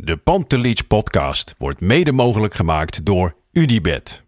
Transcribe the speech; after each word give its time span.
De 0.00 0.16
Pantelich 0.16 0.86
podcast 0.86 1.54
wordt 1.56 1.80
mede 1.80 2.12
mogelijk 2.12 2.54
gemaakt 2.54 3.04
door 3.04 3.34
UdiBet. 3.52 4.22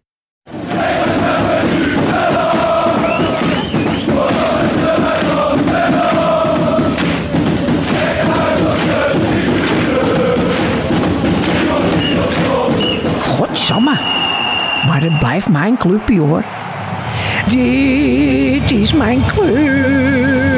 Godsamme. 13.21 13.93
Maar 14.85 15.01
het 15.01 15.19
blijft 15.19 15.49
mijn 15.49 15.77
clubje 15.77 16.19
hoor. 16.19 16.43
Dit 17.47 18.71
is 18.71 18.93
mijn 18.93 19.25
club. 19.25 20.50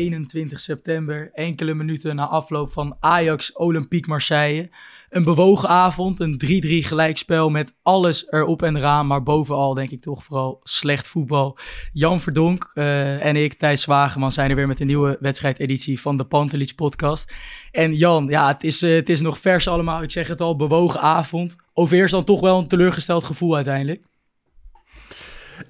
21 0.00 0.60
september, 0.60 1.30
enkele 1.32 1.74
minuten 1.74 2.16
na 2.16 2.26
afloop 2.26 2.72
van 2.72 2.96
Ajax 3.00 3.52
Olympique 3.52 4.10
Marseille. 4.10 4.70
Een 5.10 5.24
bewogen 5.24 5.68
avond, 5.68 6.20
een 6.20 6.40
3-3 6.44 6.86
gelijkspel 6.86 7.50
met 7.50 7.74
alles 7.82 8.30
erop 8.30 8.62
en 8.62 8.76
eraan, 8.76 9.06
maar 9.06 9.22
bovenal 9.22 9.74
denk 9.74 9.90
ik 9.90 10.00
toch 10.00 10.24
vooral 10.24 10.60
slecht 10.62 11.08
voetbal. 11.08 11.58
Jan 11.92 12.20
Verdonk 12.20 12.70
eh, 12.74 13.24
en 13.24 13.36
ik, 13.36 13.54
Thijs 13.54 13.82
Zwageman, 13.82 14.32
zijn 14.32 14.50
er 14.50 14.56
weer 14.56 14.66
met 14.66 14.80
een 14.80 14.86
nieuwe 14.86 15.16
wedstrijdeditie 15.20 16.00
van 16.00 16.16
de 16.16 16.24
Pantelich 16.24 16.74
podcast. 16.74 17.32
En 17.70 17.94
Jan, 17.94 18.26
ja, 18.26 18.48
het 18.48 18.64
is, 18.64 18.82
eh, 18.82 18.94
het 18.94 19.08
is 19.08 19.20
nog 19.20 19.38
vers 19.38 19.68
allemaal, 19.68 20.02
ik 20.02 20.10
zeg 20.10 20.28
het 20.28 20.40
al, 20.40 20.56
bewogen 20.56 21.00
avond. 21.00 21.56
Overheerst 21.74 22.12
dan 22.12 22.24
toch 22.24 22.40
wel 22.40 22.58
een 22.58 22.68
teleurgesteld 22.68 23.24
gevoel 23.24 23.54
uiteindelijk. 23.54 24.09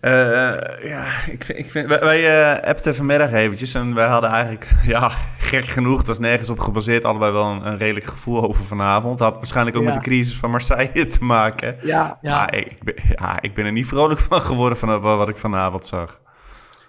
Eh, 0.01 0.11
ja, 0.83 1.05
ik, 1.31 1.45
vind- 1.45 1.59
ik 1.59 1.71
vind, 1.71 1.89
wij, 1.89 1.99
wij 2.01 2.53
eh, 2.55 2.69
appten 2.69 2.97
vanmiddag 2.97 3.33
eventjes 3.33 3.75
en 3.75 3.95
wij 3.95 4.07
hadden 4.07 4.31
eigenlijk, 4.31 4.67
ja, 4.87 5.11
gek 5.39 5.65
genoeg, 5.65 5.99
het 5.99 6.07
was 6.07 6.19
nergens 6.19 6.51
op 6.51 6.59
gebaseerd, 6.61 7.05
allebei 7.05 7.33
wel 7.33 7.45
een, 7.47 7.67
een 7.67 7.79
redelijk 7.79 8.07
gevoel 8.07 8.43
over 8.49 8.65
vanavond. 8.65 9.19
Had 9.21 9.35
waarschijnlijk 9.35 9.77
ook 9.77 9.83
Ja. 9.83 9.89
met 9.89 9.99
de 9.99 10.09
crisis 10.11 10.37
van 10.37 10.51
Marseille 10.51 11.05
te 11.05 11.25
maken. 11.25 11.77
Ja, 11.83 12.19
ja. 12.21 12.37
Maar 12.37 12.57
ik, 12.57 12.67
ik 12.67 12.83
ben, 12.85 12.95
ja, 13.19 13.39
ik 13.41 13.55
ben 13.55 13.65
er 13.65 13.73
niet 13.73 13.87
vrolijk 13.87 14.21
van 14.21 14.41
geworden 14.41 14.79
van 14.79 15.01
wat 15.01 15.29
ik 15.29 15.37
vanavond 15.37 15.87
zag. 15.87 16.21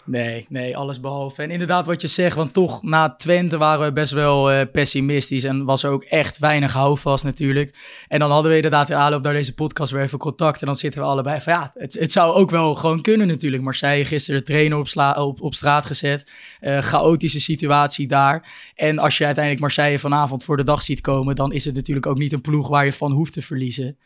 Nee, 0.05 0.45
nee, 0.49 0.77
alles 0.77 0.99
behalve. 0.99 1.41
En 1.41 1.51
inderdaad 1.51 1.85
wat 1.85 2.01
je 2.01 2.07
zegt, 2.07 2.35
want 2.35 2.53
toch 2.53 2.83
na 2.83 3.15
Twente 3.15 3.57
waren 3.57 3.85
we 3.85 3.91
best 3.91 4.13
wel 4.13 4.51
eh, 4.51 4.65
pessimistisch 4.71 5.43
en 5.43 5.65
was 5.65 5.83
er 5.83 5.89
ook 5.91 6.03
echt 6.03 6.37
weinig 6.37 6.73
houvast 6.73 7.23
natuurlijk. 7.23 7.75
En 8.07 8.19
dan 8.19 8.31
hadden 8.31 8.49
we 8.51 8.55
inderdaad 8.55 8.89
in 8.89 8.95
aanloop 8.95 9.23
naar 9.23 9.33
deze 9.33 9.53
podcast 9.53 9.91
weer 9.91 10.01
even 10.01 10.17
contact 10.17 10.59
en 10.59 10.65
dan 10.65 10.75
zitten 10.75 11.01
we 11.01 11.07
allebei 11.07 11.41
van 11.41 11.53
ja, 11.53 11.71
het, 11.75 11.93
het 11.93 12.11
zou 12.11 12.33
ook 12.33 12.49
wel 12.49 12.75
gewoon 12.75 13.01
kunnen 13.01 13.27
natuurlijk. 13.27 13.63
Marseille 13.63 14.05
gisteren 14.05 14.39
de 14.39 14.45
trainer 14.45 14.77
op, 14.77 14.87
sla- 14.87 15.23
op, 15.23 15.41
op 15.41 15.53
straat 15.55 15.85
gezet, 15.85 16.29
Eh, 16.59 16.77
chaotische 16.77 17.39
situatie 17.39 18.07
daar. 18.07 18.49
En 18.75 18.99
als 18.99 19.17
je 19.17 19.25
uiteindelijk 19.25 19.63
Marseille 19.63 19.99
vanavond 19.99 20.43
voor 20.43 20.57
de 20.57 20.63
dag 20.63 20.81
ziet 20.81 21.01
komen, 21.01 21.35
dan 21.35 21.51
is 21.51 21.65
het 21.65 21.75
natuurlijk 21.75 22.05
ook 22.05 22.17
niet 22.17 22.33
een 22.33 22.41
ploeg 22.41 22.67
waar 22.67 22.85
je 22.85 22.93
van 22.93 23.11
hoeft 23.11 23.33
te 23.33 23.41
verliezen. 23.41 23.97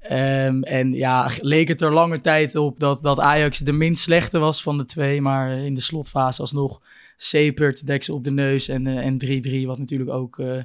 Ehm, 0.00 0.62
en 0.62 0.92
ja, 0.92 1.30
leek 1.40 1.68
het 1.68 1.82
er 1.82 1.92
lange 1.92 2.20
tijd 2.20 2.56
op 2.56 2.80
dat, 2.80 3.02
dat 3.02 3.20
Ajax 3.20 3.58
de 3.58 3.72
minst 3.72 4.02
slechte 4.02 4.38
was 4.38 4.62
van 4.62 4.78
de 4.78 4.84
twee. 4.84 5.20
Maar 5.20 5.50
in 5.58 5.74
de 5.74 5.80
slotfase 5.80 6.40
alsnog 6.40 6.80
Sepert, 7.20 7.86
deksel 7.86 8.14
op 8.14 8.24
de 8.24 8.30
neus 8.30 8.68
en, 8.68 8.86
eh, 8.86 8.96
en 8.96 9.18
3-3. 9.18 9.66
Wat 9.66 9.78
natuurlijk 9.78 10.10
ook 10.10 10.38
eh, 10.38 10.62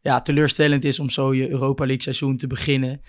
ja, 0.00 0.22
teleurstellend 0.22 0.84
is 0.84 0.98
om 0.98 1.10
zo 1.10 1.34
je 1.34 1.50
Europa 1.50 1.84
League 1.84 2.02
seizoen 2.02 2.36
te 2.36 2.46
beginnen. 2.46 3.00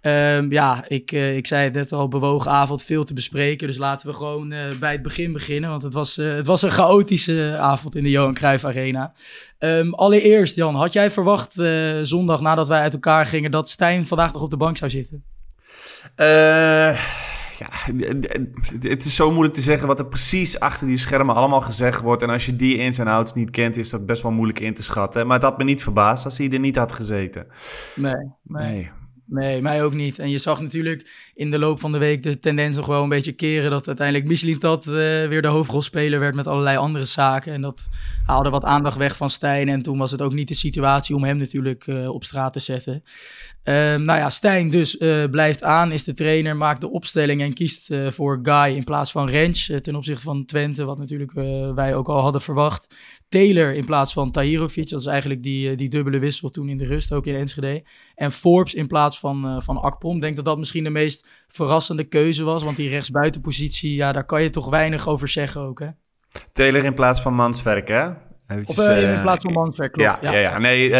Ehm, 0.00 0.52
ja, 0.52 0.84
ik, 0.88 1.12
eh, 1.12 1.36
ik 1.36 1.46
zei 1.46 1.64
het 1.64 1.74
net 1.74 1.92
al, 1.92 2.08
bewogen 2.08 2.50
avond, 2.50 2.82
veel 2.82 3.04
te 3.04 3.14
bespreken. 3.14 3.66
Dus 3.66 3.78
laten 3.78 4.08
we 4.08 4.14
gewoon 4.14 4.52
eh, 4.52 4.78
bij 4.80 4.92
het 4.92 5.02
begin 5.02 5.32
beginnen. 5.32 5.70
Want 5.70 5.82
het 5.82 5.92
was, 5.92 6.18
eh, 6.18 6.34
het 6.34 6.46
was 6.46 6.62
een 6.62 6.70
chaotische 6.70 7.56
avond 7.60 7.96
in 7.96 8.02
de 8.02 8.10
Johan 8.10 8.34
Cruijff 8.34 8.64
Arena. 8.64 9.12
Ehm, 9.58 9.90
allereerst, 9.90 10.56
Jan, 10.56 10.74
had 10.74 10.92
jij 10.92 11.10
verwacht 11.10 11.52
zondag 12.02 12.40
nadat 12.40 12.68
wij 12.68 12.80
uit 12.80 12.92
elkaar 12.92 13.26
gingen... 13.26 13.50
dat 13.50 13.68
Stijn 13.68 14.06
vandaag 14.06 14.32
nog 14.32 14.42
op 14.42 14.50
de 14.50 14.56
bank 14.56 14.76
zou 14.76 14.90
zitten? 14.90 15.24
Ja, 17.58 17.72
het 18.80 19.04
is 19.04 19.14
zo 19.14 19.30
moeilijk 19.30 19.54
te 19.54 19.60
zeggen 19.60 19.86
wat 19.86 19.98
er 19.98 20.06
precies 20.06 20.60
achter 20.60 20.86
die 20.86 20.96
schermen 20.96 21.34
allemaal 21.34 21.60
gezegd 21.60 22.00
wordt. 22.00 22.22
En 22.22 22.30
als 22.30 22.46
je 22.46 22.56
die 22.56 22.76
ins 22.76 22.98
en 22.98 23.06
outs 23.06 23.34
niet 23.34 23.50
kent, 23.50 23.76
is 23.76 23.90
dat 23.90 24.06
best 24.06 24.22
wel 24.22 24.32
moeilijk 24.32 24.60
in 24.60 24.74
te 24.74 24.82
schatten. 24.82 25.26
Maar 25.26 25.36
het 25.36 25.44
had 25.44 25.58
me 25.58 25.64
niet 25.64 25.82
verbaasd 25.82 26.24
als 26.24 26.38
hij 26.38 26.50
er 26.50 26.58
niet 26.58 26.76
had 26.76 26.92
gezeten. 26.92 27.46
Nee, 27.94 28.14
nee. 28.42 28.72
Nee, 28.72 28.90
mij 29.28 29.82
ook 29.84 29.94
niet. 29.94 30.18
En 30.18 30.30
je 30.30 30.38
zag 30.38 30.60
natuurlijk 30.60 31.30
in 31.34 31.50
de 31.50 31.58
loop 31.58 31.80
van 31.80 31.92
de 31.92 31.98
week 31.98 32.22
de 32.22 32.38
tendens 32.38 32.76
nog 32.76 32.86
wel 32.86 33.02
een 33.02 33.08
beetje 33.08 33.32
keren... 33.32 33.70
dat 33.70 33.86
uiteindelijk 33.86 34.26
Michelin 34.28 34.58
Tat 34.58 34.86
eh, 34.86 34.92
weer 34.92 35.42
de 35.42 35.48
hoofdrolspeler 35.48 36.20
werd 36.20 36.34
met 36.34 36.46
allerlei 36.46 36.76
andere 36.76 37.04
zaken. 37.04 37.52
En 37.52 37.60
dat 37.60 37.88
haalde 38.26 38.50
wat 38.50 38.64
aandacht 38.64 38.96
weg 38.96 39.16
van 39.16 39.30
Stijn. 39.30 39.68
En 39.68 39.82
toen 39.82 39.98
was 39.98 40.10
het 40.10 40.22
ook 40.22 40.32
niet 40.32 40.48
de 40.48 40.54
situatie 40.54 41.16
om 41.16 41.24
hem 41.24 41.36
natuurlijk 41.36 41.86
eh, 41.86 42.08
op 42.08 42.24
straat 42.24 42.52
te 42.52 42.58
zetten. 42.58 43.02
Ehm, 43.62 44.02
nou 44.02 44.18
ja, 44.18 44.30
Stijn 44.30 44.70
dus 44.70 44.96
eh, 44.96 45.24
blijft 45.30 45.62
aan, 45.62 45.92
is 45.92 46.04
de 46.04 46.14
trainer, 46.14 46.56
maakt 46.56 46.80
de 46.80 46.90
opstelling... 46.90 47.40
en 47.42 47.54
kiest 47.54 47.94
voor 48.08 48.38
Guy 48.42 48.76
in 48.76 48.84
plaats 48.84 49.10
van 49.10 49.28
Rens 49.28 49.72
ten 49.82 49.96
opzichte 49.96 50.22
van 50.22 50.44
Twente... 50.44 50.84
wat 50.84 50.98
natuurlijk 50.98 51.32
wij 51.74 51.94
ook 51.94 52.08
al 52.08 52.20
hadden 52.20 52.40
verwacht. 52.40 52.94
Taylor 53.28 53.74
in 53.74 53.84
plaats 53.84 54.12
van 54.12 54.30
Tahirovic. 54.30 54.88
Dat 54.88 55.00
is 55.00 55.06
eigenlijk 55.06 55.42
die, 55.42 55.70
eh, 55.70 55.76
die 55.76 55.88
dubbele 55.88 56.18
wissel 56.18 56.50
toen 56.50 56.68
in 56.68 56.78
de 56.78 56.86
rust, 56.86 57.12
ook 57.12 57.26
in 57.26 57.34
Enschede. 57.34 57.82
En 58.14 58.32
Forbes 58.32 58.74
in 58.74 58.86
plaats 58.86 59.18
van, 59.18 59.46
eh, 59.46 59.60
van 59.60 59.80
Akpom. 59.80 60.14
Ik 60.14 60.20
denk 60.20 60.36
dat 60.36 60.44
dat 60.44 60.58
misschien 60.58 60.84
de 60.84 60.90
meest 60.90 61.28
verrassende 61.46 62.04
keuze 62.04 62.44
was. 62.44 62.62
Want 62.62 62.76
die 62.76 62.88
rechtsbuitenpositie, 62.88 63.94
ja, 63.94 64.12
daar 64.12 64.24
kan 64.24 64.42
je 64.42 64.50
toch 64.50 64.70
weinig 64.70 65.08
over 65.08 65.28
zeggen 65.28 65.60
ook, 65.60 65.78
hè? 65.78 65.88
Taylor 66.52 66.84
in 66.84 66.94
plaats 66.94 67.20
van 67.20 67.34
Manswerk, 67.34 67.88
hè? 67.88 68.10
Eventjes, 68.46 68.78
Of 68.78 68.84
eh, 68.84 69.14
in 69.14 69.20
plaats 69.20 69.44
van 69.44 69.52
Manswerk, 69.52 69.92
klopt. 69.92 70.18
Ja, 70.20 70.32
ja. 70.32 70.38
ja, 70.38 70.58
nee, 70.58 70.92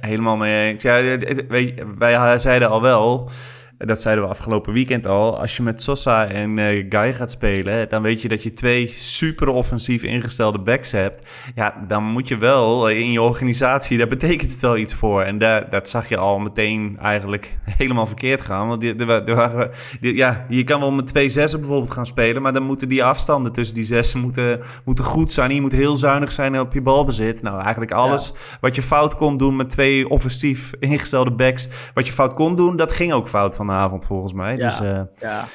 helemaal 0.00 0.36
mee 0.36 0.70
eens. 0.70 0.82
Ja, 0.82 1.02
weet 1.48 1.74
je, 1.74 1.94
wij 1.98 2.38
zeiden 2.38 2.68
al 2.68 2.82
wel, 2.82 3.30
dat 3.78 4.00
zeiden 4.00 4.24
we 4.24 4.30
afgelopen 4.30 4.72
weekend 4.72 5.06
al, 5.06 5.38
als 5.40 5.56
je 5.56 5.62
met 5.62 5.82
Sosa 5.82 6.26
en 6.26 6.58
eh 6.58 6.86
Guy 6.88 7.14
gaat 7.14 7.30
spelen, 7.30 7.88
dan 7.88 8.02
weet 8.02 8.22
je 8.22 8.28
dat 8.28 8.42
je 8.42 8.52
twee 8.52 8.88
super 8.96 9.48
offensief 9.48 10.02
ingestelde 10.02 10.58
backs 10.58 10.90
hebt. 10.92 11.22
Ja, 11.54 11.84
dan 11.88 12.02
moet 12.04 12.28
je 12.28 12.36
wel 12.36 12.88
in 12.88 13.12
je 13.12 13.22
organisatie, 13.22 13.98
daar 13.98 14.06
betekent 14.08 14.50
het 14.50 14.60
wel 14.60 14.76
iets 14.76 14.94
voor. 14.94 15.20
En 15.22 15.38
daar, 15.38 15.70
dat 15.70 15.88
zag 15.88 16.08
je 16.08 16.16
al 16.16 16.38
meteen 16.38 16.96
eigenlijk 17.00 17.58
helemaal 17.78 18.06
verkeerd 18.06 18.42
gaan. 18.42 18.68
Want 18.68 18.80
die, 18.80 18.94
waren, 19.34 19.70
die- 20.00 20.16
ja, 20.16 20.46
je 20.48 20.64
kan 20.64 20.80
wel 20.80 20.92
met 20.92 21.06
twee 21.06 21.28
zessen 21.28 21.60
bijvoorbeeld 21.60 21.90
gaan 21.92 22.06
spelen, 22.06 22.42
maar 22.42 22.52
dan 22.52 22.62
moeten 22.62 22.88
die 22.88 23.04
afstanden 23.04 23.52
tussen 23.52 23.74
die 23.74 23.84
zessen 23.84 24.20
moeten, 24.20 24.60
moeten 24.84 25.04
goed 25.04 25.32
zijn. 25.32 25.54
Je 25.54 25.60
moet 25.60 25.72
heel 25.72 25.96
zuinig 25.96 26.32
zijn 26.32 26.60
op 26.60 26.72
je 26.72 26.80
balbezit. 26.82 27.42
Nou, 27.42 27.60
eigenlijk 27.62 27.92
alles 27.92 28.32
wat 28.60 28.74
je 28.74 28.82
fout 28.82 29.16
kon 29.16 29.36
doen 29.36 29.56
met 29.56 29.68
twee 29.68 30.08
offensief 30.08 30.72
ingestelde 30.78 31.30
backs, 31.30 31.68
wat 31.94 32.06
je 32.06 32.12
fout 32.12 32.34
kon 32.34 32.56
doen, 32.56 32.76
dat 32.76 32.92
ging 32.92 33.12
ook 33.12 33.28
fout 33.28 33.54
vanavond 33.66 34.06
volgens 34.06 34.32
mij. 34.32 34.56
Ja. 34.56 34.68
Dus 34.68 34.80
eh, 34.80 35.02
Ja, 35.18 35.48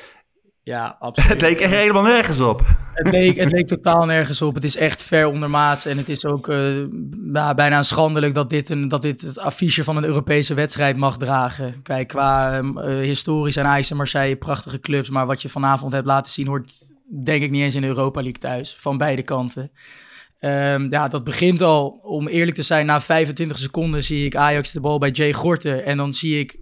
ja 0.63 0.95
absoluut. 0.99 1.31
het 1.31 1.41
leek 1.41 1.61
er 1.61 1.69
helemaal 1.69 2.03
nergens 2.03 2.39
op. 2.39 2.61
Het 2.93 3.11
leek, 3.11 3.35
het 3.35 3.51
leek 3.51 3.67
totaal 3.67 4.05
nergens 4.05 4.41
op. 4.41 4.55
Het 4.55 4.63
is 4.63 4.75
echt 4.75 5.01
ver 5.01 5.27
ondermaats. 5.27 5.85
En 5.85 5.97
het 5.97 6.09
is 6.09 6.25
ook 6.25 6.47
eh, 6.47 6.73
bijna 7.55 7.83
schandelijk 7.83 8.33
dat 8.33 8.49
dit, 8.49 8.69
een, 8.69 8.87
dat 8.87 9.01
dit 9.01 9.21
het 9.21 9.39
affiche 9.39 9.83
van 9.83 9.97
een 9.97 10.03
Europese 10.03 10.53
wedstrijd 10.53 10.97
mag 10.97 11.17
dragen. 11.17 11.81
Kijk, 11.81 12.07
qua 12.07 12.57
ehm, 12.57 12.77
eh, 12.77 12.95
historisch 12.95 13.53
zijn 13.53 13.65
Ajax 13.65 13.89
en 13.89 13.97
Marseille 13.97 14.35
prachtige 14.35 14.79
clubs. 14.79 15.09
Maar 15.09 15.25
wat 15.25 15.41
je 15.41 15.49
vanavond 15.49 15.91
hebt 15.91 16.05
laten 16.05 16.31
zien 16.31 16.47
hoort 16.47 16.71
denk 17.23 17.43
ik 17.43 17.51
niet 17.51 17.63
eens 17.63 17.75
in 17.75 17.81
de 17.81 17.87
Europa 17.87 18.21
League 18.21 18.39
thuis. 18.39 18.75
Van 18.79 18.97
beide 18.97 19.21
kanten. 19.21 19.71
Ehm, 20.39 20.87
ja, 20.89 21.07
dat 21.07 21.23
begint 21.23 21.61
al, 21.61 21.87
om 22.03 22.27
eerlijk 22.27 22.55
te 22.55 22.61
zijn, 22.61 22.85
na 22.85 23.01
25 23.01 23.57
seconden 23.57 24.03
zie 24.03 24.25
ik 24.25 24.35
Ajax 24.35 24.71
de 24.71 24.79
bal 24.79 24.99
bij 24.99 25.09
Jay 25.09 25.33
Gorten. 25.33 25.85
En 25.85 25.97
dan 25.97 26.13
zie 26.13 26.39
ik, 26.39 26.57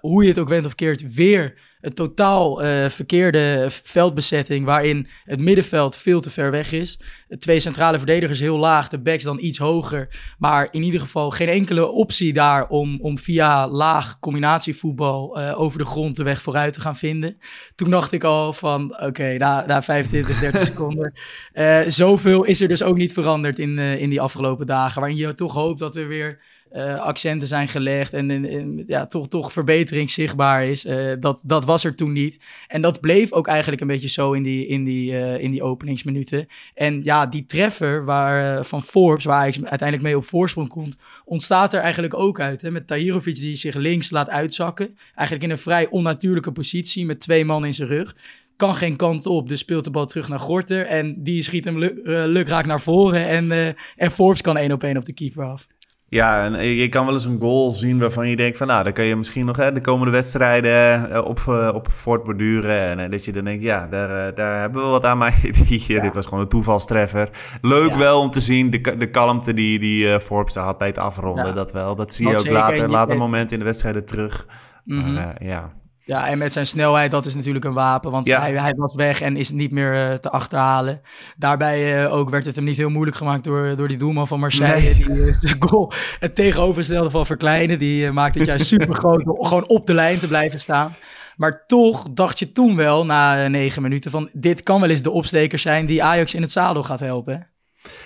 hoe 0.00 0.22
je 0.22 0.28
het 0.28 0.38
ook 0.38 0.48
went 0.48 0.66
of 0.66 0.74
keert, 0.74 1.14
weer 1.14 1.54
een 1.80 1.94
totaal 1.94 2.64
uh, 2.64 2.88
verkeerde 2.88 3.66
veldbezetting 3.70 4.64
waarin 4.64 5.08
het 5.24 5.40
middenveld 5.40 5.96
veel 5.96 6.20
te 6.20 6.30
ver 6.30 6.50
weg 6.50 6.72
is. 6.72 7.00
Twee 7.38 7.60
centrale 7.60 7.98
verdedigers 7.98 8.40
heel 8.40 8.58
laag, 8.58 8.88
de 8.88 9.00
backs 9.00 9.24
dan 9.24 9.38
iets 9.40 9.58
hoger. 9.58 10.34
Maar 10.38 10.68
in 10.70 10.82
ieder 10.82 11.00
geval 11.00 11.30
geen 11.30 11.48
enkele 11.48 11.86
optie 11.86 12.32
daar 12.32 12.68
om, 12.68 13.00
om 13.00 13.18
via 13.18 13.68
laag 13.68 14.18
combinatievoetbal 14.18 15.38
uh, 15.38 15.60
over 15.60 15.78
de 15.78 15.84
grond 15.84 16.16
de 16.16 16.22
weg 16.22 16.42
vooruit 16.42 16.74
te 16.74 16.80
gaan 16.80 16.96
vinden. 16.96 17.38
Toen 17.74 17.90
dacht 17.90 18.12
ik 18.12 18.24
al 18.24 18.52
van 18.52 18.92
oké, 18.94 19.04
okay, 19.04 19.36
na, 19.36 19.66
na 19.66 19.82
25, 19.82 20.40
30 20.40 20.64
seconden. 20.72 21.12
Uh, 21.52 21.80
zoveel 21.86 22.44
is 22.44 22.60
er 22.60 22.68
dus 22.68 22.82
ook 22.82 22.96
niet 22.96 23.12
veranderd 23.12 23.58
in, 23.58 23.78
in 23.78 24.10
die 24.10 24.20
afgelopen 24.20 24.66
dagen. 24.66 25.00
Waarin 25.00 25.18
je 25.18 25.34
toch 25.34 25.54
hoopt 25.54 25.78
dat 25.78 25.96
er 25.96 26.08
weer 26.08 26.40
uh, 26.72 27.00
accenten 27.00 27.48
zijn 27.48 27.68
gelegd 27.68 28.12
en, 28.12 28.84
ja, 28.86 29.06
toch, 29.06 29.28
toch 29.28 29.52
verbetering 29.52 30.10
zichtbaar 30.10 30.66
is. 30.66 30.84
Uh, 30.84 31.12
dat, 31.20 31.42
dat 31.46 31.64
was 31.64 31.84
er 31.84 31.94
toen 31.94 32.12
niet. 32.12 32.40
En 32.66 32.82
dat 32.82 33.00
bleef 33.00 33.32
ook 33.32 33.46
eigenlijk 33.46 33.80
een 33.80 33.86
beetje 33.86 34.08
zo 34.08 34.32
in 34.32 34.42
die, 34.42 34.66
in 34.66 34.84
die, 34.84 35.12
uh, 35.12 35.38
in 35.38 35.50
die 35.50 35.62
openingsminuten. 35.62 36.46
En 36.74 37.02
ja, 37.02 37.26
die 37.26 37.46
treffer 37.46 38.04
waar, 38.04 38.64
van 38.64 38.82
Forbes, 38.82 39.24
waar 39.24 39.40
hij 39.40 39.54
uiteindelijk 39.54 40.02
mee 40.02 40.16
op 40.16 40.24
voorsprong 40.24 40.68
komt, 40.68 40.96
ontstaat 41.24 41.74
er 41.74 41.80
eigenlijk 41.80 42.14
ook 42.14 42.40
uit. 42.40 42.62
Hè? 42.62 42.70
Met 42.70 42.86
Tahirovic 42.86 43.36
die 43.36 43.56
zich 43.56 43.74
links 43.74 44.10
laat 44.10 44.28
uitzakken. 44.28 44.98
Eigenlijk 45.14 45.42
in 45.42 45.50
een 45.50 45.62
vrij 45.62 45.88
onnatuurlijke 45.88 46.52
positie 46.52 47.06
met 47.06 47.20
twee 47.20 47.44
man 47.44 47.64
in 47.64 47.74
zijn 47.74 47.88
rug 47.88 48.16
kan 48.56 48.74
geen 48.74 48.96
kant 48.96 49.26
op. 49.26 49.48
Dus 49.48 49.60
speelt 49.60 49.84
de 49.84 49.90
bal 49.90 50.06
terug 50.06 50.28
naar 50.28 50.40
Gorter. 50.40 50.86
En 50.86 51.22
die 51.22 51.42
schiet 51.42 51.64
hem 51.64 51.78
luk, 51.78 52.00
lukraak 52.04 52.66
naar 52.66 52.80
voren. 52.80 53.26
En, 53.26 53.76
en 53.96 54.10
Forbes 54.10 54.40
kan 54.40 54.56
één 54.56 54.72
op 54.72 54.82
één 54.82 54.96
op 54.96 55.04
de 55.04 55.12
keeper 55.12 55.44
af. 55.44 55.66
Ja, 56.10 56.44
en 56.44 56.66
je 56.66 56.88
kan 56.88 57.04
wel 57.04 57.14
eens 57.14 57.24
een 57.24 57.40
goal 57.40 57.72
zien 57.72 57.98
waarvan 57.98 58.28
je 58.28 58.36
denkt 58.36 58.56
van... 58.56 58.66
nou, 58.66 58.84
dan 58.84 58.92
kun 58.92 59.04
je 59.04 59.16
misschien 59.16 59.46
nog 59.46 59.56
hè, 59.56 59.72
de 59.72 59.80
komende 59.80 60.12
wedstrijden 60.12 61.10
eh, 61.10 61.24
op, 61.24 61.44
uh, 61.48 61.70
op 61.74 61.92
voortborduren. 61.92 62.80
En 62.80 62.98
uh, 62.98 63.10
dat 63.10 63.24
je 63.24 63.32
dan 63.32 63.44
denkt, 63.44 63.62
ja, 63.62 63.86
daar, 63.86 64.34
daar 64.34 64.60
hebben 64.60 64.82
we 64.82 64.88
wat 64.88 65.04
aan. 65.04 65.18
Maar 65.18 65.40
ja. 65.66 66.00
dit 66.00 66.14
was 66.14 66.26
gewoon 66.26 66.40
een 66.40 66.48
toevalstreffer. 66.48 67.30
Leuk 67.60 67.90
ja. 67.90 67.98
wel 67.98 68.20
om 68.20 68.30
te 68.30 68.40
zien, 68.40 68.70
de, 68.70 68.96
de 68.98 69.10
kalmte 69.10 69.52
die, 69.52 69.78
die 69.78 70.20
Forbes 70.20 70.54
had 70.54 70.78
bij 70.78 70.88
het 70.88 70.98
afronden. 70.98 71.46
Ja. 71.46 71.52
Dat 71.52 71.72
wel, 71.72 71.96
dat 71.96 72.12
zie 72.12 72.28
je 72.28 72.38
ook 72.38 72.48
later, 72.48 72.88
later 72.88 73.16
moment 73.16 73.52
in 73.52 73.58
de 73.58 73.64
wedstrijden 73.64 74.04
terug. 74.04 74.46
Mm 74.84 75.02
-hmm. 75.02 75.14
maar, 75.14 75.44
ja... 75.44 75.72
Ja, 76.08 76.28
en 76.28 76.38
met 76.38 76.52
zijn 76.52 76.66
snelheid, 76.66 77.10
dat 77.10 77.26
is 77.26 77.34
natuurlijk 77.34 77.64
een 77.64 77.72
wapen. 77.72 78.10
Want 78.10 78.26
ja. 78.26 78.40
hij, 78.40 78.52
hij, 78.52 78.74
was 78.76 78.94
weg 78.94 79.20
en 79.20 79.36
is 79.36 79.50
niet 79.50 79.72
meer 79.72 79.94
uh, 79.94 80.14
te 80.14 80.30
achterhalen. 80.30 81.00
Daarbij 81.36 82.04
uh, 82.04 82.14
ook 82.14 82.30
werd 82.30 82.44
het 82.44 82.56
hem 82.56 82.64
niet 82.64 82.76
heel 82.76 82.88
moeilijk 82.88 83.16
gemaakt 83.16 83.44
door, 83.44 83.76
door 83.76 83.88
die 83.88 83.96
doelman 83.96 84.26
van 84.26 84.40
Marseille. 84.40 84.82
Nee. 84.82 84.94
Die 84.94 85.08
uh, 85.08 85.52
goal 85.58 85.92
het 86.20 86.34
tegenovergestelde 86.34 87.10
van 87.10 87.26
verkleinen. 87.26 87.78
Die 87.78 88.10
maakt 88.10 88.34
het 88.34 88.46
juist 88.46 88.66
super 88.76 88.94
groot 88.94 89.26
om 89.26 89.44
gewoon 89.44 89.68
op 89.68 89.86
de 89.86 89.94
lijn 89.94 90.18
te 90.18 90.26
blijven 90.26 90.60
staan. 90.60 90.94
Maar 91.36 91.64
toch 91.66 92.08
dacht 92.12 92.38
je 92.38 92.52
toen 92.52 92.76
wel, 92.76 93.04
na 93.04 93.48
negen 93.48 93.82
minuten, 93.82 94.10
van 94.10 94.30
dit 94.32 94.62
kan 94.62 94.80
wel 94.80 94.90
eens 94.90 95.02
de 95.02 95.10
opsteker 95.10 95.58
zijn 95.58 95.86
die 95.86 96.02
Ajax 96.02 96.34
in 96.34 96.42
het 96.42 96.52
zadel 96.52 96.82
gaat 96.82 97.00
helpen. 97.00 97.46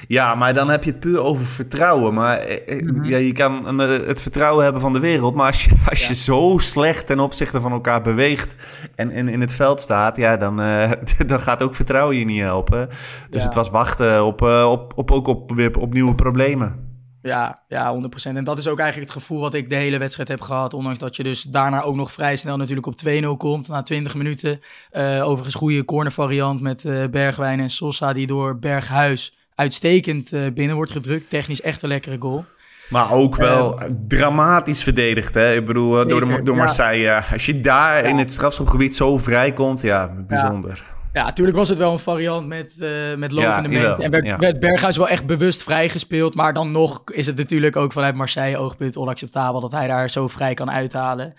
Ja, 0.09 0.35
maar 0.35 0.55
dan 0.55 0.71
heb 0.71 0.85
je 0.85 0.91
het 0.91 1.01
puur 1.01 1.21
over 1.21 1.45
vertrouwen. 1.45 2.15
Maar 2.15 2.47
mm-hmm. 2.67 3.05
ja, 3.05 3.17
je 3.17 3.33
kan 3.33 3.81
het 3.81 4.23
vertrouwen 4.23 4.65
hebben 4.65 4.83
van 4.83 4.93
de 4.93 5.01
wereld. 5.01 5.35
Maar 5.35 5.47
als 5.47 5.65
je, 5.65 5.75
als 5.91 6.03
ja. 6.03 6.09
je 6.09 6.15
zo 6.15 6.59
slecht 6.59 7.07
ten 7.07 7.21
opzichte 7.21 7.61
van 7.61 7.73
elkaar 7.73 8.03
beweegt 8.03 8.55
en, 8.95 9.11
en 9.11 9.29
in 9.29 9.41
het 9.41 9.53
veld 9.53 9.81
staat, 9.81 10.17
ja, 10.17 10.37
dan, 10.37 10.61
uh, 10.61 10.91
dan 11.27 11.41
gaat 11.41 11.63
ook 11.63 11.75
vertrouwen 11.75 12.17
je 12.17 12.25
niet 12.25 12.41
helpen. 12.41 12.89
Dus 13.31 13.41
ja. 13.41 13.45
het 13.45 13.55
was 13.55 13.71
wachten 13.71 14.25
op, 14.25 14.43
uh, 14.43 14.71
op, 14.71 14.93
op, 14.97 15.11
ook 15.11 15.27
op, 15.27 15.53
weer 15.55 15.79
op 15.79 15.93
nieuwe 15.93 16.15
problemen. 16.15 16.91
Ja, 17.23 17.63
ja, 17.69 17.95
100%. 17.95 18.37
En 18.37 18.45
dat 18.45 18.59
is 18.59 18.69
ook 18.69 18.79
eigenlijk 18.79 19.11
het 19.11 19.21
gevoel 19.21 19.41
wat 19.41 19.55
ik 19.55 19.71
de 19.71 19.77
hele 19.77 19.99
wedstrijd 19.99 20.29
heb 20.29 20.41
gehad. 20.41 20.75
Ondanks 20.75 20.99
dat 20.99 21.17
je 21.17 21.23
dus 21.23 21.43
daarna 21.43 21.83
ook 21.83 21.95
nog 21.95 22.13
vrij 22.13 22.37
snel 22.37 22.57
natuurlijk 22.57 22.87
op 22.87 22.95
2-0 23.07 23.27
komt. 23.37 23.69
Na 23.69 23.83
20 23.83 24.15
minuten. 24.15 24.61
Uh, 24.93 25.29
overigens 25.29 25.55
goede 25.55 25.85
corner 25.85 26.13
variant 26.13 26.61
met 26.61 26.83
Bergwijn 27.11 27.61
en 27.61 27.71
Sosa 27.71 28.13
die 28.13 28.27
door 28.27 28.59
Berghuis 28.59 29.42
uitstekend 29.55 30.33
uh, 30.33 30.53
binnen 30.53 30.77
wordt 30.77 30.91
gedrukt. 30.91 31.31
Technisch 31.31 31.61
echt 31.61 31.83
een 31.83 31.89
lekkere 31.89 32.17
goal. 32.19 32.45
Maar 32.89 33.13
ook 33.13 33.37
wel 33.37 33.83
uh, 33.83 33.89
dramatisch 34.09 34.83
verdedigd. 34.83 35.35
Hè? 35.35 35.55
Ik 35.55 35.65
bedoel, 35.65 35.95
zeker, 35.95 36.09
door, 36.09 36.29
de, 36.29 36.43
door 36.43 36.57
Marseille. 36.57 37.03
Ja. 37.03 37.25
Als 37.33 37.47
je 37.47 37.61
daar 37.61 38.03
ja. 38.03 38.09
in 38.09 38.19
het 38.19 38.33
strafschopgebied 38.33 38.95
zo 38.95 39.19
vrij 39.19 39.53
komt, 39.53 39.81
ja, 39.81 40.15
bijzonder. 40.29 40.91
Ja, 41.13 41.25
natuurlijk 41.25 41.57
was 41.57 41.69
het 41.69 41.79
wel 41.79 41.93
een 41.93 41.99
variant 41.99 42.47
met, 42.47 42.75
uh, 42.79 43.15
met 43.15 43.33
lopende 43.33 43.69
ja, 43.69 43.81
mensen. 43.81 44.05
En 44.05 44.11
werd, 44.11 44.27
ja. 44.27 44.37
werd 44.37 44.61
Berghuis 44.61 44.97
wel 44.97 45.09
echt 45.09 45.27
bewust 45.27 45.63
vrijgespeeld. 45.63 46.35
Maar 46.35 46.55
dan 46.55 46.71
nog 46.71 47.03
is 47.13 47.27
het 47.27 47.37
natuurlijk 47.37 47.77
ook 47.77 47.93
vanuit 47.93 48.15
Marseille 48.15 48.57
oogpunt 48.57 48.97
onacceptabel... 48.97 49.61
dat 49.61 49.73
hij 49.73 49.87
daar 49.87 50.11
zo 50.11 50.29
vrij 50.29 50.55
kan 50.55 50.71
uithalen. 50.71 51.35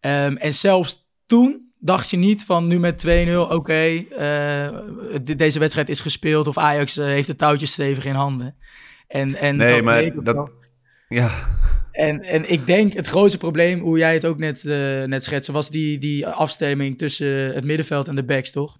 Um, 0.00 0.36
en 0.36 0.54
zelfs 0.54 1.08
toen 1.26 1.72
dacht 1.84 2.10
je 2.10 2.16
niet 2.16 2.44
van 2.44 2.66
nu 2.66 2.78
met 2.78 3.06
2-0, 3.06 3.08
oké, 3.08 3.54
okay, 3.54 4.08
uh, 4.18 5.36
deze 5.36 5.58
wedstrijd 5.58 5.88
is 5.88 6.00
gespeeld 6.00 6.46
of 6.46 6.58
Ajax 6.58 6.98
uh, 6.98 7.04
heeft 7.04 7.26
de 7.26 7.36
touwtjes 7.36 7.72
stevig 7.72 8.04
in 8.04 8.14
handen. 8.14 8.54
En, 9.08 9.34
en 9.34 9.56
nee, 9.56 9.82
maar 9.82 10.22
dat... 10.22 10.52
Ja. 11.08 11.30
En, 11.92 12.22
en 12.22 12.50
ik 12.50 12.66
denk 12.66 12.92
het 12.92 13.06
grootste 13.06 13.38
probleem, 13.38 13.80
hoe 13.80 13.98
jij 13.98 14.14
het 14.14 14.26
ook 14.26 14.38
net, 14.38 14.64
uh, 14.64 15.04
net 15.04 15.24
schetste, 15.24 15.52
was 15.52 15.70
die, 15.70 15.98
die 15.98 16.26
afstemming 16.26 16.98
tussen 16.98 17.54
het 17.54 17.64
middenveld 17.64 18.08
en 18.08 18.14
de 18.14 18.24
backs, 18.24 18.50
toch? 18.50 18.78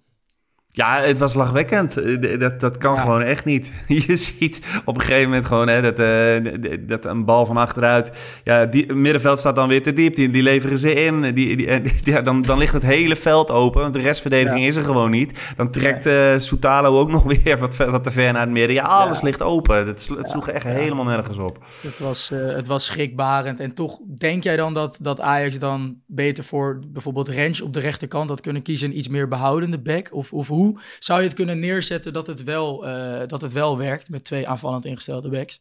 Ja, 0.75 1.01
het 1.01 1.17
was 1.17 1.33
lachwekkend. 1.33 1.93
Dat, 2.39 2.59
dat 2.59 2.77
kan 2.77 2.93
ja. 2.93 3.01
gewoon 3.01 3.21
echt 3.21 3.45
niet. 3.45 3.71
Je 4.07 4.15
ziet 4.15 4.61
op 4.85 4.95
een 4.95 5.01
gegeven 5.01 5.29
moment 5.29 5.45
gewoon 5.45 5.67
hè, 5.67 5.81
dat, 5.81 5.99
uh, 5.99 6.79
dat 6.87 7.05
een 7.05 7.25
bal 7.25 7.45
van 7.45 7.57
achteruit. 7.57 8.11
Ja, 8.43 8.65
die 8.65 8.93
middenveld 8.93 9.39
staat 9.39 9.55
dan 9.55 9.67
weer 9.67 9.83
te 9.83 9.93
diep. 9.93 10.15
Die, 10.15 10.29
die 10.29 10.43
leveren 10.43 10.77
ze 10.77 10.93
in. 10.93 11.21
Die, 11.21 11.55
die, 11.55 11.67
ja, 12.13 12.21
dan, 12.21 12.41
dan 12.41 12.57
ligt 12.57 12.73
het 12.73 12.83
hele 12.83 13.15
veld 13.15 13.51
open. 13.51 13.81
Want 13.81 13.93
de 13.93 14.01
restverdediging 14.01 14.61
ja. 14.61 14.67
is 14.67 14.75
er 14.75 14.83
gewoon 14.83 15.11
niet. 15.11 15.39
Dan 15.55 15.71
trekt 15.71 16.05
uh, 16.05 16.37
Soutalo 16.37 16.99
ook 16.99 17.09
nog 17.09 17.23
weer 17.43 17.57
wat, 17.57 17.75
wat 17.75 18.03
te 18.03 18.11
ver 18.11 18.33
naar 18.33 18.41
het 18.41 18.51
midden. 18.51 18.75
Ja, 18.75 18.83
alles 18.83 19.21
ligt 19.21 19.41
open. 19.41 19.87
Het, 19.87 20.11
het 20.17 20.29
sloeg 20.29 20.49
echt 20.49 20.65
helemaal 20.65 21.05
nergens 21.05 21.37
op. 21.37 21.57
Het 21.81 21.99
was, 21.99 22.31
uh, 22.33 22.55
het 22.55 22.67
was 22.67 22.85
schrikbarend. 22.85 23.59
En 23.59 23.73
toch 23.73 23.99
denk 24.17 24.43
jij 24.43 24.55
dan 24.55 24.73
dat, 24.73 24.97
dat 25.01 25.21
Ajax 25.21 25.59
dan 25.59 25.95
beter 26.07 26.43
voor 26.43 26.79
bijvoorbeeld 26.87 27.29
Rens 27.29 27.61
op 27.61 27.73
de 27.73 27.79
rechterkant 27.79 28.29
had 28.29 28.41
kunnen 28.41 28.61
kiezen. 28.61 28.97
Iets 28.97 29.07
meer 29.07 29.27
behoudende 29.27 29.79
back? 29.79 30.07
Of, 30.11 30.33
of 30.33 30.47
hoe? 30.47 30.64
Zou 30.99 31.19
je 31.19 31.27
het 31.27 31.35
kunnen 31.35 31.59
neerzetten 31.59 32.13
dat 32.13 32.27
het 32.27 32.43
wel, 32.43 32.87
uh, 32.87 33.21
dat 33.27 33.41
het 33.41 33.53
wel 33.53 33.77
werkt 33.77 34.09
met 34.09 34.23
twee 34.23 34.47
aanvallend 34.47 34.85
ingestelde 34.85 35.29
backs? 35.29 35.59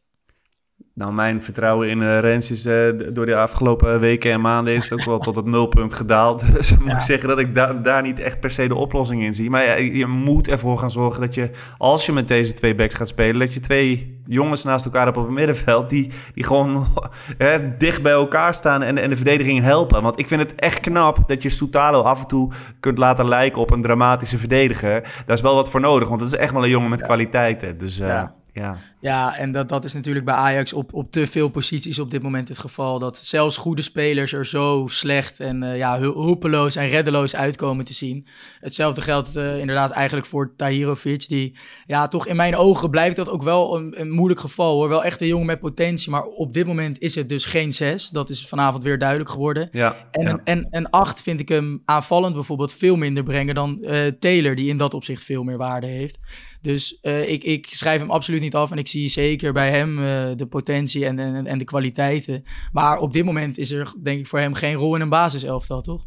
Nou, 0.95 1.13
mijn 1.13 1.43
vertrouwen 1.43 1.89
in 1.89 2.01
uh, 2.01 2.19
Rens 2.19 2.51
is 2.51 2.67
uh, 2.67 2.89
door 3.13 3.27
de 3.27 3.37
afgelopen 3.37 4.01
weken 4.01 4.33
en 4.33 4.41
maanden 4.41 4.75
is 4.75 4.85
het 4.85 4.93
ook 4.93 5.05
wel 5.05 5.19
tot 5.19 5.37
het 5.37 5.45
nulpunt 5.45 5.95
gedaald. 5.95 6.45
Dus 6.55 6.69
ja. 6.69 6.77
moet 6.81 6.93
ik 6.93 7.01
zeggen 7.01 7.29
dat 7.29 7.39
ik 7.39 7.55
da 7.55 7.73
daar 7.73 8.03
niet 8.03 8.21
echt 8.21 8.41
per 8.41 8.51
se 8.51 8.69
de 8.69 8.75
oplossing 8.75 9.23
in 9.23 9.35
zie. 9.35 9.51
Maar 9.51 9.65
ja, 9.65 9.75
je 9.75 10.07
moet 10.07 10.49
ervoor 10.49 10.79
gaan 10.79 10.91
zorgen 10.91 11.21
dat 11.21 11.35
je, 11.35 11.51
als 11.77 12.07
je 12.07 12.13
met 12.13 12.29
deze 12.29 12.53
twee 12.53 12.75
backs 12.75 12.95
gaat 12.95 13.09
spelen, 13.09 13.41
dat 13.41 13.55
je 13.55 13.61
twee 13.61 14.21
jongens 14.25 14.65
naast 14.65 14.85
elkaar 14.85 15.05
hebt 15.05 15.17
op 15.17 15.25
het 15.25 15.35
middenveld 15.35 15.89
die, 15.89 16.11
die 16.35 16.45
gewoon 16.45 16.87
hè, 17.39 17.77
dicht 17.77 18.03
bij 18.03 18.13
elkaar 18.13 18.55
staan 18.55 18.83
en, 18.83 18.99
en 18.99 19.11
de 19.11 19.17
verdediging 19.17 19.61
helpen. 19.61 20.03
Want 20.03 20.19
ik 20.19 20.29
vind 20.29 20.41
het 20.41 20.55
echt 20.55 20.81
knap 20.81 21.29
dat 21.29 21.43
je 21.43 21.49
Soutalo 21.49 22.01
af 22.01 22.21
en 22.21 22.27
toe 22.27 22.53
kunt 22.81 22.99
laten 22.99 23.29
lijken 23.29 23.61
op 23.61 23.71
een 23.71 23.83
dramatische 23.83 24.39
verdediger. 24.39 25.23
Daar 25.27 25.37
is 25.37 25.43
wel 25.43 25.55
wat 25.55 25.71
voor 25.71 25.81
nodig, 25.81 26.09
want 26.09 26.21
het 26.21 26.33
is 26.33 26.39
echt 26.39 26.53
wel 26.53 26.65
een 26.65 26.71
jongen 26.71 26.91
met 26.91 27.01
ja. 27.01 27.07
kwaliteiten. 27.07 27.79
Dus 27.79 28.01
uh, 28.01 28.09
ja. 28.09 28.35
Ja, 28.55 28.79
ja 29.01 29.37
en 29.37 29.53
dat, 29.53 29.69
dat 29.69 29.85
is 29.85 29.93
natuurlijk 29.93 30.25
bij 30.25 30.35
Ajax 30.35 30.73
op, 30.73 30.93
op 30.93 31.13
te 31.13 31.27
veel 31.27 31.49
posities 31.49 31.99
op 31.99 32.11
dit 32.11 32.23
moment 32.23 32.49
het 32.49 32.59
geval. 32.59 32.99
Dat 32.99 33.17
zelfs 33.17 33.57
goede 33.57 33.83
spelers 33.83 34.33
er 34.33 34.47
zo 34.47 34.85
slecht 34.89 35.41
en 35.41 35.63
uh, 35.63 35.77
ja, 35.77 35.99
hulpeloos 35.99 36.77
en 36.77 36.89
reddeloos 36.89 37.37
uitkomen 37.37 37.85
te 37.85 37.93
zien. 37.93 38.27
Hetzelfde 38.61 39.01
geldt 39.01 39.37
uh, 39.37 39.59
inderdaad 39.59 39.91
eigenlijk 39.91 40.27
voor 40.27 40.53
Tahirovic. 40.57 41.29
Die, 41.29 41.57
ja, 41.87 42.09
toch 42.09 42.27
in 42.27 42.37
mijn 42.37 42.57
ogen 42.57 42.91
blijft 42.91 43.17
dat 43.17 43.29
ook 43.29 43.43
wel 43.43 43.77
een, 43.77 44.01
een, 44.01 44.11
moeilijk 44.11 44.41
geval 44.41 44.75
hoor. 44.75 44.89
Wel 44.89 45.05
echt 45.05 45.21
een 45.21 45.27
jongen 45.27 45.47
met 45.47 45.61
potentie, 45.61 46.11
maar 46.11 46.25
op 46.25 46.53
dit 46.53 46.67
moment 46.67 46.99
is 46.99 47.15
het 47.15 47.29
dus 47.29 47.45
geen 47.45 47.73
zes. 47.73 48.09
Dat 48.09 48.31
is 48.31 48.49
vanavond 48.49 48.83
weer 48.83 48.99
duidelijk 48.99 49.31
geworden. 49.31 49.69
Ja, 49.71 49.97
en, 50.11 50.23
ja. 50.23 50.41
en, 50.45 50.67
en 50.71 50.91
acht 50.91 51.23
vind 51.23 51.41
ik 51.41 51.49
hem 51.49 51.83
aanvallend 51.85 52.35
bijvoorbeeld 52.35 52.73
veel 52.73 52.97
minder 52.97 53.23
brengen 53.23 53.55
dan 53.55 53.79
uh, 53.81 54.07
Taylor, 54.07 54.55
die 54.55 54.69
in 54.69 54.77
dat 54.77 54.95
opzicht 54.95 55.25
veel 55.25 55.43
meer 55.43 55.59
waarde 55.59 55.87
heeft. 55.87 56.19
Dus 56.65 56.99
uh, 57.03 57.31
ik, 57.31 57.45
ik 57.45 57.67
schrijf 57.67 58.01
hem 58.01 58.11
absoluut 58.11 58.41
niet 58.41 58.55
af 58.55 58.71
en 58.71 58.79
ik 58.79 58.89
zie 58.89 59.09
zeker 59.09 59.53
bij 59.53 59.71
hem 59.71 59.99
uh, 59.99 60.05
de 60.37 60.47
potentie 60.47 61.07
en, 61.07 61.19
en, 61.19 61.47
en 61.47 61.59
de 61.59 61.65
kwaliteiten. 61.65 62.45
Maar 62.73 62.99
op 62.99 63.13
dit 63.13 63.25
moment 63.25 63.59
is 63.59 63.71
er 63.71 63.95
denk 64.03 64.21
ik 64.21 64.27
voor 64.27 64.39
hem 64.39 64.55
geen 64.55 64.75
rol 64.75 64.95
in 64.95 65.01
een 65.01 65.09
basiselftal, 65.09 65.81
toch? 65.81 66.07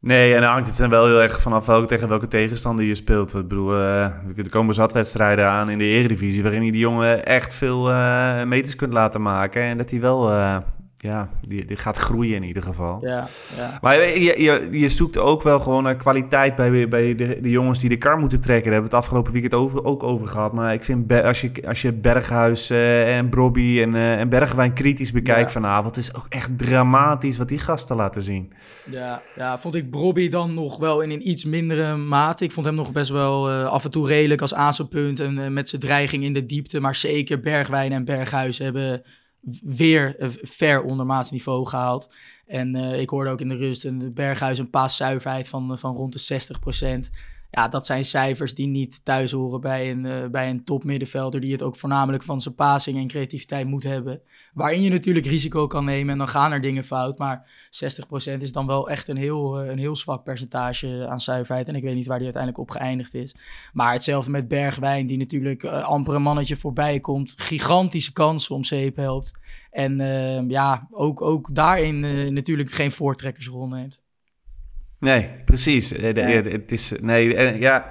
Nee, 0.00 0.34
en 0.34 0.40
dan 0.40 0.50
hangt 0.50 0.68
het 0.68 0.78
er 0.78 0.88
wel 0.88 1.06
heel 1.06 1.22
erg 1.22 1.40
vanaf 1.40 1.66
welke, 1.66 1.86
tegen 1.86 2.08
welke 2.08 2.26
tegenstander 2.26 2.84
je 2.84 2.94
speelt. 2.94 3.34
Ik 3.34 3.48
bedoel, 3.48 3.72
uh, 3.72 4.02
er 4.36 4.48
komen 4.50 4.74
zat 4.74 4.92
wedstrijden 4.92 5.46
aan 5.46 5.70
in 5.70 5.78
de 5.78 5.84
Eredivisie... 5.84 6.42
waarin 6.42 6.64
je 6.64 6.72
die 6.72 6.80
jongen 6.80 7.26
echt 7.26 7.54
veel 7.54 7.82
meters 8.46 8.76
kunt 8.76 8.92
laten 8.92 9.22
maken... 9.22 9.62
en 9.62 9.78
dat 9.78 9.90
hij 9.90 10.00
wel 10.00 10.30
ja, 11.02 11.30
die, 11.40 11.64
die 11.64 11.76
gaat 11.76 11.96
groeien 11.96 12.36
in 12.36 12.42
ieder 12.42 12.62
geval. 12.62 12.98
Ja, 13.02 13.26
ja. 13.56 13.78
Maar 13.80 14.00
je, 14.00 14.42
je, 14.42 14.68
je 14.70 14.88
zoekt 14.88 15.18
ook 15.18 15.42
wel 15.42 15.60
gewoon 15.60 15.82
naar 15.82 15.96
kwaliteit 15.96 16.54
bij, 16.54 16.88
bij 16.88 17.14
de, 17.14 17.38
de 17.42 17.50
jongens 17.50 17.80
die 17.80 17.88
de 17.88 17.96
kar 17.96 18.18
moeten 18.18 18.40
trekken. 18.40 18.64
Daar 18.64 18.72
hebben 18.72 18.90
we 18.90 18.96
het 18.96 19.04
afgelopen 19.04 19.32
weekend 19.32 19.54
over, 19.54 19.84
ook 19.84 20.02
over 20.02 20.26
gehad. 20.26 20.52
Maar 20.52 20.74
ik 20.74 20.84
vind 20.84 21.12
als 21.12 21.40
je, 21.40 21.52
als 21.66 21.82
je 21.82 21.92
Berghuis 21.92 22.70
eh, 22.70 23.16
en 23.16 23.28
Brobby 23.28 23.80
en, 23.80 23.94
eh, 23.94 24.20
en 24.20 24.28
Bergwijn 24.28 24.72
kritisch 24.72 25.12
bekijkt 25.12 25.46
Ja. 25.52 25.60
vanavond, 25.60 25.96
is 25.96 26.14
ook 26.14 26.26
echt 26.28 26.58
dramatisch 26.58 27.36
wat 27.36 27.48
die 27.48 27.58
gasten 27.58 27.96
laten 27.96 28.22
zien. 28.22 28.52
Ja, 28.90 29.22
ja, 29.36 29.58
vond 29.58 29.74
ik 29.74 29.90
Brobby 29.90 30.28
dan 30.28 30.54
nog 30.54 30.78
wel 30.78 31.00
in 31.00 31.10
een 31.10 31.28
iets 31.28 31.44
mindere 31.44 31.96
mate. 31.96 32.44
Ik 32.44 32.52
vond 32.52 32.66
hem 32.66 32.74
nog 32.74 32.92
best 32.92 33.10
wel 33.10 33.50
eh, 33.50 33.64
af 33.64 33.84
en 33.84 33.90
toe 33.90 34.06
redelijk 34.06 34.40
als 34.40 34.54
aanspeelpunt 34.54 35.20
en 35.20 35.52
met 35.52 35.68
zijn 35.68 35.80
dreiging 35.80 36.24
in 36.24 36.32
de 36.32 36.46
diepte. 36.46 36.80
Maar 36.80 36.94
zeker 36.94 37.40
Bergwijn 37.40 37.92
en 37.92 38.04
Berghuis 38.04 38.58
hebben 38.58 39.02
weer 39.62 40.14
een 40.18 40.38
ver 40.42 40.82
ondermaats 40.82 41.30
niveau 41.30 41.66
gehaald. 41.66 42.12
En 42.46 42.74
eh, 42.74 43.00
ik 43.00 43.10
hoorde 43.10 43.30
ook 43.30 43.40
in 43.40 43.48
de 43.48 43.56
rust 43.56 43.84
een 43.84 44.14
Berghuis 44.14 44.58
een 44.58 44.70
paaszuiverheid 44.70 45.48
van, 45.48 45.78
van 45.78 45.94
rond 45.94 46.12
de 46.12 46.18
60 46.18 46.58
Ja, 47.50 47.68
dat 47.68 47.86
zijn 47.86 48.04
cijfers 48.04 48.54
die 48.54 48.66
niet 48.66 49.04
thuis 49.04 49.30
horen 49.30 49.60
bij 49.60 49.90
een, 49.90 50.06
eh, 50.06 50.26
bij 50.26 50.50
een 50.50 50.64
topmiddenvelder 50.64 51.40
die 51.40 51.52
het 51.52 51.62
ook 51.62 51.76
voornamelijk 51.76 52.22
van 52.22 52.40
zijn 52.40 52.54
passing 52.54 52.98
en 52.98 53.06
creativiteit 53.06 53.66
moet 53.66 53.82
hebben. 53.82 54.20
Waarin 54.52 54.82
je 54.82 54.90
natuurlijk 54.90 55.26
risico 55.26 55.66
kan 55.66 55.84
nemen 55.84 56.12
en 56.12 56.18
dan 56.18 56.28
gaan 56.28 56.52
er 56.52 56.60
dingen 56.60 56.84
fout. 56.84 57.18
Maar 57.18 57.66
60% 57.70 58.42
is 58.42 58.52
dan 58.52 58.66
wel 58.66 58.88
echt 58.90 59.08
een 59.08 59.16
heel, 59.16 59.60
eh, 59.60 59.70
een 59.70 59.78
heel 59.78 59.96
zwak 59.96 60.24
percentage 60.24 61.06
aan 61.08 61.20
zuiverheid. 61.20 61.68
En 61.68 61.74
ik 61.74 61.82
weet 61.82 61.94
niet 61.94 62.06
waar 62.06 62.18
die 62.18 62.32
uiteindelijk 62.32 62.62
op 62.62 62.70
geëindigd 62.70 63.14
is. 63.14 63.34
Maar 63.72 63.92
hetzelfde 63.92 64.30
met 64.30 64.48
Bergwijn, 64.48 65.06
die 65.06 65.18
natuurlijk 65.18 65.62
eh, 65.62 65.82
amper 65.82 66.14
een 66.14 66.22
mannetje 66.22 66.56
voorbij 66.56 67.00
komt. 67.00 67.34
Gigantische 67.36 68.12
kansen 68.12 68.54
om 68.54 68.64
zeep 68.64 68.96
helpt. 68.96 69.38
En 69.70 69.98
ja, 70.48 70.86
ook, 70.90 71.22
ook 71.22 71.54
daarin 71.54 72.00
natuurlijk 72.34 72.70
geen 72.70 72.92
voortrekkersrol 72.92 73.66
neemt. 73.66 74.00
Nee, 75.00 75.30
precies. 75.44 75.92
Eh, 75.92 76.14
de- 76.14 76.20
Ja. 76.20 76.26
eh, 76.26 76.52
Het 76.52 76.72
is, 76.72 76.92
nee, 77.00 77.34
eh, 77.34 77.60
ja, 77.60 77.86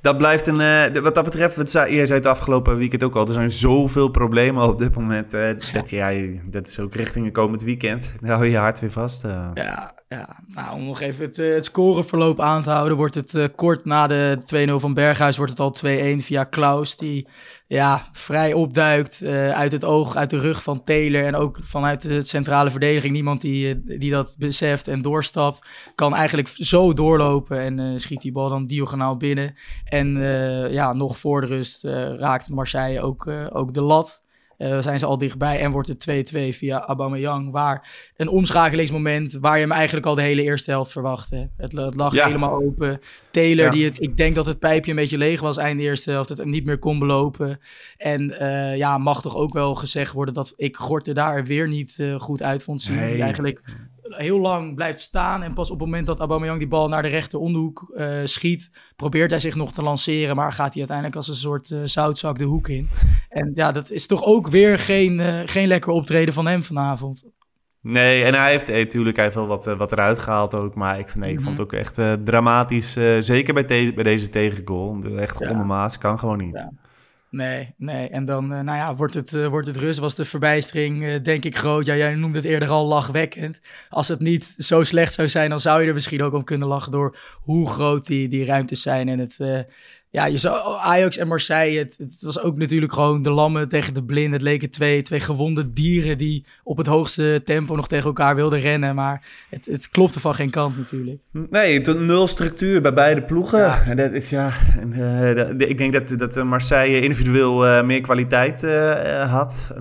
dat 0.00 0.16
blijft 0.16 0.46
een. 0.46 0.56
wat 1.02 1.14
dat 1.14 1.24
betreft, 1.24 1.56
wat 1.56 1.70
zei, 1.70 1.94
jij 1.94 2.06
zei 2.06 2.18
het 2.18 2.28
afgelopen 2.28 2.76
weekend 2.76 3.02
ook 3.02 3.14
al. 3.16 3.26
Er 3.26 3.32
zijn 3.32 3.50
zoveel 3.50 4.08
problemen 4.08 4.62
op 4.62 4.78
dit 4.78 4.94
moment. 4.94 5.30
dat, 5.30 5.90
jij, 5.90 6.40
dat 6.44 6.66
is 6.66 6.78
ook 6.80 6.94
richting 6.94 7.26
een 7.26 7.32
komend 7.32 7.62
weekend. 7.62 8.12
Dan 8.20 8.30
hou 8.30 8.44
je 8.44 8.50
je 8.50 8.56
hart 8.56 8.80
weer 8.80 8.90
vast. 8.90 9.22
Ja, 9.54 9.94
ja. 10.12 10.42
Nou, 10.46 10.74
om 10.74 10.84
nog 10.84 11.00
even 11.00 11.24
het, 11.24 11.38
eh, 11.38 11.54
het 11.54 11.64
scoreverloop 11.64 12.40
aan 12.40 12.62
te 12.62 12.70
houden, 12.70 12.96
wordt 12.96 13.14
het 13.14 13.34
eh, 13.34 13.44
kort 13.56 13.84
na 13.84 14.06
de 14.06 14.38
2-0 14.44 14.80
van 14.80 14.94
Berghuis 14.94 15.36
wordt 15.36 15.52
het 15.52 15.60
al 15.60 15.70
2-1 15.70 16.22
via 16.22 16.44
Klaus, 16.44 16.96
die 16.96 17.28
ja, 17.66 18.06
vrij 18.12 18.52
opduikt 18.52 19.22
eh, 19.22 19.50
uit 19.50 19.72
het 19.72 19.84
oog, 19.84 20.16
uit 20.16 20.30
de 20.30 20.38
rug 20.38 20.62
van 20.62 20.84
Taylor 20.84 21.24
en 21.24 21.34
ook 21.34 21.58
vanuit 21.62 22.02
de 22.02 22.22
centrale 22.22 22.70
verdediging. 22.70 23.12
Niemand 23.12 23.40
die, 23.40 23.82
die 23.98 24.10
dat 24.10 24.36
beseft 24.38 24.88
en 24.88 25.02
doorstapt, 25.02 25.66
kan 25.94 26.14
eigenlijk 26.14 26.48
zo 26.48 26.92
doorlopen 26.92 27.60
en 27.60 28.00
schiet 28.00 28.20
die 28.20 28.32
bal 28.32 28.48
dan 28.48 28.66
diagonaal 28.66 29.16
binnen. 29.16 29.54
En 29.84 30.20
ja, 30.70 30.92
nog 30.92 31.18
voor 31.18 31.40
de 31.40 31.46
rust 31.46 31.82
raakt 32.18 32.48
Marseille 32.48 33.00
ook, 33.00 33.30
ook 33.52 33.74
de 33.74 33.82
lat. 33.82 34.21
Eh, 34.62 34.82
zijn 34.82 34.98
ze 34.98 35.06
al 35.06 35.18
dichtbij 35.18 35.58
en 35.60 35.70
wordt 35.70 35.88
het 35.88 36.00
2-2 36.00 36.52
via 36.56 36.84
Aubameyang. 36.86 37.50
Waar 37.50 37.88
een 38.16 38.28
omschakelingsmoment 38.28 39.32
waar 39.40 39.54
je 39.56 39.62
hem 39.62 39.72
eigenlijk 39.72 40.06
al 40.06 40.14
de 40.14 40.22
hele 40.22 40.42
eerste 40.42 40.70
helft 40.70 40.92
verwachtte. 40.92 41.50
Het, 41.56 41.72
het 41.72 41.94
lag 41.94 42.14
Ja. 42.14 42.26
helemaal 42.26 42.54
open. 42.54 43.00
Taylor, 43.30 43.64
Ja. 43.64 43.70
die 43.70 43.84
het, 43.84 44.00
ik 44.02 44.16
denk 44.16 44.34
dat 44.34 44.46
het 44.46 44.58
pijpje 44.58 44.90
een 44.90 44.96
beetje 44.96 45.18
leeg 45.18 45.40
was 45.40 45.56
eind 45.56 45.80
de 45.80 45.86
eerste 45.86 46.10
helft. 46.10 46.28
Het 46.28 46.44
niet 46.44 46.64
meer 46.64 46.78
kon 46.78 46.98
belopen. 46.98 47.60
En 47.96 48.38
eh, 48.38 48.76
ja, 48.76 48.98
mag 48.98 49.22
toch 49.22 49.36
ook 49.36 49.52
wel 49.52 49.74
gezegd 49.74 50.12
worden 50.12 50.34
dat 50.34 50.52
ik 50.56 50.76
Gorten 50.76 51.14
daar 51.14 51.44
weer 51.44 51.68
niet 51.68 51.94
eh, 51.98 52.14
goed 52.20 52.42
uit 52.42 52.62
vond 52.62 52.82
zien. 52.82 52.96
Nee. 52.96 53.12
Die 53.12 53.22
eigenlijk 53.22 53.62
heel 54.16 54.38
lang 54.38 54.74
blijft 54.74 55.00
staan. 55.00 55.42
En 55.42 55.54
pas 55.54 55.70
op 55.70 55.78
het 55.78 55.88
moment 55.88 56.06
dat 56.06 56.18
Aubameyang 56.18 56.58
die 56.58 56.68
bal 56.68 56.88
naar 56.88 57.02
de 57.02 57.08
rechter 57.08 57.38
onderhoek 57.38 57.92
eh, 57.96 58.08
schiet, 58.24 58.70
probeert 58.96 59.30
hij 59.30 59.40
zich 59.40 59.54
nog 59.54 59.72
te 59.72 59.82
lanceren. 59.82 60.36
Maar 60.36 60.52
gaat 60.52 60.70
hij 60.70 60.78
uiteindelijk 60.78 61.16
als 61.16 61.28
een 61.28 61.34
soort 61.34 61.70
eh, 61.70 61.78
zoutzak 61.84 62.38
de 62.38 62.44
hoek 62.44 62.68
in. 62.68 62.88
En 63.28 63.50
ja, 63.54 63.72
dat 63.72 63.90
is 63.90 64.06
toch 64.06 64.24
ook 64.24 64.48
weer 64.48 64.78
geen, 64.78 65.20
eh, 65.20 65.40
geen 65.44 65.68
lekker 65.68 65.92
optreden 65.92 66.34
van 66.34 66.46
hem 66.46 66.62
vanavond. 66.62 67.24
Nee, 67.80 68.24
en 68.24 68.34
hij 68.34 68.50
heeft 68.50 68.68
natuurlijk 68.68 69.16
hij 69.16 69.24
heeft 69.24 69.36
wel 69.36 69.46
wat, 69.46 69.64
wat 69.64 69.92
eruit 69.92 70.18
gehaald 70.18 70.54
ook. 70.54 70.74
Maar 70.74 70.98
ik, 70.98 71.14
nee, 71.14 71.32
ik 71.32 71.40
vond 71.40 71.58
het 71.58 71.66
ook 71.66 71.72
echt 71.72 71.94
dramatisch. 72.24 72.92
zeker 73.18 73.54
bij, 73.54 73.64
deze 73.64 73.92
bij 73.92 74.04
deze 74.04 74.28
tegengoal. 74.28 74.98
Echt 75.16 75.38
Ja. 75.38 75.50
ondermaats, 75.50 75.98
kan 75.98 76.18
gewoon 76.18 76.38
niet. 76.38 76.58
Ja. 76.58 76.72
Nee, 77.32 77.74
nee. 77.76 78.08
En 78.08 78.24
dan, 78.24 78.52
eh, 78.52 78.60
nou 78.60 78.78
ja, 78.78 78.96
wordt 78.96 79.14
het, 79.14 79.34
eh, 79.34 79.46
wordt 79.46 79.66
het 79.66 79.76
rust. 79.76 79.98
Was 79.98 80.14
de 80.14 80.24
verbijstering, 80.24 81.04
eh, 81.04 81.22
denk 81.22 81.44
ik, 81.44 81.56
groot. 81.56 81.86
Ja, 81.86 81.96
jij 81.96 82.14
noemde 82.14 82.38
het 82.38 82.46
eerder 82.46 82.68
al 82.68 82.86
lachwekkend. 82.86 83.60
Als 83.88 84.08
het 84.08 84.20
niet 84.20 84.54
zo 84.58 84.82
slecht 84.82 85.14
zou 85.14 85.28
zijn, 85.28 85.50
dan 85.50 85.60
zou 85.60 85.82
je 85.82 85.88
er 85.88 85.94
misschien 85.94 86.22
ook 86.22 86.32
om 86.32 86.44
kunnen 86.44 86.68
lachen 86.68 86.92
door 86.92 87.18
hoe 87.40 87.68
groot 87.68 88.06
die, 88.06 88.28
die 88.28 88.44
ruimtes 88.44 88.82
zijn. 88.82 89.08
En 89.08 89.18
het, 89.18 89.66
ja, 90.12 90.26
je 90.26 90.36
zou, 90.36 90.78
Ajax 90.80 91.16
en 91.16 91.28
Marseille, 91.28 91.78
het, 91.78 91.94
het 91.98 92.22
was 92.22 92.40
ook 92.40 92.56
natuurlijk 92.56 92.92
gewoon 92.92 93.22
de 93.22 93.30
lammen 93.30 93.68
tegen 93.68 93.94
de 93.94 94.04
blind. 94.04 94.32
Het 94.32 94.42
leken 94.42 94.70
twee, 94.70 95.02
twee 95.02 95.20
gewonde 95.20 95.72
dieren 95.72 96.18
die 96.18 96.44
op 96.64 96.76
het 96.76 96.86
hoogste 96.86 97.42
tempo 97.44 97.74
nog 97.76 97.88
tegen 97.88 98.06
elkaar 98.06 98.34
wilden 98.34 98.60
rennen. 98.60 98.94
Maar 98.94 99.22
het, 99.50 99.66
het 99.66 99.88
klopte 99.88 100.20
van 100.20 100.34
geen 100.34 100.50
kant 100.50 100.76
natuurlijk. 100.76 101.20
Nee, 101.50 101.80
nul 101.80 102.26
structuur 102.26 102.82
bij 102.82 102.92
beide 102.94 103.22
ploegen. 103.22 103.82
En 103.84 103.96
Dat 103.96 104.12
is, 104.12 104.30
ja, 104.30 104.50
en, 104.80 104.92
eh, 104.92 105.36
dat- 105.36 105.68
ik 105.68 105.78
denk 105.78 105.92
dat, 105.92 106.18
dat 106.18 106.44
Marseille 106.44 107.00
individueel 107.00 107.66
eh, 107.66 107.82
meer 107.84 108.00
kwaliteit 108.00 108.62
eh, 108.62 109.32
had. 109.32 109.74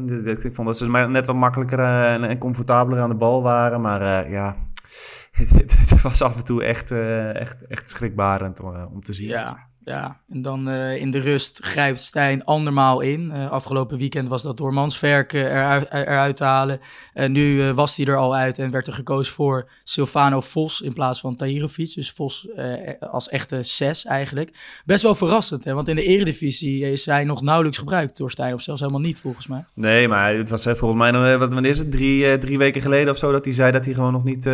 Ik 0.44 0.56
vond 0.56 0.68
dat 0.68 0.78
ze 0.78 0.90
maar 0.90 1.10
net 1.10 1.26
wat 1.26 1.36
makkelijker 1.36 1.80
en, 1.80 2.24
en 2.24 2.38
comfortabeler 2.38 3.00
aan 3.00 3.10
de 3.10 3.16
bal 3.16 3.42
waren. 3.42 3.82
Maar 3.82 4.30
ja, 4.32 4.56
het, 5.32 5.50
het- 5.78 6.02
was 6.02 6.22
af 6.22 6.38
en 6.38 6.44
toe 6.44 6.64
echt, 6.64 6.92
echt, 7.34 7.56
echt 7.68 7.90
schrikbarend 7.90 8.62
om, 8.62 8.76
om 8.94 9.02
te 9.02 9.14
zien. 9.14 9.28
Ja, 9.28 9.70
ja. 9.86 10.20
En 10.30 10.42
dan 10.42 10.70
eh, 10.70 10.96
in 10.96 11.12
de 11.12 11.20
rust 11.20 11.60
grijpt 11.62 12.02
Stijn 12.02 12.46
andermaal 12.46 13.02
in. 13.02 13.32
Eh, 13.32 13.52
afgelopen 13.52 13.98
weekend 13.98 14.28
was 14.28 14.44
dat 14.44 14.58
door 14.58 14.74
Mansverk 14.74 15.34
eh, 15.34 15.42
eruit, 15.42 15.88
eruit 15.92 16.38
te 16.38 16.44
halen. 16.44 16.80
En 17.14 17.32
nu 17.32 17.74
was 17.74 17.96
hij 17.98 18.06
er 18.06 18.16
al 18.16 18.36
uit 18.36 18.60
en 18.60 18.72
werd 18.72 18.88
er 18.88 18.94
gekozen 18.94 19.34
voor 19.34 19.70
Silvano 19.84 20.42
Vos 20.42 20.82
in 20.82 20.94
plaats 20.94 21.20
van 21.20 21.36
Tahirovic. 21.36 21.94
Dus 21.94 22.12
Vos 22.12 22.48
als 23.00 23.30
echte 23.30 23.64
zes 23.64 24.06
eigenlijk. 24.06 24.82
Best 24.86 25.04
wel 25.04 25.16
verrassend, 25.16 25.64
hè? 25.64 25.74
want 25.74 25.88
in 25.88 25.96
de 25.96 26.04
eredivisie 26.04 26.92
is 26.92 27.06
hij 27.06 27.24
nog 27.24 27.42
nauwelijks 27.42 27.78
gebruikt 27.78 28.18
door 28.18 28.32
Stijn. 28.32 28.54
Of 28.54 28.62
zelfs 28.62 28.82
helemaal 28.82 29.02
niet, 29.02 29.20
volgens 29.20 29.48
mij. 29.48 29.64
Nee, 29.74 30.08
maar 30.08 30.34
het 30.34 30.50
was 30.50 30.66
eh, 30.66 30.74
volgens 30.74 31.02
mij, 31.02 31.12
nog, 31.12 31.38
wat, 31.38 31.54
wanneer 31.54 31.72
is 31.72 31.78
het? 31.78 31.92
Drie, 31.92 32.38
drie 32.38 32.58
weken 32.58 32.82
geleden 32.82 33.14
of 33.14 33.18
zo, 33.18 33.32
dat 33.32 33.46
hij 33.46 33.54
zei 33.54 33.72
dat 33.72 33.86
hij 33.86 33.94
gewoon 33.94 34.14
nog 34.14 34.24
niet 34.24 34.50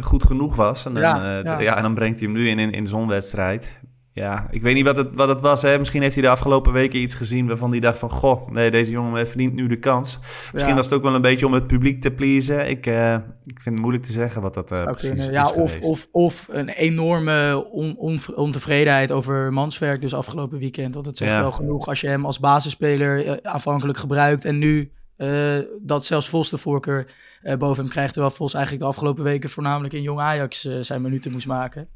goed 0.00 0.24
genoeg 0.24 0.56
was. 0.56 0.84
En 0.84 0.94
dan, 0.94 1.02
Ja, 1.02 1.60
ja, 1.60 1.76
en 1.76 1.82
dan 1.82 1.94
brengt 1.94 2.20
hij 2.20 2.28
hem 2.28 2.38
nu 2.38 2.48
in, 2.48 2.58
in, 2.58 2.72
in 2.72 2.86
zo'n 2.86 3.08
wedstrijd. 3.08 3.77
Ja, 4.18 4.46
ik 4.50 4.62
weet 4.62 4.74
niet 4.74 4.84
wat 4.84 4.96
het, 4.96 5.16
wat 5.16 5.28
het 5.28 5.40
was. 5.40 5.62
Hè. 5.62 5.78
Misschien 5.78 6.02
heeft 6.02 6.14
hij 6.14 6.22
de 6.22 6.28
afgelopen 6.28 6.72
weken 6.72 7.00
iets 7.00 7.14
gezien 7.14 7.46
waarvan 7.46 7.70
hij 7.70 7.80
dacht 7.80 7.98
van... 7.98 8.10
Goh, 8.10 8.48
nee, 8.48 8.70
deze 8.70 8.90
jongen 8.90 9.28
verdient 9.28 9.54
nu 9.54 9.66
de 9.66 9.78
kans. 9.78 10.18
Misschien 10.52 10.68
Ja. 10.72 10.74
was 10.74 10.84
het 10.84 10.94
ook 10.94 11.02
wel 11.02 11.14
een 11.14 11.20
beetje 11.22 11.46
om 11.46 11.52
het 11.52 11.66
publiek 11.66 12.00
te 12.00 12.10
pleasen. 12.10 12.68
Ik, 12.68 12.86
eh, 12.86 13.14
ik 13.44 13.60
vind 13.60 13.64
het 13.74 13.78
moeilijk 13.80 14.04
te 14.04 14.12
zeggen 14.12 14.42
wat 14.42 14.54
dat 14.54 14.70
eh, 14.72 14.82
precies 14.82 15.08
kunnen. 15.08 15.24
is 15.26 15.30
Ja, 15.32 15.42
of, 15.42 15.70
geweest. 15.72 15.84
of, 15.84 16.08
of 16.12 16.46
een 16.50 16.68
enorme 16.68 17.66
on, 17.70 17.96
on- 17.98 18.34
ontevredenheid 18.34 19.12
over 19.12 19.52
Manswerk 19.52 20.00
dus 20.00 20.14
afgelopen 20.14 20.58
weekend. 20.58 20.94
Want 20.94 21.06
het 21.06 21.16
zegt 21.16 21.30
Ja. 21.30 21.40
wel 21.40 21.52
genoeg 21.52 21.86
als 21.88 22.00
je 22.00 22.08
hem 22.08 22.24
als 22.24 22.38
basisspeler 22.40 23.26
eh, 23.26 23.52
aanvankelijk 23.52 23.98
gebruikt 23.98 24.44
en 24.44 24.58
nu 24.58 24.92
dat 25.82 26.04
zelfs 26.04 26.28
Vos 26.28 26.50
de 26.50 26.58
voorkeur 26.58 27.06
boven 27.58 27.82
hem 27.82 27.92
krijgt. 27.92 28.12
Terwijl 28.12 28.34
Vos 28.34 28.54
eigenlijk 28.54 28.84
de 28.84 28.88
afgelopen 28.90 29.24
weken 29.24 29.50
voornamelijk 29.50 29.94
in 29.94 30.02
Jong 30.02 30.20
Ajax 30.20 30.60
zijn 30.80 31.02
minuten 31.02 31.32
moest 31.32 31.46
maken. 31.46 31.88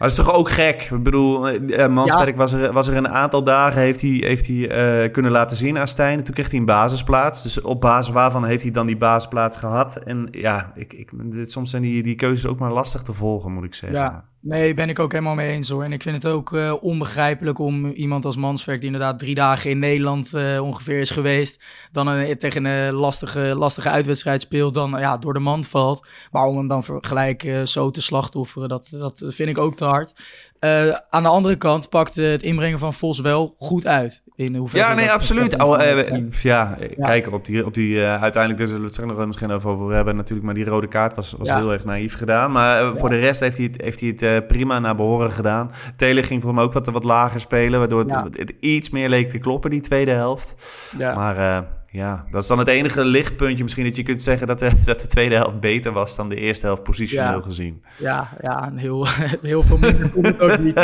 Maar 0.00 0.08
dat 0.08 0.18
is 0.18 0.24
toch 0.24 0.34
ook 0.34 0.50
gek? 0.50 0.82
Ik 0.90 1.02
bedoel, 1.02 1.48
eh, 1.48 1.84
eh, 1.84 1.92
Manswerk 1.92 2.36
was, 2.36 2.52
er, 2.52 2.72
was 2.72 2.88
er 2.88 2.96
een 2.96 3.08
aantal 3.08 3.44
dagen, 3.44 3.80
heeft 3.80 4.00
hij, 4.00 4.10
heeft 4.10 4.46
hij 4.46 4.68
eh, 4.68 5.12
kunnen 5.12 5.30
laten 5.30 5.56
zien 5.56 5.78
aan 5.78 5.88
Stijn. 5.88 6.24
Toen 6.24 6.34
kreeg 6.34 6.50
hij 6.50 6.58
een 6.58 6.64
basisplaats. 6.64 7.42
Dus 7.42 7.60
op 7.60 7.80
basis 7.80 8.12
waarvan 8.12 8.44
heeft 8.44 8.62
hij 8.62 8.70
dan 8.70 8.86
die 8.86 8.96
basisplaats 8.96 9.56
gehad? 9.56 9.96
En 9.96 10.28
ja, 10.30 10.72
ik, 10.74 10.92
ik, 10.92 11.10
dit, 11.14 11.50
soms 11.50 11.70
zijn 11.70 11.82
die, 11.82 12.02
die 12.02 12.14
keuzes 12.14 12.50
ook 12.50 12.58
maar 12.58 12.72
lastig 12.72 13.02
te 13.02 13.12
volgen, 13.12 13.52
moet 13.52 13.64
ik 13.64 13.74
zeggen. 13.74 13.98
Ja, 13.98 14.24
nee, 14.40 14.74
ben 14.74 14.88
ik 14.88 14.98
ook 14.98 15.12
helemaal 15.12 15.34
mee 15.34 15.50
eens 15.50 15.68
hoor. 15.68 15.84
En 15.84 15.92
ik 15.92 16.02
vind 16.02 16.22
het 16.22 16.32
ook 16.32 16.52
eh, 16.52 16.74
onbegrijpelijk 16.80 17.58
om 17.58 17.86
iemand 17.86 18.24
als 18.24 18.36
Manswerk, 18.36 18.78
die 18.78 18.90
inderdaad 18.90 19.18
drie 19.18 19.34
dagen 19.34 19.70
in 19.70 19.78
Nederland 19.78 20.34
eh, 20.34 20.60
ongeveer 20.62 21.00
is 21.00 21.10
geweest, 21.10 21.64
dan 21.92 22.06
een, 22.06 22.38
tegen 22.38 22.64
een 22.64 22.92
lastige, 22.92 23.40
lastige 23.40 23.88
uitwedstrijd 23.88 24.40
speelt, 24.40 24.74
dan 24.74 24.90
ja, 24.90 25.16
door 25.16 25.32
de 25.32 25.38
man 25.38 25.64
valt. 25.64 26.06
Maar 26.30 26.46
om 26.46 26.56
hem 26.56 26.68
dan 26.68 26.84
gelijk 26.84 27.44
eh, 27.44 27.62
zo 27.64 27.90
te 27.90 28.02
slachtofferen, 28.02 28.68
dat, 28.68 28.88
dat 28.90 29.22
vind 29.26 29.48
ik 29.48 29.58
ook 29.58 29.76
te 29.76 29.84
hard. 29.84 30.14
Eh, 30.60 30.92
aan 31.10 31.22
de 31.22 31.28
andere 31.28 31.56
kant 31.56 31.88
pakt 31.88 32.18
eh, 32.18 32.30
het 32.30 32.42
inbrengen 32.42 32.78
van 32.78 32.92
Vos 32.94 33.20
wel 33.20 33.54
goed 33.58 33.86
uit. 33.86 34.22
In 34.34 34.68
Ja, 34.72 34.94
nee, 34.94 35.10
absoluut. 35.10 35.62
Oh, 35.62 35.82
eh, 35.82 36.30
ja, 36.42 36.76
kijk, 36.98 37.32
op 37.32 37.44
die, 37.44 37.66
op 37.66 37.74
die 37.74 38.02
eh, 38.04 38.22
uiteindelijk, 38.22 38.56
daar 38.58 38.66
zullen 38.66 38.80
we 38.82 38.86
het 38.86 38.94
straks 38.94 39.16
nog 39.16 39.26
misschien 39.26 39.50
over 39.50 39.94
hebben 39.94 40.16
natuurlijk, 40.16 40.46
maar 40.46 40.54
die 40.54 40.64
rode 40.64 40.86
kaart 40.88 41.16
was, 41.16 41.34
was 41.38 41.48
Ja. 41.48 41.56
heel 41.56 41.72
erg 41.72 41.84
naïef 41.84 42.16
gedaan. 42.16 42.52
Maar 42.52 42.80
eh, 42.80 42.90
voor 42.96 43.08
de 43.08 43.18
rest 43.18 43.40
heeft 43.40 43.56
hij 43.56 43.66
het, 43.72 43.82
heeft 43.82 44.00
hij 44.00 44.08
het 44.08 44.22
eh, 44.22 44.36
prima 44.46 44.78
naar 44.78 44.96
behoren 44.96 45.30
gedaan. 45.30 45.70
Taylor 45.96 46.24
ging 46.24 46.42
voor 46.42 46.50
hem 46.50 46.60
ook 46.60 46.72
wat, 46.72 46.86
wat 46.86 47.04
lager 47.04 47.40
spelen, 47.40 47.78
waardoor 47.78 47.98
het, 48.00 48.10
Ja. 48.10 48.26
het 48.32 48.52
iets 48.60 48.90
meer 48.90 49.08
leek 49.08 49.30
te 49.30 49.38
kloppen, 49.38 49.70
die 49.70 49.80
tweede 49.80 50.10
helft. 50.10 50.54
Ja. 50.98 51.14
Maar 51.14 51.36
eh, 51.36 51.58
ja, 51.90 52.26
dat 52.30 52.42
is 52.42 52.48
dan 52.48 52.58
het 52.58 52.68
enige 52.68 53.04
lichtpuntje 53.04 53.62
misschien 53.62 53.84
dat 53.84 53.96
je 53.96 54.02
kunt 54.02 54.22
zeggen 54.22 54.46
dat 54.46 54.58
de, 54.58 54.70
dat 54.84 55.00
de 55.00 55.06
tweede 55.06 55.34
helft 55.34 55.60
beter 55.60 55.92
was 55.92 56.16
dan 56.16 56.28
de 56.28 56.36
eerste 56.36 56.66
helft 56.66 56.82
positioneel 56.82 57.36
Ja. 57.38 57.40
gezien. 57.42 57.82
Ja, 57.98 58.28
ja 58.40 58.66
een 58.66 58.76
heel, 58.78 59.06
heel 59.42 59.62
veel 59.62 59.78
minder 59.78 60.10
kon 60.10 60.24
het 60.24 60.40
ook 60.40 60.58
niet. 60.58 60.74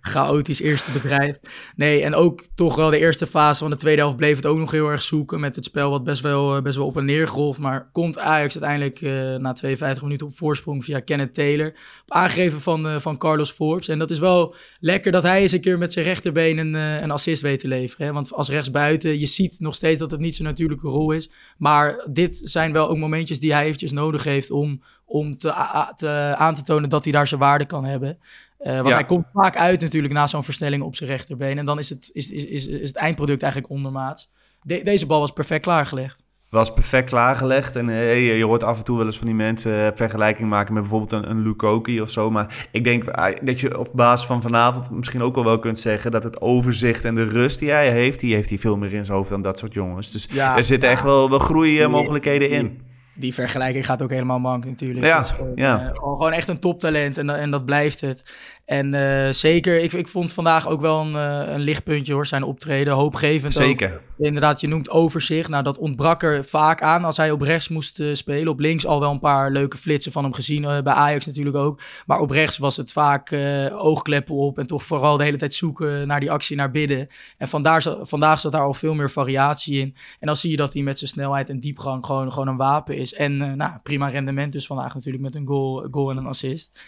Chaotisch 0.00 0.60
eerste 0.60 0.92
bedrijf. 0.92 1.38
Nee, 1.76 2.02
en 2.02 2.14
ook 2.14 2.40
toch 2.54 2.74
wel 2.74 2.90
de 2.90 2.98
eerste 2.98 3.26
fase 3.26 3.60
van 3.60 3.70
de 3.70 3.76
tweede 3.76 4.00
helft 4.00 4.16
bleef 4.16 4.36
het 4.36 4.46
ook 4.46 4.58
nog 4.58 4.70
heel 4.70 4.88
erg 4.88 5.02
zoeken. 5.02 5.40
Met 5.40 5.56
het 5.56 5.64
spel 5.64 5.90
wat 5.90 6.04
best 6.04 6.22
wel, 6.22 6.56
eh, 6.56 6.62
best 6.62 6.76
wel 6.76 6.86
op 6.86 6.96
en 6.96 7.04
neer 7.04 7.28
golf. 7.28 7.58
Maar 7.58 7.88
komt 7.92 8.18
Ajax 8.18 8.60
uiteindelijk 8.60 9.00
eh, 9.00 9.40
na 9.40 9.52
52 9.52 10.02
minuten 10.02 10.26
op 10.26 10.36
voorsprong 10.36 10.84
via 10.84 11.00
Kenneth 11.00 11.34
Taylor. 11.34 11.68
Op 12.02 12.12
aangegeven 12.12 12.60
van, 12.60 12.88
eh, 12.88 12.98
van 12.98 13.18
Carlos 13.18 13.50
Forbes. 13.50 13.88
En 13.88 13.98
dat 13.98 14.10
is 14.10 14.18
wel 14.18 14.54
lekker 14.80 15.12
dat 15.12 15.22
hij 15.22 15.40
eens 15.40 15.52
een 15.52 15.60
keer 15.60 15.78
met 15.78 15.92
zijn 15.92 16.04
rechterbeen 16.04 16.58
een, 16.58 16.74
een 16.74 17.10
assist 17.10 17.42
weet 17.42 17.60
te 17.60 17.68
leveren. 17.68 18.06
Hè? 18.06 18.12
Want 18.12 18.32
als 18.32 18.48
rechtsbuiten, 18.48 19.18
je 19.18 19.26
ziet 19.26 19.56
nog 19.60 19.74
steeds 19.74 19.98
dat 19.98 20.10
het 20.10 20.20
niet 20.20 20.34
zijn 20.34 20.48
natuurlijke 20.48 20.88
rol 20.88 21.12
is. 21.12 21.30
Maar 21.58 22.06
dit 22.10 22.40
zijn 22.42 22.72
wel 22.72 22.88
ook 22.88 22.98
momentjes 22.98 23.40
die 23.40 23.52
hij 23.52 23.64
eventjes 23.64 23.92
nodig 23.92 24.24
heeft 24.24 24.50
om, 24.50 24.82
om 25.04 25.38
te, 25.38 25.52
te, 25.96 26.34
aan 26.36 26.54
te 26.54 26.62
tonen 26.62 26.88
dat 26.88 27.04
hij 27.04 27.12
daar 27.12 27.26
zijn 27.26 27.40
waarde 27.40 27.66
kan 27.66 27.84
hebben. 27.84 28.18
Eh, 28.58 28.74
want 28.74 28.88
Ja. 28.88 28.94
hij 28.94 29.04
komt 29.04 29.26
vaak 29.32 29.56
uit 29.56 29.80
natuurlijk 29.80 30.12
na 30.14 30.26
zo'n 30.26 30.44
versnelling 30.44 30.82
op 30.82 30.96
zijn 30.96 31.10
rechterbeen. 31.10 31.58
En 31.58 31.64
dan 31.64 31.78
is 31.78 31.88
het, 31.88 32.10
is, 32.12 32.30
is, 32.30 32.44
is, 32.44 32.66
is 32.66 32.88
het 32.88 32.96
eindproduct 32.96 33.42
eigenlijk 33.42 33.72
ondermaats. 33.72 34.30
De- 34.62 34.80
deze 34.84 35.06
bal 35.06 35.20
was 35.20 35.32
perfect 35.32 35.62
klaargelegd. 35.62 36.26
Was 36.50 36.72
perfect 36.72 37.08
klaargelegd. 37.10 37.76
En 37.76 37.88
eh, 37.88 38.36
je 38.38 38.44
hoort 38.44 38.62
af 38.62 38.78
en 38.78 38.84
toe 38.84 38.96
wel 38.96 39.06
eens 39.06 39.16
van 39.16 39.26
die 39.26 39.34
mensen 39.34 39.84
eh, 39.86 39.90
vergelijking 39.94 40.48
maken 40.48 40.72
met 40.72 40.82
bijvoorbeeld 40.82 41.12
een, 41.12 41.30
een 41.30 41.42
Lukoki 41.42 42.00
of 42.00 42.10
zo. 42.10 42.30
Maar 42.30 42.68
ik 42.72 42.84
denk 42.84 43.04
dat 43.46 43.60
je 43.60 43.78
op 43.78 43.90
basis 43.94 44.26
van 44.26 44.42
vanavond 44.42 44.90
misschien 44.90 45.22
ook 45.22 45.34
wel 45.34 45.44
wel 45.44 45.58
kunt 45.58 45.80
zeggen 45.80 46.10
dat 46.10 46.24
het 46.24 46.40
overzicht 46.40 47.04
en 47.04 47.14
de 47.14 47.24
rust 47.24 47.58
die 47.58 47.70
hij 47.70 47.90
heeft, 47.90 48.20
die 48.20 48.34
heeft 48.34 48.48
hij 48.48 48.58
veel 48.58 48.76
meer 48.76 48.92
in 48.92 49.04
zijn 49.04 49.16
hoofd 49.16 49.30
dan 49.30 49.42
dat 49.42 49.58
soort 49.58 49.74
jongens. 49.74 50.10
Dus 50.10 50.28
Ja, 50.30 50.56
er 50.56 50.64
zitten 50.64 50.88
ja. 50.88 50.94
echt 50.94 51.04
wel, 51.04 51.30
wel 51.30 51.38
groeimogelijkheden 51.38 52.50
in. 52.50 52.80
Die 53.18 53.34
vergelijking 53.34 53.86
gaat 53.86 54.02
ook 54.02 54.10
helemaal 54.10 54.38
mank 54.38 54.64
natuurlijk. 54.64 55.06
Ja, 55.06 55.22
gewoon, 55.22 55.52
ja. 55.54 55.80
eh, 55.80 55.90
gewoon, 55.92 56.32
echt 56.32 56.48
een 56.48 56.58
toptalent 56.58 57.18
en, 57.18 57.30
en 57.30 57.50
dat 57.50 57.64
blijft 57.64 58.00
het. 58.00 58.24
En 58.68 58.94
eh, 58.94 59.32
zeker, 59.32 59.78
ik, 59.78 59.92
ik 59.92 60.08
vond 60.08 60.32
vandaag 60.32 60.68
ook 60.68 60.80
wel 60.80 61.00
een, 61.00 61.16
eh, 61.16 61.52
een 61.52 61.60
lichtpuntje 61.60 62.12
hoor, 62.12 62.26
zijn 62.26 62.42
optreden. 62.42 62.94
Hoopgevend 62.94 63.56
ook. 63.56 63.62
Zeker. 63.62 64.00
Inderdaad, 64.18 64.60
je 64.60 64.68
noemt 64.68 64.90
overzicht. 64.90 65.48
Nou, 65.48 65.62
dat 65.62 65.78
ontbrak 65.78 66.22
er 66.22 66.44
vaak 66.44 66.82
aan 66.82 67.04
als 67.04 67.16
hij 67.16 67.30
op 67.30 67.40
rechts 67.40 67.68
moest 67.68 68.00
eh, 68.00 68.14
spelen. 68.14 68.48
Op 68.48 68.58
links 68.60 68.86
al 68.86 69.00
wel 69.00 69.10
een 69.10 69.18
paar 69.18 69.50
leuke 69.50 69.76
flitsen 69.76 70.12
van 70.12 70.24
hem 70.24 70.32
gezien. 70.32 70.62
bij 70.62 70.92
Ajax 70.92 71.26
natuurlijk 71.26 71.56
ook. 71.56 71.80
Maar 72.06 72.20
op 72.20 72.30
rechts 72.30 72.58
was 72.58 72.76
het 72.76 72.92
vaak 72.92 73.32
oogkleppen 73.72 74.34
op. 74.34 74.58
En 74.58 74.66
toch 74.66 74.82
vooral 74.82 75.16
de 75.16 75.24
hele 75.24 75.36
tijd 75.36 75.54
zoeken 75.54 76.06
naar 76.06 76.20
die 76.20 76.30
actie 76.30 76.56
naar 76.56 76.70
binnen. 76.70 77.08
En 77.38 77.48
vandaar, 77.48 77.84
vandaag 78.00 78.40
zat 78.40 78.52
daar 78.52 78.62
al 78.62 78.74
veel 78.74 78.94
meer 78.94 79.10
variatie 79.10 79.78
in. 79.78 79.94
En 80.20 80.26
dan 80.26 80.36
zie 80.36 80.50
je 80.50 80.56
dat 80.56 80.72
hij 80.72 80.82
met 80.82 80.98
zijn 80.98 81.10
snelheid 81.10 81.48
en 81.48 81.60
diepgang 81.60 82.06
gewoon, 82.06 82.32
gewoon 82.32 82.48
een 82.48 82.56
wapen 82.56 82.96
is. 82.96 83.14
En 83.14 83.56
nou, 83.56 83.72
prima 83.82 84.08
rendement 84.08 84.52
dus 84.52 84.66
vandaag 84.66 84.94
natuurlijk 84.94 85.24
met 85.24 85.34
een 85.34 85.46
goal, 85.46 85.88
goal 85.90 86.10
en 86.10 86.16
een 86.16 86.26
assist. 86.26 86.80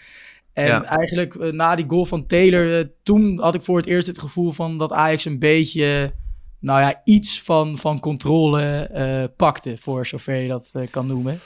En 0.53 0.65
Ja. 0.65 0.83
eigenlijk 0.83 1.35
eh, 1.35 1.51
na 1.51 1.75
die 1.75 1.85
goal 1.87 2.05
van 2.05 2.25
Taylor, 2.25 2.79
eh, 2.79 2.85
toen 3.03 3.39
had 3.39 3.55
ik 3.55 3.61
voor 3.61 3.77
het 3.77 3.85
eerst 3.85 4.07
het 4.07 4.19
gevoel 4.19 4.51
van 4.51 4.77
dat 4.77 4.91
Ajax 4.91 5.25
een 5.25 5.39
beetje, 5.39 6.13
nou 6.59 6.81
ja, 6.81 7.01
iets 7.03 7.41
van, 7.41 7.77
van 7.77 7.99
controle 7.99 8.61
eh, 8.87 9.23
pakte, 9.37 9.77
voor 9.77 10.05
zover 10.05 10.35
je 10.35 10.47
dat 10.47 10.71
kan 10.89 11.07
noemen. 11.07 11.39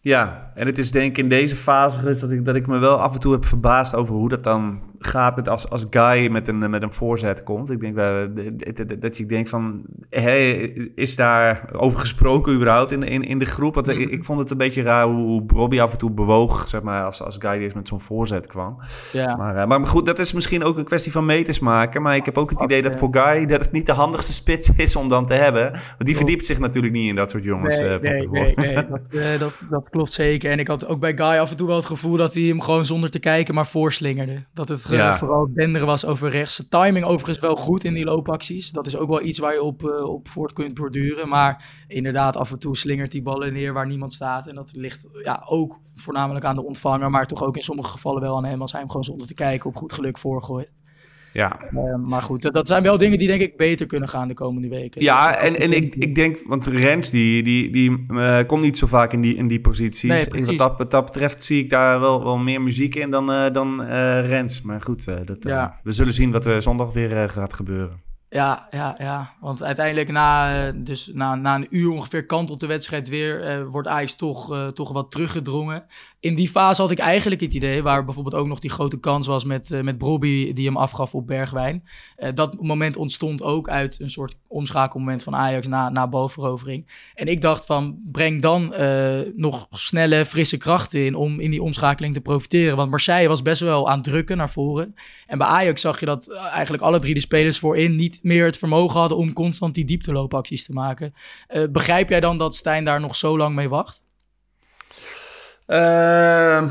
Ja, 0.00 0.50
en 0.54 0.66
het 0.66 0.78
is 0.78 0.90
denk 0.90 1.10
ik 1.10 1.18
in 1.18 1.28
deze 1.28 1.56
fase 1.56 1.98
geweest 1.98 2.20
dat 2.20 2.30
ik, 2.30 2.44
dat 2.44 2.54
ik 2.54 2.66
me 2.66 2.78
wel 2.78 2.96
af 2.96 3.14
en 3.14 3.20
toe 3.20 3.32
heb 3.32 3.44
verbaasd 3.44 3.94
over 3.94 4.14
hoe 4.14 4.28
dat 4.28 4.44
dan 4.44 4.82
gaat 4.98 5.36
met 5.36 5.48
als, 5.48 5.70
als 5.70 5.86
Guy 5.90 6.28
met 6.30 6.48
een, 6.48 6.70
met 6.70 6.82
een 6.82 6.92
voorzet 6.92 7.42
komt. 7.42 7.70
Ik 7.70 7.80
denk 7.80 7.94
wel, 7.94 8.28
dat- 8.74 9.00
dat- 9.00 9.16
je 9.16 9.26
denkt 9.26 9.48
van, 9.48 9.82
hé, 10.10 10.38
is 10.94 11.16
daar 11.16 11.68
over 11.72 11.98
gesproken 11.98 12.54
überhaupt 12.54 12.92
in, 12.92 13.02
in, 13.02 13.22
in 13.22 13.38
de 13.38 13.44
groep? 13.44 13.74
Want 13.74 13.88
ik, 13.88 13.98
ik 13.98 14.24
vond 14.24 14.38
het 14.38 14.50
een 14.50 14.56
beetje 14.56 14.82
raar 14.82 15.06
hoe, 15.06 15.14
hoe 15.26 15.42
Robbie 15.46 15.82
af 15.82 15.92
en 15.92 15.98
toe 15.98 16.10
bewoog, 16.10 16.68
zeg 16.68 16.82
maar, 16.82 17.02
als, 17.04 17.22
als 17.22 17.36
Guy 17.38 17.50
eerst 17.60 17.76
met 17.76 17.88
zo'n 17.88 18.00
voorzet 18.00 18.46
kwam. 18.46 18.76
Ja, 19.12 19.36
Maar, 19.36 19.56
eh, 19.56 19.66
maar 19.66 19.86
goed, 19.86 20.06
dat 20.06 20.18
is 20.18 20.32
misschien 20.32 20.64
ook 20.64 20.76
een 20.78 20.84
kwestie 20.84 21.12
van 21.12 21.24
meters 21.24 21.58
maken. 21.58 22.02
Maar 22.02 22.16
ik 22.16 22.24
heb 22.24 22.38
ook 22.38 22.50
het 22.50 22.62
idee 22.62 22.82
dat 22.82 22.96
voor 22.96 23.08
Guy 23.10 23.46
dat 23.46 23.60
het 23.60 23.72
niet 23.72 23.86
de 23.86 23.92
handigste 23.92 24.32
spits 24.32 24.70
is 24.76 24.96
om 24.96 25.08
dan 25.08 25.26
te 25.26 25.34
hebben. 25.34 25.70
Want 25.72 26.04
die 26.04 26.16
verdiept 26.16 26.44
zich 26.44 26.58
natuurlijk 26.58 26.94
niet 26.94 27.08
in 27.08 27.14
dat 27.14 27.30
soort 27.30 27.44
jongens. 27.44 27.78
nee, 27.78 27.88
eh, 27.88 27.94
van 27.94 28.30
nee, 28.30 28.54
nee, 28.54 28.54
nee, 28.56 28.74
dat, 28.90 29.00
eh, 29.10 29.38
dat, 29.38 29.58
dat 29.70 29.88
klopt 29.90 30.12
zeker. 30.12 30.50
En 30.50 30.58
ik 30.58 30.68
had 30.68 30.86
ook 30.86 31.00
bij 31.00 31.16
Guy 31.16 31.36
af 31.38 31.50
en 31.50 31.56
toe 31.56 31.66
wel 31.66 31.76
het 31.76 31.84
gevoel 31.86 32.16
dat 32.16 32.34
hij 32.34 32.42
hem 32.42 32.60
gewoon 32.60 32.84
zonder 32.84 33.10
te 33.10 33.18
kijken 33.18 33.54
maar 33.54 33.66
voorslingerde. 33.66 34.40
Dat 34.54 34.68
het 34.68 34.84
Ja. 34.90 35.18
vooral 35.18 35.48
denderen 35.54 35.86
was 35.86 36.04
over 36.04 36.30
rechts. 36.30 36.54
Zijn 36.54 36.68
timing 36.68 37.04
overigens 37.04 37.38
wel 37.38 37.56
goed 37.56 37.84
in 37.84 37.94
die 37.94 38.04
loopacties. 38.04 38.70
Dat 38.70 38.86
is 38.86 38.96
ook 38.96 39.08
wel 39.08 39.22
iets 39.22 39.38
waar 39.38 39.52
je 39.52 39.62
op, 39.62 39.84
eh, 39.84 40.04
op 40.04 40.28
voort 40.28 40.52
kunt 40.52 40.74
borduren. 40.74 41.28
Maar 41.28 41.64
inderdaad, 41.86 42.36
af 42.36 42.52
en 42.52 42.58
toe 42.58 42.76
slingert 42.76 43.12
die 43.12 43.22
ballen 43.22 43.52
neer 43.52 43.72
waar 43.72 43.86
niemand 43.86 44.12
staat. 44.12 44.46
En 44.46 44.54
dat 44.54 44.70
ligt 44.72 45.06
ja, 45.22 45.44
ook 45.48 45.80
voornamelijk 45.94 46.44
aan 46.44 46.54
de 46.54 46.64
ontvanger, 46.64 47.10
maar 47.10 47.26
toch 47.26 47.42
ook 47.42 47.56
in 47.56 47.62
sommige 47.62 47.90
gevallen 47.90 48.20
wel 48.20 48.36
aan 48.36 48.44
hem 48.44 48.60
als 48.60 48.70
hij 48.70 48.80
hem 48.80 48.90
gewoon 48.90 49.04
zonder 49.04 49.26
te 49.26 49.34
kijken 49.34 49.68
op 49.68 49.76
goed 49.76 49.92
geluk 49.92 50.18
voorgooit. 50.18 50.70
Ja, 51.36 51.60
Eh, 51.60 51.96
maar 51.96 52.22
goed, 52.22 52.42
dat, 52.42 52.54
dat 52.54 52.68
zijn 52.68 52.82
wel 52.82 52.98
dingen 52.98 53.18
die 53.18 53.26
denk 53.26 53.40
ik 53.40 53.56
beter 53.56 53.86
kunnen 53.86 54.08
gaan 54.08 54.28
de 54.28 54.34
komende 54.34 54.68
weken. 54.68 55.02
Ja, 55.02 55.36
en, 55.36 55.60
en 55.60 55.72
ik, 55.72 55.94
ik 55.94 56.14
denk, 56.14 56.38
want 56.46 56.66
Rens 56.66 57.10
die, 57.10 57.42
die, 57.42 57.70
die 57.70 58.06
eh, 58.08 58.38
komt 58.46 58.62
niet 58.62 58.78
zo 58.78 58.86
vaak 58.86 59.12
in 59.12 59.20
die, 59.20 59.34
in 59.34 59.48
die 59.48 59.60
posities. 59.60 60.28
Nee, 60.28 60.44
wat, 60.44 60.58
dat, 60.58 60.78
wat 60.78 60.90
dat 60.90 61.04
betreft 61.04 61.42
zie 61.42 61.62
ik 61.62 61.70
daar 61.70 62.00
wel, 62.00 62.24
wel 62.24 62.38
meer 62.38 62.62
muziek 62.62 62.94
in 62.94 63.10
dan, 63.10 63.32
eh, 63.32 63.50
dan 63.52 63.82
Rens. 64.20 64.62
Maar 64.62 64.80
goed, 64.80 65.04
dat, 65.04 65.36
Ja. 65.40 65.80
we 65.82 65.92
zullen 65.92 66.12
zien 66.12 66.32
wat 66.32 66.44
er 66.44 66.62
zondag 66.62 66.92
weer 66.92 67.28
gaat 67.28 67.52
gebeuren. 67.54 68.04
Ja, 68.28 68.66
ja, 68.70 68.94
ja. 68.98 69.30
Want 69.40 69.62
uiteindelijk 69.62 70.10
na, 70.10 70.72
dus 70.72 71.10
na, 71.14 71.34
na 71.34 71.54
een 71.54 71.66
uur 71.70 71.90
ongeveer 71.90 72.26
kantelt 72.26 72.60
de 72.60 72.66
wedstrijd 72.66 73.08
weer. 73.08 73.66
wordt 73.68 73.88
Ajax 73.88 74.16
toch, 74.16 74.72
toch 74.72 74.92
wat 74.92 75.10
teruggedrongen. 75.10 75.84
In 76.20 76.34
die 76.34 76.48
fase 76.48 76.82
had 76.82 76.90
ik 76.90 76.98
eigenlijk 76.98 77.40
het 77.40 77.52
idee, 77.52 77.82
waar 77.82 78.04
bijvoorbeeld 78.04 78.34
ook 78.34 78.46
nog 78.46 78.58
die 78.58 78.70
grote 78.70 79.00
kans 79.00 79.26
was 79.26 79.44
met, 79.44 79.70
eh 79.70 79.80
met 79.80 79.98
Brobby 79.98 80.52
die 80.52 80.66
hem 80.66 80.76
afgaf 80.76 81.14
op 81.14 81.26
Bergwijn. 81.26 81.88
Eh, 82.16 82.32
dat 82.34 82.62
moment 82.62 82.96
ontstond 82.96 83.42
ook 83.42 83.68
uit 83.68 84.00
een 84.00 84.10
soort 84.10 84.38
omschakelmoment 84.46 85.22
van 85.22 85.34
Ajax 85.34 85.66
na, 85.66 85.88
na 85.88 86.08
balverovering. 86.08 87.10
En 87.14 87.26
ik 87.26 87.40
dacht 87.40 87.66
van, 87.66 87.98
breng 88.12 88.42
dan 88.42 88.74
eh, 88.74 89.20
nog 89.34 89.66
snelle, 89.70 90.24
frisse 90.24 90.56
krachten 90.56 91.04
in 91.04 91.14
om 91.14 91.40
in 91.40 91.50
die 91.50 91.62
omschakeling 91.62 92.14
te 92.14 92.20
profiteren. 92.20 92.76
Want 92.76 92.90
Marseille 92.90 93.28
was 93.28 93.42
best 93.42 93.60
wel 93.60 93.88
aan 93.88 93.98
het 93.98 94.04
drukken 94.04 94.36
naar 94.36 94.50
voren. 94.50 94.94
En 95.26 95.38
bij 95.38 95.46
Ajax 95.46 95.80
zag 95.80 96.00
je 96.00 96.06
dat 96.06 96.32
eigenlijk 96.32 96.82
alle 96.82 96.98
drie 96.98 97.14
de 97.14 97.20
spelers 97.20 97.58
voorin 97.58 97.96
niet 97.96 98.18
meer 98.22 98.44
het 98.44 98.58
vermogen 98.58 99.00
hadden 99.00 99.18
om 99.18 99.32
constant 99.32 99.74
die 99.74 99.84
diepteloopacties 99.84 100.64
te 100.64 100.72
maken. 100.72 101.14
Begrijp 101.70 102.08
jij 102.08 102.20
dan 102.20 102.38
dat 102.38 102.56
Stijn 102.56 102.84
daar 102.84 103.00
nog 103.00 103.16
zo 103.16 103.36
lang 103.36 103.54
mee 103.54 103.68
wacht? 103.68 104.05
Ehm, 105.66 106.68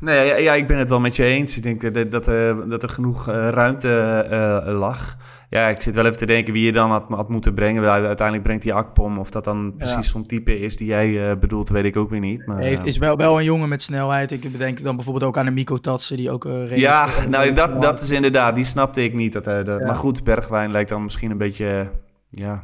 nee, 0.00 0.26
ja, 0.26 0.36
ja, 0.36 0.52
ik 0.54 0.66
ben 0.66 0.78
het 0.78 0.88
wel 0.88 1.00
met 1.00 1.16
je 1.16 1.24
eens. 1.24 1.56
Ik 1.56 1.62
denk 1.62 1.94
dat, 1.94 2.10
dat, 2.10 2.26
er- 2.26 2.68
dat 2.68 2.82
er 2.82 2.88
genoeg 2.88 3.28
eh, 3.28 3.48
ruimte 3.48 3.98
eh, 4.30 4.78
lag. 4.78 5.16
Ja, 5.50 5.68
ik 5.68 5.80
zit 5.80 5.94
wel 5.94 6.04
even 6.04 6.16
te 6.18 6.26
denken 6.26 6.52
wie 6.52 6.64
je 6.64 6.72
dan 6.72 6.90
had, 6.90 7.04
had 7.08 7.28
moeten 7.28 7.54
brengen. 7.54 7.84
Uiteindelijk 7.90 8.42
brengt 8.46 8.64
hij 8.64 8.72
Akpom. 8.72 9.18
Of 9.18 9.30
dat 9.30 9.44
dan 9.44 9.74
precies 9.76 10.10
zo'n 10.10 10.26
type 10.26 10.58
is 10.60 10.76
die 10.76 10.86
jij 10.86 11.30
eh, 11.30 11.36
bedoelt, 11.36 11.68
weet 11.68 11.84
ik 11.84 11.96
ook 11.96 12.10
weer 12.10 12.20
niet. 12.20 12.46
Maar, 12.46 12.58
Heeft, 12.58 12.80
eh, 12.80 12.86
is 12.86 12.98
wel, 12.98 13.16
wel 13.16 13.38
een 13.38 13.44
jongen 13.44 13.68
met 13.68 13.82
snelheid. 13.82 14.30
Ik 14.30 14.58
denk 14.58 14.82
dan 14.82 14.94
bijvoorbeeld 14.96 15.24
ook 15.24 15.38
aan 15.38 15.44
de 15.44 15.50
Miko 15.50 15.76
Tatsen, 15.78 16.16
die 16.16 16.30
ook... 16.30 16.44
eh, 16.44 16.76
Ja, 16.76 17.06
nou 17.28 17.52
dat, 17.52 17.82
dat 17.82 18.00
is 18.00 18.10
inderdaad, 18.10 18.54
die 18.54 18.64
snapte 18.64 19.04
ik 19.04 19.14
niet. 19.14 19.32
Dat, 19.32 19.44
dat, 19.44 19.66
Ja. 19.66 19.78
Maar 19.86 19.94
goed, 19.94 20.24
Bergwijn 20.24 20.70
lijkt 20.70 20.88
dan 20.90 21.02
misschien 21.02 21.30
een 21.30 21.38
beetje 21.38 21.66
eh, 21.68 21.86
ja, 22.30 22.62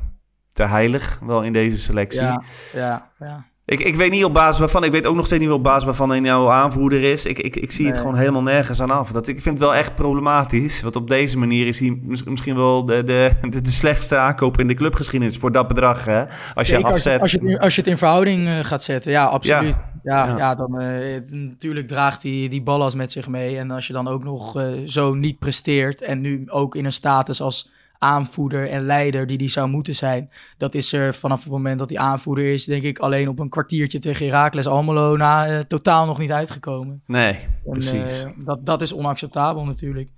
te 0.53 0.63
heilig 0.65 1.19
wel 1.27 1.43
in 1.43 1.53
deze 1.53 1.79
selectie. 1.79 2.23
Ja, 2.23 2.43
ja, 2.73 3.11
ja. 3.19 3.45
Ik, 3.73 3.81
ik 3.81 3.95
weet 3.97 4.11
niet 4.11 4.25
op 4.25 4.33
basis 4.33 4.59
waarvan, 4.59 4.85
ik 4.85 4.91
weet 4.93 5.07
ook 5.07 5.17
nog 5.17 5.27
steeds 5.27 5.43
niet 5.43 5.51
op 5.51 5.63
basis 5.63 5.85
waarvan 5.85 6.09
hij 6.11 6.21
nou 6.21 6.51
aanvoerder 6.51 7.03
is. 7.03 7.27
Ik, 7.27 7.39
ik, 7.39 7.57
ik 7.57 7.73
zie 7.73 7.87
het 7.87 7.99
gewoon 7.99 8.17
helemaal 8.17 8.43
nergens 8.43 8.81
aan 8.83 8.91
af. 8.91 9.13
Dat, 9.13 9.29
ik 9.29 9.41
vind 9.41 9.59
het 9.59 9.69
wel 9.69 9.75
echt 9.75 9.95
problematisch, 9.95 10.83
want 10.83 10.97
op 10.97 11.09
deze 11.09 11.39
manier 11.39 11.67
is 11.67 11.79
hij 11.79 11.99
mis- 12.03 12.25
misschien 12.25 12.55
wel 12.57 12.85
de, 12.85 13.05
de, 13.05 13.31
de, 13.51 13.61
de 13.61 13.71
slechtste 13.71 14.17
aankoop 14.17 14.59
in 14.59 14.67
de 14.67 14.75
clubgeschiedenis 14.75 15.37
voor 15.37 15.53
dat 15.53 15.69
bedrag. 15.69 16.05
Hè? 16.05 16.25
Als 16.55 16.67
je 16.69 16.75
Zeker 16.75 16.93
als, 16.93 17.03
je, 17.03 17.11
afzet. 17.11 17.21
als, 17.21 17.31
je, 17.33 17.39
het 17.39 17.49
in- 17.49 17.59
als 17.59 17.75
je 17.75 17.81
het 17.81 17.91
in 17.91 17.99
verhouding 17.99 18.47
eh, 18.49 18.65
gaat 18.65 18.83
zetten, 18.83 19.11
ja, 19.13 19.25
absoluut. 19.25 19.75
Ja, 20.03 20.27
ja. 20.27 20.37
Ja. 20.37 20.55
dan 20.55 20.81
eh, 20.81 21.21
natuurlijk 21.31 21.89
draagt 21.89 22.23
hij 22.23 22.47
die 22.51 22.63
ballast 22.63 22.97
met 22.97 23.13
zich 23.13 23.29
mee. 23.29 23.59
En 23.59 23.71
als 23.71 23.87
je 23.87 23.93
dan 23.93 24.09
ook 24.09 24.25
nog 24.25 24.57
eh, 24.59 24.67
zo 24.87 25.15
niet 25.15 25.39
presteert 25.39 26.03
en 26.03 26.21
nu 26.21 26.45
ook 26.47 26.75
in 26.77 26.85
een 26.85 26.93
status 26.93 27.41
als 27.41 27.71
aanvoerder 28.03 28.69
en 28.69 28.83
leider 28.85 29.27
die 29.27 29.39
die 29.39 29.51
zou 29.51 29.69
moeten 29.69 29.95
zijn, 29.95 30.31
dat 30.57 30.75
is 30.75 30.93
er 30.93 31.15
vanaf 31.15 31.43
het 31.43 31.53
moment 31.53 31.79
dat 31.79 31.89
hij 31.89 31.99
aanvoerder 31.99 32.45
is, 32.53 32.65
denk 32.65 32.83
ik 32.83 32.99
alleen 32.99 33.29
op 33.29 33.39
een 33.39 33.49
kwartiertje 33.49 33.99
tegen 33.99 34.27
Heracles 34.27 34.67
Almelo 34.67 35.17
na 35.17 35.47
eh, 35.47 35.59
totaal 35.59 36.07
nog 36.07 36.19
niet 36.19 36.33
uitgekomen. 36.33 37.03
Nee, 37.07 37.33
En, 37.35 37.71
precies. 37.71 38.25
eh, 38.25 38.31
dat, 38.45 38.67
dat 38.67 38.81
is 38.81 38.93
onacceptabel 38.93 39.65
natuurlijk. 39.65 40.09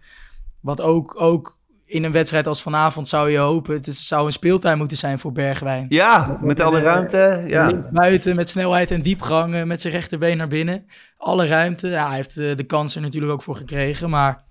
Wat 0.61 0.81
ook, 0.81 1.21
ook 1.21 1.59
in 1.87 2.05
een 2.05 2.13
wedstrijd 2.13 2.47
als 2.47 2.63
vanavond 2.63 3.09
zou 3.09 3.31
je 3.31 3.39
hopen, 3.39 3.75
het 3.75 3.97
zou 3.97 4.27
een 4.27 4.33
speeltuin 4.33 4.79
moeten 4.79 4.97
zijn 4.97 5.19
voor 5.19 5.33
Bergwijn. 5.33 5.87
ja, 5.89 6.39
met 6.43 6.61
alle 6.61 6.81
ruimte. 6.81 7.45
Ja. 7.47 7.89
Buiten 7.93 8.37
met 8.37 8.49
snelheid 8.49 8.91
en 8.91 9.03
diepgang, 9.03 9.55
eh, 9.55 9.63
met 9.63 9.81
zijn 9.81 9.93
rechterbeen 9.93 10.37
naar 10.37 10.49
binnen. 10.49 10.87
Alle 11.17 11.47
ruimte. 11.47 11.89
Ja, 11.89 12.07
hij 12.07 12.17
heeft 12.17 12.37
eh, 12.37 12.57
de 12.57 12.65
kans 12.65 12.95
er 12.95 13.01
natuurlijk 13.01 13.33
ook 13.33 13.43
voor 13.43 13.57
gekregen, 13.57 14.11
maar 14.11 14.43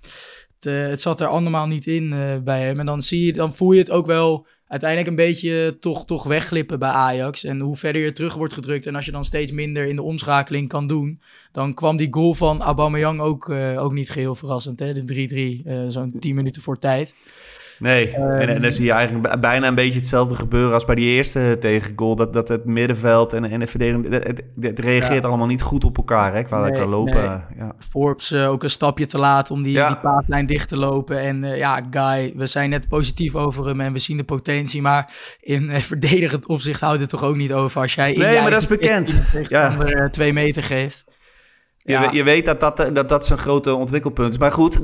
het, 0.63 0.89
het 0.89 1.01
zat 1.01 1.21
er 1.21 1.27
allemaal 1.27 1.67
niet 1.67 1.87
in 1.87 2.09
bij 2.43 2.61
hem. 2.61 2.79
En 2.79 2.85
dan, 2.85 3.01
zie 3.01 3.25
je, 3.25 3.33
dan 3.33 3.55
voel 3.55 3.71
je 3.71 3.79
het 3.79 3.91
ook 3.91 4.05
wel 4.05 4.47
uiteindelijk 4.67 5.09
een 5.09 5.25
beetje 5.25 5.77
toch, 5.79 6.05
toch 6.05 6.23
wegglippen 6.23 6.79
bij 6.79 6.89
Ajax. 6.89 7.43
En 7.43 7.59
hoe 7.59 7.75
verder 7.75 8.01
je 8.01 8.13
terug 8.13 8.33
wordt 8.33 8.53
gedrukt 8.53 8.85
en 8.85 8.95
als 8.95 9.05
je 9.05 9.11
dan 9.11 9.25
steeds 9.25 9.51
minder 9.51 9.85
in 9.85 9.95
de 9.95 10.01
omschakeling 10.01 10.67
kan 10.67 10.87
doen, 10.87 11.21
dan 11.51 11.73
kwam 11.73 11.97
die 11.97 12.13
goal 12.13 12.33
van 12.33 12.61
Aubameyang 12.61 13.21
ook, 13.21 13.49
ook 13.77 13.93
niet 13.93 14.09
geheel 14.09 14.35
verrassend. 14.35 14.79
Hè? 14.79 15.03
De 15.03 15.61
3-3, 15.63 15.67
uh, 15.67 15.85
zo'n 15.87 16.13
10 16.19 16.35
minuten 16.35 16.61
voor 16.61 16.79
tijd. 16.79 17.13
Nee, 17.83 18.11
en, 18.11 18.47
en, 18.49 18.61
dan 18.61 18.71
zie 18.71 18.85
je 18.85 18.91
eigenlijk 18.91 19.39
bijna 19.39 19.67
een 19.67 19.75
beetje 19.75 19.99
hetzelfde 19.99 20.35
gebeuren 20.35 20.73
als 20.73 20.85
bij 20.85 20.95
die 20.95 21.07
eerste 21.07 21.57
tegengoal. 21.59 22.15
Dat, 22.15 22.33
dat 22.33 22.47
het 22.47 22.65
middenveld 22.65 23.33
en, 23.33 23.45
en 23.45 23.59
de 23.59 23.67
verdediging, 23.67 24.09
het, 24.09 24.43
het, 24.59 24.79
reageert 24.79 25.25
allemaal 25.25 25.47
niet 25.47 25.61
goed 25.61 25.83
op 25.83 25.97
elkaar, 25.97 26.33
hè, 26.33 26.43
qua, 26.43 26.67
nee, 26.67 26.85
lopen. 26.85 27.13
Nee. 27.13 27.57
Ja. 27.57 27.75
Forbes 27.79 28.31
uh, 28.31 28.49
ook 28.49 28.63
een 28.63 28.69
stapje 28.69 29.05
te 29.05 29.17
laat 29.17 29.51
om 29.51 29.63
die, 29.63 29.73
ja. 29.73 29.87
die 29.87 29.97
paaslijn 29.97 30.45
dicht 30.45 30.67
te 30.67 30.77
lopen. 30.77 31.19
En 31.19 31.43
uh, 31.43 31.57
ja, 31.57 31.81
Guy, 31.91 32.33
we 32.35 32.47
zijn 32.47 32.69
net 32.69 32.87
positief 32.87 33.35
over 33.35 33.65
hem 33.65 33.81
en 33.81 33.93
we 33.93 33.99
zien 33.99 34.17
de 34.17 34.23
potentie. 34.23 34.81
Maar 34.81 35.13
in 35.39 35.63
uh, 35.63 35.75
verdedigend 35.75 36.47
opzicht 36.47 36.81
houdt 36.81 37.01
het 37.01 37.09
toch 37.09 37.23
ook 37.23 37.35
niet 37.35 37.53
over 37.53 37.81
als 37.81 37.95
jij... 37.95 38.13
Nee, 38.13 38.41
maar 38.41 38.51
dat 38.51 38.61
is 38.61 38.67
bekend. 38.67 39.21
Ja. 39.47 40.09
twee 40.09 40.33
meter 40.33 40.63
geeft. 40.63 41.03
Je, 41.85 42.09
je, 42.11 42.23
weet 42.23 42.45
dat 42.45 42.59
dat, 42.59 42.89
dat 42.93 43.09
dat 43.09 43.25
zijn 43.25 43.39
grote 43.39 43.75
ontwikkelpunt 43.75 44.31
is. 44.31 44.39
Maar 44.39 44.51
goed, 44.51 44.79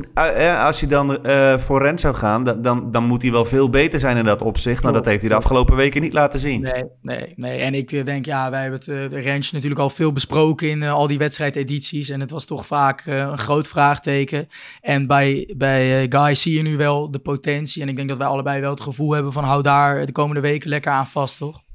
als 0.65 0.79
je 0.79 0.87
dan 0.87 1.19
uh, 1.25 1.57
voor 1.57 1.81
Rent 1.81 1.99
zou 1.99 2.15
gaan, 2.15 2.43
dan, 2.43 2.91
dan 2.91 3.03
moet 3.03 3.21
hij 3.21 3.31
wel 3.31 3.45
veel 3.45 3.69
beter 3.69 3.99
zijn 3.99 4.17
in 4.17 4.25
dat 4.25 4.41
opzicht. 4.41 4.83
Maar 4.83 4.93
dat 4.93 5.05
heeft 5.05 5.19
hij 5.19 5.29
de 5.29 5.35
afgelopen 5.35 5.75
weken 5.75 6.01
niet 6.01 6.13
laten 6.13 6.39
zien. 6.39 6.61
Nee, 6.61 6.83
nee, 7.01 7.33
nee. 7.35 7.59
En 7.59 7.73
ik 7.73 8.05
denk, 8.05 8.25
ja, 8.25 8.49
wij 8.49 8.61
hebben 8.61 8.79
het, 8.79 8.87
uh, 8.87 9.09
de 9.09 9.19
Rens 9.19 9.51
natuurlijk 9.51 9.81
al 9.81 9.89
veel 9.89 10.11
besproken 10.11 10.69
in 10.69 10.81
uh, 10.81 10.93
al 10.93 11.07
die 11.07 11.17
wedstrijdedities. 11.17 12.09
En 12.09 12.19
het 12.19 12.31
was 12.31 12.45
toch 12.45 12.65
vaak 12.65 13.03
een 13.05 13.37
groot 13.37 13.67
vraagteken. 13.67 14.47
En 14.81 15.07
bij, 15.07 15.53
bij 15.57 16.05
Guy 16.09 16.35
zie 16.35 16.57
je 16.57 16.61
nu 16.61 16.77
wel 16.77 17.11
de 17.11 17.19
potentie. 17.19 17.81
En 17.81 17.89
ik 17.89 17.95
denk 17.95 18.09
dat 18.09 18.17
wij 18.17 18.27
allebei 18.27 18.61
wel 18.61 18.69
het 18.69 18.81
gevoel 18.81 19.11
hebben 19.11 19.33
van 19.33 19.43
hou 19.43 19.61
daar 19.61 20.05
de 20.05 20.11
komende 20.11 20.41
weken 20.41 20.69
lekker 20.69 20.91
aan 20.91 21.07
vast, 21.07 21.37
toch? 21.37 21.67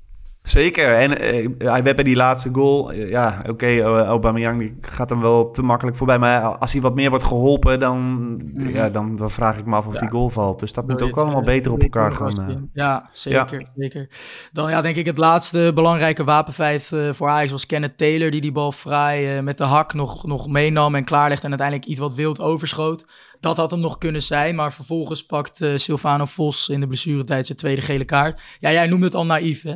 Zeker. 0.49 0.95
En 0.95 1.11
uh, 1.11 1.71
hij 1.71 1.83
werd 1.83 1.95
bij 1.97 2.05
die 2.05 2.17
laatste 2.17 2.51
goal. 2.53 2.93
Uh, 2.93 3.11
ja, 3.11 3.37
oké, 3.41 3.51
okay, 3.51 3.79
uh, 3.79 3.85
Aubameyang 3.85 4.59
die 4.59 4.77
gaat 4.81 5.11
hem 5.11 5.21
wel 5.21 5.51
te 5.51 5.63
makkelijk 5.63 5.97
voorbij. 5.97 6.19
Maar 6.19 6.59
als 6.59 6.73
hij 6.73 6.81
wat 6.81 6.95
meer 6.95 7.11
wordt 7.11 7.25
geholpen, 7.25 7.81
dan, 7.81 7.99
mm. 7.99 8.69
ja, 8.69 8.89
dan, 8.89 9.17
dan, 9.17 9.31
vraag 9.31 9.59
ik 9.59 9.67
me 9.67 9.77
af 9.77 9.87
of 9.87 9.95
ja. 9.95 10.01
die 10.01 10.09
goal 10.09 10.31
valt. 10.31 10.61
Dus 10.61 10.73
dat 10.73 10.85
Wil 10.85 10.95
moet 10.95 11.05
ook 11.05 11.17
allemaal 11.17 11.43
beter 11.43 11.73
op 11.73 11.83
elkaar 11.83 12.13
gaan. 12.13 12.71
Ja, 12.73 13.09
zeker, 13.13 13.61
ja. 13.61 13.71
zeker. 13.77 14.09
Dan 14.53 14.71
ja, 14.71 14.81
denk 14.81 14.97
ik 14.97 15.07
het 15.07 15.19
laatste 15.19 15.71
belangrijke 15.75 16.25
wapenfeit 16.25 16.93
voor 17.11 17.29
Ajax 17.29 17.51
was 17.51 17.67
Kenneth 17.67 17.99
Taylor... 17.99 18.31
die 18.31 18.41
die 18.41 18.53
bal 18.53 18.73
vrij 18.73 19.43
met 19.43 19.59
de 19.59 19.65
hak 19.65 19.95
nog, 19.95 20.27
nog 20.27 20.49
meenam 20.49 20.95
en 20.95 21.05
klaarlegde... 21.05 21.45
en 21.45 21.49
uiteindelijk 21.49 21.89
iets 21.89 22.01
wat 22.01 22.15
wild 22.15 22.41
overschoot. 22.41 23.07
Dat 23.41 23.57
had 23.57 23.71
hem 23.71 23.81
nog 23.81 23.99
kunnen 23.99 24.23
zijn, 24.23 24.55
maar 24.55 24.73
vervolgens 24.73 25.27
pakt 25.27 25.65
Silvano 25.75 26.25
Vos... 26.25 26.69
in 26.69 26.81
de 26.81 26.87
blessuretijd 26.87 27.47
zijn 27.47 27.59
tweede 27.59 27.83
gele 27.83 28.05
kaart. 28.05 28.41
Ja, 28.61 28.73
jij 28.73 28.87
noemde 28.87 29.07
het 29.07 29.15
al 29.15 29.27
naïef, 29.27 29.63
hè? 29.63 29.75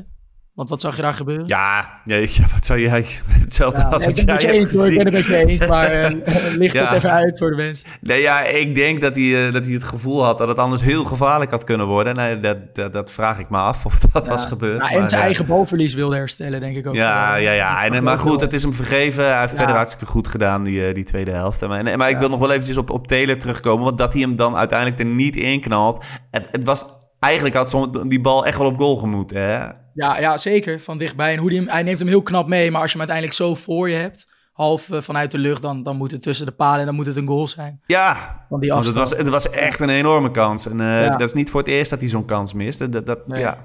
Want 0.59 0.71
wat 0.71 0.81
zag 0.81 0.97
je 0.97 1.03
daar 1.03 1.15
gebeuren? 1.15 1.47
Ja, 1.47 2.01
ja, 2.05 2.45
wat 2.53 2.65
zou 2.65 2.81
jij... 2.81 3.07
Hetzelfde 3.29 3.81
ja, 3.81 3.87
als 3.87 4.05
wat 4.05 4.19
jij 4.19 4.35
hebt 4.35 4.43
eens, 4.43 4.73
hoor, 4.73 4.87
Ik 4.87 4.97
ben 4.97 5.05
het 5.05 5.15
met 5.15 5.25
je 5.25 5.47
eens, 5.47 5.67
maar 5.67 6.13
uh, 6.13 6.19
licht 6.63 6.73
ja. 6.73 6.87
het 6.87 6.97
even 6.97 7.13
uit 7.13 7.39
voor 7.39 7.51
de 7.51 7.57
mensen. 7.57 7.87
Nee, 8.01 8.21
ja, 8.21 8.45
ik 8.45 8.75
denk 8.75 9.01
dat 9.01 9.15
hij, 9.15 9.25
uh, 9.25 9.53
dat 9.53 9.65
hij 9.65 9.75
het 9.75 9.85
gevoel 9.85 10.25
had 10.25 10.39
dat 10.39 10.49
het 10.49 10.59
anders 10.59 10.83
heel 10.83 11.05
gevaarlijk 11.05 11.51
had 11.51 11.65
kunnen 11.65 11.87
worden. 11.87 12.15
Nee, 12.15 12.41
dat, 12.41 12.57
dat, 12.73 12.93
dat 12.93 13.11
vraag 13.11 13.39
ik 13.39 13.51
me 13.51 13.57
af 13.57 13.87
of 13.87 13.99
dat 14.13 14.27
ja. 14.27 14.33
was 14.33 14.47
gebeurd. 14.47 14.83
Ja, 14.83 14.91
en 14.91 15.01
maar, 15.01 15.11
zijn 15.11 15.23
eigen 15.23 15.47
balverlies 15.47 15.95
wilde 15.95 16.17
herstellen, 16.17 16.61
denk 16.61 16.77
ik 16.77 16.87
ook. 16.87 16.95
Ja, 16.95 17.35
ja, 17.35 17.53
ja. 17.53 17.85
En, 17.85 18.03
maar 18.03 18.19
goed, 18.19 18.41
het 18.41 18.53
is 18.53 18.63
hem 18.63 18.75
vergeven. 18.75 19.25
Hij 19.25 19.41
heeft 19.41 19.55
verder 19.55 19.77
hartstikke 19.77 20.13
goed 20.13 20.29
gedaan, 20.29 20.63
die, 20.63 20.93
die 20.93 21.05
tweede 21.05 21.31
helft. 21.31 21.67
Maar, 21.67 21.99
maar 21.99 22.11
ik 22.11 22.19
wil 22.19 22.29
nog 22.29 22.41
wel 22.41 22.51
eventjes 22.51 22.77
op, 22.77 22.91
op 22.91 23.07
Taylor 23.07 23.37
terugkomen, 23.37 23.85
want 23.85 23.99
dat 23.99 24.13
hij 24.13 24.23
hem 24.23 24.37
dan 24.37 24.57
uiteindelijk 24.57 24.99
er 24.99 25.07
niet 25.07 25.37
in 25.37 25.61
knalt. 25.61 26.05
Het, 26.31 26.49
het 26.53 26.65
was 26.65 26.87
eigenlijk 27.19 27.55
had 27.55 27.71
zo 27.71 27.91
die 28.07 28.21
bal 28.21 28.47
echt 28.47 28.59
wel 28.59 28.67
op 28.67 28.79
goal 28.79 28.97
gemoet. 28.97 29.31
Hè? 29.31 29.67
Ja, 29.99 30.19
ja, 30.21 30.37
zeker. 30.37 30.81
Van 30.81 30.99
dichtbij. 30.99 31.33
En 31.33 31.39
hoe 31.39 31.51
die 31.51 31.59
hem, 31.59 31.69
hij 31.69 31.83
neemt 31.83 31.99
hem 31.99 32.09
heel 32.09 32.23
knap 32.23 32.47
mee. 32.47 32.71
Maar 32.71 32.81
als 32.81 32.93
je 32.93 32.99
hem 32.99 33.09
uiteindelijk 33.09 33.37
zo 33.37 33.55
voor 33.55 33.91
je 33.91 33.97
hebt, 33.97 34.29
half 34.53 34.89
uh, 34.89 35.01
vanuit 35.01 35.31
de 35.31 35.39
lucht, 35.39 35.63
dan, 35.63 35.83
dan 35.83 35.97
moet 35.97 36.11
het 36.11 36.23
tussen 36.23 36.47
de 36.47 36.53
palen 36.53 36.81
en 36.81 36.87
dan 36.87 36.95
moet 36.95 37.07
het 37.07 37.17
een 37.17 37.27
goal 37.27 37.49
zijn. 37.49 37.81
Ja, 37.87 38.47
Van 38.49 38.61
die 38.61 38.71
want 38.73 38.85
het 38.85 38.95
was, 38.95 39.11
het 39.11 39.29
was 39.29 39.51
echt 39.51 39.81
een 39.81 39.89
enorme 39.89 40.31
kans. 40.31 40.67
En 40.67 40.79
uh, 40.79 41.05
ja. 41.05 41.11
dat 41.11 41.29
is 41.29 41.33
niet 41.33 41.51
voor 41.51 41.61
het 41.61 41.69
eerst 41.69 41.91
dat 41.91 42.01
hij 42.01 42.09
zo'n 42.09 42.25
kans 42.25 42.53
mist. 42.53 42.93
Dat, 42.93 43.07
dat, 43.07 43.27
nee. 43.27 43.41
ja. 43.41 43.63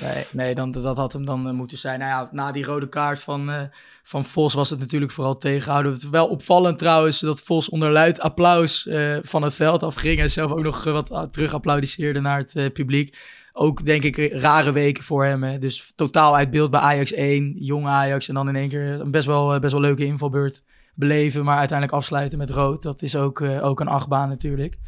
nee, 0.00 0.24
nee 0.32 0.54
dan, 0.54 0.72
dat 0.72 0.96
had 0.96 1.12
hem 1.12 1.24
dan 1.24 1.46
uh, 1.48 1.52
moeten 1.52 1.78
zijn. 1.78 1.98
Nou 1.98 2.10
ja, 2.10 2.28
na 2.30 2.52
die 2.52 2.64
rode 2.64 2.88
kaart 2.88 3.20
van 3.20 3.70
van 4.04 4.24
Vos 4.24 4.54
was 4.54 4.70
het 4.70 4.78
natuurlijk 4.78 5.12
vooral 5.12 5.36
tegenhouden. 5.36 5.92
Het 5.92 6.10
wel 6.10 6.28
opvallend 6.28 6.78
trouwens 6.78 7.20
dat 7.20 7.40
Vos 7.40 7.68
onder 7.68 7.90
luid 7.90 8.20
applaus 8.20 8.88
van 9.22 9.42
het 9.42 9.54
veld 9.54 9.82
afging. 9.82 10.20
En 10.20 10.30
zelf 10.30 10.50
ook 10.50 10.62
nog 10.62 10.84
wat 10.84 11.28
terug 11.30 11.54
applaudisseerde 11.54 12.20
naar 12.20 12.38
het 12.38 12.72
publiek. 12.72 13.16
Ook 13.52 13.84
denk 13.84 14.02
ik 14.02 14.32
rare 14.32 14.72
weken 14.72 15.04
voor 15.04 15.24
hem. 15.24 15.42
Hè. 15.42 15.58
Dus 15.58 15.92
totaal 15.94 16.36
uit 16.36 16.50
beeld 16.50 16.70
bij 16.70 16.80
Ajax 16.80 17.12
1, 17.12 17.52
jong 17.56 17.86
Ajax. 17.86 18.28
En 18.28 18.34
dan 18.34 18.48
in 18.48 18.56
één 18.56 18.68
keer 18.68 19.00
een 19.00 19.10
best 19.10 19.26
wel, 19.26 19.60
best 19.60 19.72
wel 19.72 19.80
leuke 19.80 20.04
invalbeurt 20.04 20.62
beleven. 20.94 21.44
Maar 21.44 21.58
uiteindelijk 21.58 21.98
afsluiten 21.98 22.38
met 22.38 22.50
rood. 22.50 22.82
Dat 22.82 23.02
is 23.02 23.16
ook, 23.16 23.40
uh, 23.40 23.64
ook 23.64 23.80
een 23.80 23.88
achtbaan 23.88 24.28
natuurlijk. 24.28 24.78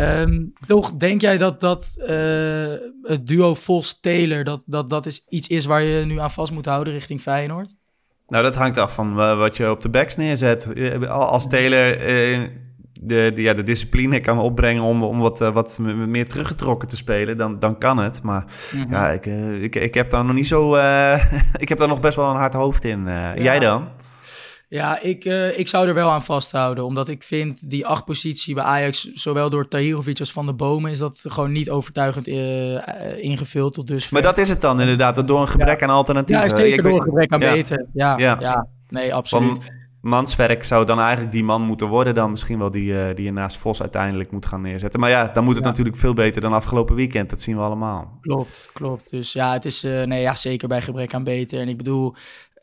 Um, 0.00 0.52
toch 0.66 0.92
denk 0.92 1.20
jij 1.20 1.38
dat, 1.38 1.60
dat 1.60 1.90
het 3.02 3.26
duo 3.26 3.54
Vos-Taylor... 3.54 4.44
Dat, 4.44 4.64
dat 4.66 4.90
dat 4.90 5.06
is 5.06 5.24
iets 5.28 5.48
is 5.48 5.64
waar 5.64 5.82
je 5.82 6.04
nu 6.04 6.18
aan 6.18 6.30
vast 6.30 6.52
moet 6.52 6.66
houden 6.66 6.92
richting 6.92 7.20
Feyenoord? 7.20 7.76
Nou, 8.26 8.44
dat 8.44 8.54
hangt 8.54 8.78
af 8.78 8.94
van 8.94 9.14
wat 9.14 9.56
je 9.56 9.70
op 9.70 9.80
de 9.80 9.88
backs 9.88 10.16
neerzet. 10.16 10.68
Als 11.08 11.48
Taylor 11.48 11.96
de, 13.02 13.30
de, 13.34 13.42
ja, 13.42 13.54
de 13.54 13.62
discipline 13.62 14.20
kan 14.20 14.38
opbrengen 14.38 14.82
om, 14.82 15.02
om 15.02 15.18
wat, 15.18 15.40
uh, 15.40 15.52
wat 15.52 15.78
meer 16.06 16.28
teruggetrokken 16.28 16.88
te 16.88 16.96
spelen, 16.96 17.36
dan, 17.36 17.58
dan 17.58 17.78
kan 17.78 17.98
het. 17.98 18.22
Maar 18.22 18.44
mm 18.72 18.82
-hmm. 18.82 18.92
ja, 18.92 19.10
ik, 19.10 19.26
uh, 19.26 19.62
ik, 19.62 19.74
ik 19.74 19.94
heb 19.94 20.10
daar 20.10 20.24
nog 20.24 20.34
niet 20.34 20.46
zo. 20.46 20.76
ik 21.64 21.68
heb 21.68 21.78
daar 21.78 21.88
nog 21.88 22.00
best 22.00 22.16
wel 22.16 22.30
een 22.30 22.36
hard 22.36 22.54
hoofd 22.54 22.84
in. 22.84 23.04
Ja. 23.06 23.36
Jij 23.38 23.58
dan? 23.58 23.88
Ja, 24.68 25.00
ik, 25.00 25.24
ik 25.56 25.68
zou 25.68 25.88
er 25.88 25.94
wel 25.94 26.10
aan 26.10 26.24
vasthouden. 26.24 26.84
Omdat 26.84 27.08
ik 27.08 27.22
vind 27.22 27.70
die 27.70 27.86
acht 27.86 28.04
positie 28.04 28.54
bij 28.54 28.64
Ajax, 28.64 29.12
zowel 29.12 29.50
door 29.50 29.68
Tahirovic 29.68 30.18
als 30.18 30.32
Van 30.32 30.46
de 30.46 30.54
Bomen, 30.54 30.90
is 30.90 30.98
dat 30.98 31.20
gewoon 31.22 31.52
niet 31.52 31.70
overtuigend 31.70 32.26
ingevuld 33.16 33.74
tot 33.74 33.86
dusver. 33.86 34.12
Maar 34.12 34.22
dat 34.22 34.38
is 34.38 34.48
het 34.48 34.60
dan 34.60 34.80
inderdaad, 34.80 35.28
door 35.28 35.40
een 35.40 35.48
gebrek 35.48 35.80
ja. 35.80 35.86
aan 35.86 35.94
alternatieven. 35.94 36.48
Ja, 36.48 36.56
zeker 36.56 36.82
door 36.82 36.98
een 36.98 37.02
gebrek 37.02 37.32
aan 37.32 37.40
beter. 37.40 37.86
Ja, 37.92 38.18
ja. 38.18 38.36
ja, 38.40 38.66
nee, 38.88 39.14
absoluut. 39.14 39.64
Van 39.64 39.75
Manswerk 40.06 40.64
zou 40.64 40.84
dan 40.84 41.00
eigenlijk 41.00 41.32
die 41.32 41.44
man 41.44 41.62
moeten 41.62 41.88
worden 41.88 42.14
dan 42.14 42.30
misschien 42.30 42.58
wel 42.58 42.70
die, 42.70 42.92
uh, 42.92 43.14
die 43.14 43.24
je 43.24 43.32
naast 43.32 43.56
Vos 43.56 43.80
uiteindelijk 43.80 44.30
moet 44.30 44.46
gaan 44.46 44.60
neerzetten. 44.60 45.00
Maar 45.00 45.10
ja, 45.10 45.28
dan 45.28 45.44
moet 45.44 45.54
het 45.54 45.64
natuurlijk 45.64 45.96
veel 45.96 46.14
beter 46.14 46.40
dan 46.40 46.52
afgelopen 46.52 46.94
weekend. 46.94 47.30
Dat 47.30 47.40
zien 47.40 47.56
we 47.56 47.62
allemaal. 47.62 48.18
Klopt, 48.20 48.70
klopt. 48.72 49.10
Dus 49.10 49.32
ja, 49.32 49.52
het 49.52 49.64
is 49.64 49.82
nee, 49.82 50.20
ja, 50.20 50.34
zeker 50.34 50.68
bij 50.68 50.82
gebrek 50.82 51.14
aan 51.14 51.24
beter. 51.24 51.60
En 51.60 51.68
ik 51.68 51.76
bedoel, 51.76 52.14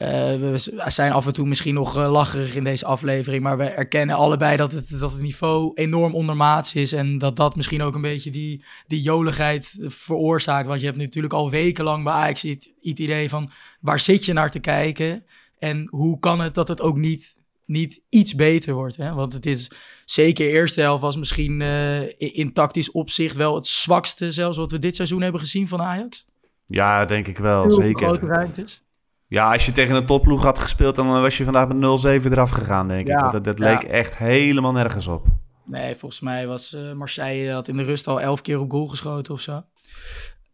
uh, 0.04 0.10
we 0.10 0.54
zijn 0.88 1.12
af 1.12 1.26
en 1.26 1.34
toe 1.34 1.48
misschien 1.48 1.74
nog 1.74 1.96
lacherig 1.96 2.56
in 2.56 2.64
deze 2.64 2.86
aflevering, 2.86 3.44
maar 3.44 3.58
we 3.58 3.64
erkennen 3.64 4.16
allebei 4.16 4.58
dat 4.58 4.72
het, 4.72 5.00
dat 5.00 5.12
het 5.12 5.22
niveau 5.22 5.72
enorm 5.74 6.14
ondermaats 6.14 6.76
is 6.76 6.92
en 6.92 7.18
dat 7.18 7.36
dat 7.36 7.56
misschien 7.56 7.82
ook 7.82 7.96
een 7.96 8.02
beetje 8.02 8.32
die, 8.32 8.64
die 8.88 9.02
joligheid 9.02 9.76
veroorzaakt. 9.86 10.68
Want 10.68 10.80
je 10.80 10.86
hebt 10.86 10.98
natuurlijk 10.98 11.34
al 11.34 11.50
wekenlang 11.50 12.04
bij 12.04 12.14
Ajax 12.14 12.42
het, 12.42 12.74
het 12.82 13.00
idee 13.00 13.30
van 13.30 13.52
waar 13.80 14.00
zit 14.00 14.26
je 14.26 14.34
naar 14.34 14.52
te 14.52 14.60
kijken 14.60 15.26
en 15.63 15.88
hoe 15.89 16.19
kan 16.19 16.39
het 16.39 16.54
dat 16.54 16.67
het 16.67 16.82
ook 16.82 16.97
niet, 16.97 17.38
niet 17.65 18.02
iets 18.10 18.36
beter 18.36 18.73
wordt. 18.73 18.97
Hè? 18.97 19.13
Want 19.13 19.34
het 19.34 19.45
is 19.45 19.71
zeker 20.06 20.49
eerste 20.49 20.82
helft 20.82 21.02
was 21.02 21.17
misschien 21.17 21.60
uh, 21.60 22.02
in, 22.17 22.54
tactisch 22.54 22.91
opzicht 22.91 23.36
wel 23.36 23.56
het 23.56 23.67
zwakste 23.67 24.32
zelfs 24.32 24.58
wat 24.58 24.71
we 24.71 24.80
dit 24.80 24.95
seizoen 24.95 25.21
hebben 25.21 25.41
gezien 25.41 25.67
van 25.67 25.82
Ajax. 25.82 26.26
Ja, 26.65 27.06
denk 27.06 27.28
ik 27.28 27.38
wel, 27.38 27.62
Heel 27.62 27.71
zeker. 27.71 28.08
grote 28.08 28.26
ruimtes. 28.26 28.84
Ja, 29.26 29.52
als 29.52 29.65
je 29.65 29.71
tegen 29.71 29.95
een 29.95 30.06
topploeg 30.06 30.43
had 30.43 30.60
gespeeld, 30.60 30.95
dan 30.95 31.08
was 31.08 31.38
je 31.38 31.43
vandaag 31.43 31.67
met 31.67 32.21
0-7 32.23 32.32
eraf 32.32 32.49
gegaan, 32.49 32.88
denk 32.88 33.08
ik. 33.08 33.32
Dat, 33.32 33.43
dat 33.43 33.60
leek 33.60 33.84
echt 33.84 34.17
helemaal 34.17 34.71
nergens 34.71 35.08
op. 35.08 35.26
Nee, 35.65 35.95
volgens 35.95 36.21
mij 36.21 36.47
was 36.47 36.73
uh, 36.73 36.93
Marseille 36.93 37.52
had 37.52 37.67
in 37.67 37.78
de 37.78 37.84
rust 37.84 38.08
al 38.08 38.21
elf 38.21 38.41
keer 38.41 38.60
op 38.60 38.71
goal 38.71 38.88
geschoten 38.88 39.34
of 39.34 39.41
zo. 39.41 39.63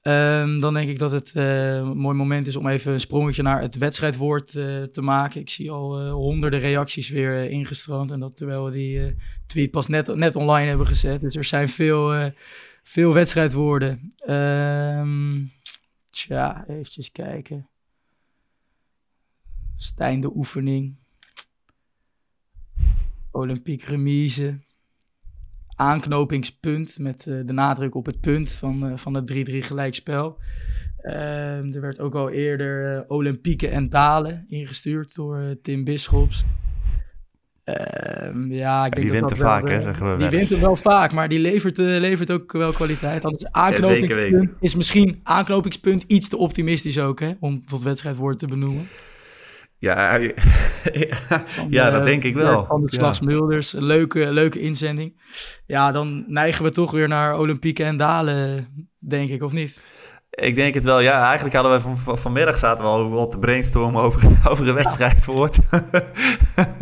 Um, 0.03 0.59
dan 0.59 0.73
denk 0.73 0.89
ik 0.89 0.99
dat 0.99 1.11
het 1.11 1.33
uh, 1.35 1.75
een 1.75 1.97
mooi 1.97 2.15
moment 2.17 2.47
is 2.47 2.55
om 2.55 2.67
even 2.67 2.93
een 2.93 2.99
sprongetje 2.99 3.41
naar 3.41 3.61
het 3.61 3.77
wedstrijdwoord 3.77 4.53
uh, 4.53 4.83
te 4.83 5.01
maken. 5.01 5.41
Ik 5.41 5.49
zie 5.49 5.71
al 5.71 6.09
honderden 6.09 6.59
reacties 6.59 7.09
weer 7.09 7.49
ingestroomd. 7.49 8.11
En 8.11 8.19
dat 8.19 8.37
terwijl 8.37 8.65
we 8.65 8.71
die 8.71 9.15
tweet 9.45 9.71
pas 9.71 9.87
net, 9.87 10.15
net 10.15 10.35
online 10.35 10.67
hebben 10.67 10.87
gezet. 10.87 11.21
Dus 11.21 11.35
er 11.35 11.43
zijn 11.43 11.69
veel, 11.69 12.31
veel 12.83 13.13
wedstrijdwoorden. 13.13 14.13
Um, 14.29 15.51
tja, 16.09 16.65
eventjes 16.67 17.11
kijken. 17.11 17.69
Stijn 19.75 20.21
de 20.21 20.35
oefening. 20.35 20.95
Olympiek 23.31 23.83
remise. 23.83 24.59
Aanknopingspunt 25.79 26.99
met 26.99 27.25
uh, 27.25 27.39
de 27.45 27.53
nadruk 27.53 27.95
op 27.95 28.05
het 28.05 28.19
punt 28.19 28.51
van, 28.51 28.85
uh, 28.85 28.97
van 28.97 29.13
het 29.13 29.33
3-3 29.33 29.35
gelijkspel. 29.57 30.37
Uh, 31.03 31.75
er 31.75 31.81
werd 31.81 31.99
ook 31.99 32.15
al 32.15 32.29
eerder 32.29 33.05
Olympieke 33.07 33.67
en 33.67 33.89
Dalen 33.89 34.45
ingestuurd 34.47 35.15
door 35.15 35.57
Tim 35.61 35.83
Bischops. 35.83 36.45
Ehm, 37.75 38.51
ja, 38.51 38.85
ik 38.85 38.93
denk 38.95 39.11
die 39.11 39.19
dat 39.19 39.29
wint 39.29 39.29
dat 39.29 39.31
er 39.31 39.37
vaak, 39.37 39.69
hè, 39.69 39.81
zeggen 39.81 40.11
we 40.11 40.17
Die 40.17 40.29
wel 40.29 40.39
wint 40.39 40.51
er 40.51 40.61
wel 40.61 40.75
vaak, 40.75 41.13
maar 41.13 41.29
die 41.29 41.39
levert, 41.39 41.79
eh, 41.79 41.85
levert 41.85 42.31
ook 42.31 42.51
wel 42.51 42.71
kwaliteit. 42.71 43.21
Dan 43.21 43.33
is 43.33 43.45
is 44.59 44.75
misschien 44.75 45.19
aanknopingspunt 45.23 46.03
iets 46.07 46.29
te 46.29 46.37
optimistisch 46.37 46.99
ook, 46.99 47.19
hè? 47.19 47.31
Om 47.39 47.65
tot 47.65 47.83
wedstrijdwoord 47.83 48.39
te 48.39 48.47
benoemen. 48.47 48.87
Ja, 49.77 50.15
ja, 50.15 50.31
Van, 51.45 51.67
ja, 51.69 51.89
dat 51.89 52.05
denk 52.05 52.23
ik 52.23 52.35
wel. 52.35 52.65
Van 52.65 52.81
de. 52.81 52.93
Slags 52.93 53.19
Mulders, 53.19 53.71
leuke, 53.71 54.31
leuke 54.31 54.59
inzending. 54.59 55.21
Ja, 55.65 55.91
dan 55.91 56.23
neigen 56.27 56.63
we 56.63 56.71
toch 56.71 56.91
weer 56.91 57.07
naar 57.07 57.37
Olympique 57.37 57.83
en 57.85 57.97
Dalen, 57.97 58.67
denk 58.99 59.29
ik, 59.29 59.43
of 59.43 59.51
niet? 59.51 59.97
Ik 60.29 60.55
denk 60.55 60.73
het 60.73 60.83
wel, 60.83 60.99
ja. 60.99 61.25
Eigenlijk 61.25 61.55
hadden 61.55 61.73
we 61.73 61.81
van, 61.81 61.97
van- 61.97 62.17
vanmiddag 62.17 62.57
zaten 62.57 62.83
we 62.83 62.89
al 62.89 63.09
wat 63.09 63.31
te 63.31 63.39
brainstormen 63.39 64.01
over, 64.01 64.21
over 64.49 64.67
een 64.67 64.73
wedstrijd 64.75 65.23
voor. 65.23 65.49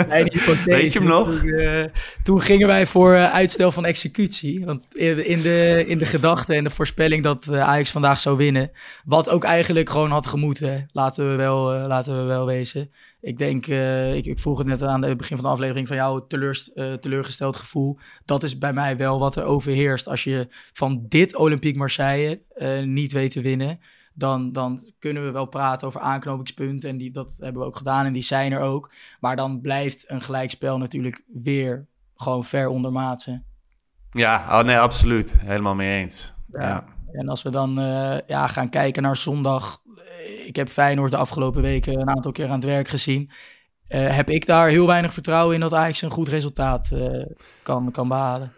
Nee. 0.08 0.32
Weet 0.66 0.94
je 0.94 1.00
hem 1.00 1.08
nog? 1.08 1.30
Toen, 1.30 1.50
eh, 1.50 1.84
toen 2.24 2.42
gingen 2.42 2.68
wij 2.68 2.86
voor 2.86 3.14
eh, 3.14 3.34
uitstel 3.34 3.72
van 3.72 3.86
executie. 3.86 4.66
Want 4.66 4.96
in, 4.96 5.42
de, 5.42 5.84
in 5.88 5.98
de 5.98 6.06
gedachte 6.06 6.54
en 6.54 6.64
de 6.64 6.70
voorspelling 6.70 7.24
dat 7.24 7.48
eh, 7.48 7.62
Ajax 7.62 7.92
vandaag 7.92 8.20
zou 8.20 8.38
winnen. 8.38 8.72
Wat 9.06 9.30
ook 9.30 9.44
eigenlijk 9.44 9.90
gewoon 9.90 10.12
had 10.12 10.28
gemoeten. 10.28 10.90
Laten 10.92 11.30
we 11.30 11.36
wel, 11.36 11.88
laten 11.88 12.18
we 12.18 12.24
wel 12.24 12.46
wezen. 12.46 12.92
Ik 13.22 13.38
denk, 13.38 13.68
eh, 13.68 14.16
ik, 14.16 14.26
ik 14.26 14.40
vroeg 14.40 14.58
het 14.58 14.68
net 14.68 14.84
aan 14.84 15.04
het 15.04 15.18
begin 15.18 15.38
van 15.38 15.46
de 15.46 15.52
aflevering 15.52 15.88
van 15.88 15.96
jouw 15.96 16.28
teleurst, 16.28 16.68
eh, 16.68 16.94
teleurgesteld 16.94 17.56
gevoel. 17.56 18.00
Dat 18.26 18.44
is 18.44 18.58
bij 18.58 18.74
mij 18.74 18.98
wel 18.98 19.20
wat 19.20 19.36
er 19.36 19.44
overheerst. 19.44 20.08
Als 20.08 20.24
je 20.24 20.48
van 20.74 21.06
dit 21.08 21.36
Olympique 21.36 21.78
Marseille 21.78 22.42
eh, 22.50 22.84
niet 22.84 23.12
weet 23.12 23.32
te 23.32 23.42
winnen, 23.42 23.80
dan, 24.14 24.52
dan 24.52 24.80
kunnen 25.00 25.26
we 25.26 25.32
wel 25.32 25.46
praten 25.46 25.88
over 25.88 26.02
aanknopingspunten. 26.02 26.90
En 26.90 26.98
die, 26.98 27.12
dat 27.12 27.34
hebben 27.40 27.62
we 27.62 27.68
ook 27.68 27.78
gedaan 27.78 28.06
en 28.06 28.14
die 28.14 28.22
zijn 28.22 28.52
er 28.52 28.60
ook. 28.62 28.92
Maar 29.20 29.36
dan 29.36 29.62
blijft 29.62 30.10
een 30.10 30.22
gelijkspel 30.22 30.78
natuurlijk 30.78 31.24
weer 31.28 31.88
gewoon 32.16 32.46
ver 32.46 32.68
ondermaatse. 32.68 33.44
Ja, 34.10 34.60
oh, 34.60 34.66
nee, 34.66 34.80
absoluut. 34.80 35.40
Helemaal 35.40 35.76
mee 35.76 36.02
eens. 36.02 36.36
Ja. 36.48 36.86
En 37.18 37.30
als 37.30 37.42
we 37.42 37.50
dan 37.50 37.80
eh, 37.80 38.18
ja, 38.28 38.48
gaan 38.48 38.70
kijken 38.70 39.04
naar 39.04 39.16
zondag. 39.16 39.82
eh, 39.98 40.48
Ik 40.48 40.56
heb 40.56 40.70
Feyenoord 40.70 41.12
de 41.12 41.18
afgelopen 41.18 41.62
weken 41.62 42.00
een 42.00 42.10
aantal 42.10 42.32
keer 42.32 42.46
aan 42.46 42.52
het 42.52 42.64
werk 42.64 42.88
gezien. 42.88 43.30
Eh, 43.88 44.16
heb 44.16 44.30
ik 44.30 44.46
daar 44.46 44.70
heel 44.70 44.88
weinig 44.88 45.14
vertrouwen 45.14 45.56
in 45.56 45.62
dat 45.62 45.74
Ajax 45.74 46.02
een 46.02 46.10
goed 46.10 46.28
resultaat 46.30 46.90
kan, 47.64 47.92
kan 47.92 48.08
behalen. 48.08 48.52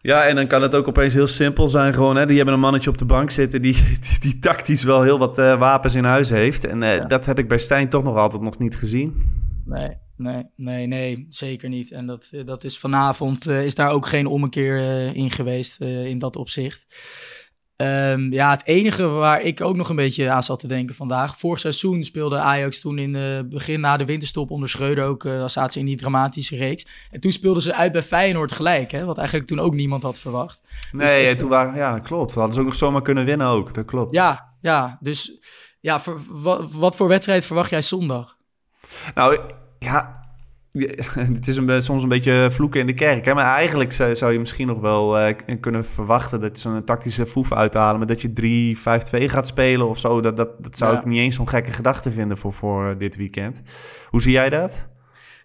Ja, 0.00 0.26
en 0.26 0.34
dan 0.36 0.46
kan 0.46 0.62
het 0.62 0.74
ook 0.74 0.88
opeens 0.88 1.14
heel 1.14 1.26
simpel 1.26 1.68
zijn 1.68 1.94
gewoon. 1.94 2.16
Hè? 2.16 2.26
Die 2.26 2.36
hebben 2.36 2.54
een 2.54 2.60
mannetje 2.60 2.90
op 2.90 2.98
de 2.98 3.04
bank 3.04 3.30
zitten 3.30 3.62
die, 3.62 3.74
die, 4.08 4.18
die 4.20 4.38
tactisch 4.38 4.82
wel 4.82 5.02
heel 5.02 5.18
wat 5.18 5.36
wapens 5.36 5.94
in 5.94 6.04
huis 6.04 6.30
heeft. 6.30 6.66
En 6.66 6.80
Ja. 6.80 6.98
dat 7.04 7.26
heb 7.26 7.38
ik 7.38 7.48
bij 7.48 7.58
Stijn 7.58 7.88
toch 7.88 8.02
nog 8.02 8.16
altijd 8.16 8.42
nog 8.42 8.58
niet 8.58 8.76
gezien. 8.76 9.36
Nee, 9.64 9.96
nee, 10.16 10.42
nee, 10.56 10.86
nee, 10.86 11.26
zeker 11.30 11.68
niet. 11.68 11.90
En 11.92 12.06
dat, 12.06 12.30
dat 12.44 12.64
is 12.64 12.78
vanavond 12.78 13.46
is 13.48 13.74
daar 13.74 13.90
ook 13.90 14.06
geen 14.06 14.26
ommekeer 14.26 14.76
in 15.14 15.30
geweest 15.30 15.80
in 15.80 16.18
dat 16.18 16.36
opzicht. 16.36 16.86
Ehm, 17.78 18.32
ja, 18.32 18.50
het 18.50 18.62
enige 18.64 19.06
waar 19.06 19.40
ik 19.42 19.60
ook 19.60 19.76
nog 19.76 19.88
een 19.88 19.96
beetje 19.96 20.30
aan 20.30 20.42
zat 20.42 20.60
te 20.60 20.66
denken 20.66 20.94
vandaag. 20.94 21.38
Vorig 21.38 21.60
seizoen 21.60 22.04
speelde 22.04 22.38
Ajax 22.38 22.80
toen 22.80 22.98
in 22.98 23.14
het 23.14 23.48
begin 23.48 23.80
na 23.80 23.96
de 23.96 24.04
winterstop 24.04 24.50
onder 24.50 24.68
Schreuder 24.68 25.04
ook. 25.04 25.24
eh 25.24 25.46
zaten 25.46 25.72
ze 25.72 25.78
in 25.78 25.84
die 25.86 25.96
dramatische 25.96 26.56
reeks. 26.56 26.86
En 27.10 27.20
toen 27.20 27.30
speelden 27.32 27.62
ze 27.62 27.74
uit 27.74 27.92
bij 27.92 28.02
Feyenoord 28.02 28.52
gelijk. 28.52 28.90
Hè, 28.90 29.04
wat 29.04 29.18
eigenlijk 29.18 29.48
toen 29.48 29.60
ook 29.60 29.74
niemand 29.74 30.02
had 30.02 30.18
verwacht. 30.18 30.62
Nee, 30.92 31.22
ik- 31.22 31.28
en 31.30 31.36
toen 31.36 31.48
waren, 31.48 31.74
ja, 31.74 31.98
klopt. 31.98 32.34
Hadden 32.34 32.54
ze 32.54 32.60
ook 32.60 32.66
nog 32.66 32.74
zomaar 32.74 33.02
kunnen 33.02 33.24
winnen 33.24 33.46
ook. 33.46 33.74
Dat 33.74 33.84
klopt. 33.84 34.14
Ja, 34.14 34.48
ja. 34.60 34.98
Dus 35.00 35.38
ja, 35.80 36.00
voor, 36.00 36.20
wat, 36.28 36.72
wat 36.72 36.96
voor 36.96 37.08
wedstrijd 37.08 37.44
verwacht 37.44 37.70
jij 37.70 37.82
zondag? 37.82 38.36
Nou, 39.14 39.38
ja, 39.78 40.20
het 41.34 41.48
is 41.48 41.56
een, 41.56 41.82
soms 41.82 42.02
een 42.02 42.08
beetje 42.08 42.48
vloeken 42.50 42.80
in 42.80 42.86
de 42.86 42.94
kerk. 42.94 43.24
Hè? 43.24 43.34
Maar 43.34 43.44
eigenlijk 43.54 43.92
zou, 43.92 44.16
zou 44.16 44.32
je 44.32 44.38
misschien 44.38 44.66
nog 44.66 44.80
wel 44.80 45.18
eh, 45.18 45.34
kunnen 45.60 45.84
verwachten 45.84 46.40
dat 46.40 46.58
ze 46.58 46.68
een 46.68 46.84
tactische 46.84 47.26
foef 47.26 47.52
uithalen. 47.52 47.98
Maar 47.98 48.06
dat 48.06 48.22
je 48.22 48.74
3-5-2 49.20 49.24
gaat 49.30 49.46
spelen 49.46 49.88
of 49.88 49.98
zo. 49.98 50.20
Dat, 50.20 50.36
dat, 50.36 50.62
dat 50.62 50.76
zou 50.78 50.92
Ja. 50.92 50.98
ik 51.00 51.04
niet 51.06 51.18
eens 51.18 51.36
zo'n 51.36 51.48
gekke 51.48 51.70
gedachte 51.70 52.10
vinden 52.10 52.36
voor, 52.36 52.52
voor 52.52 52.94
dit 52.98 53.16
weekend. 53.16 53.62
Hoe 54.08 54.20
zie 54.22 54.32
jij 54.32 54.50
dat? 54.50 54.88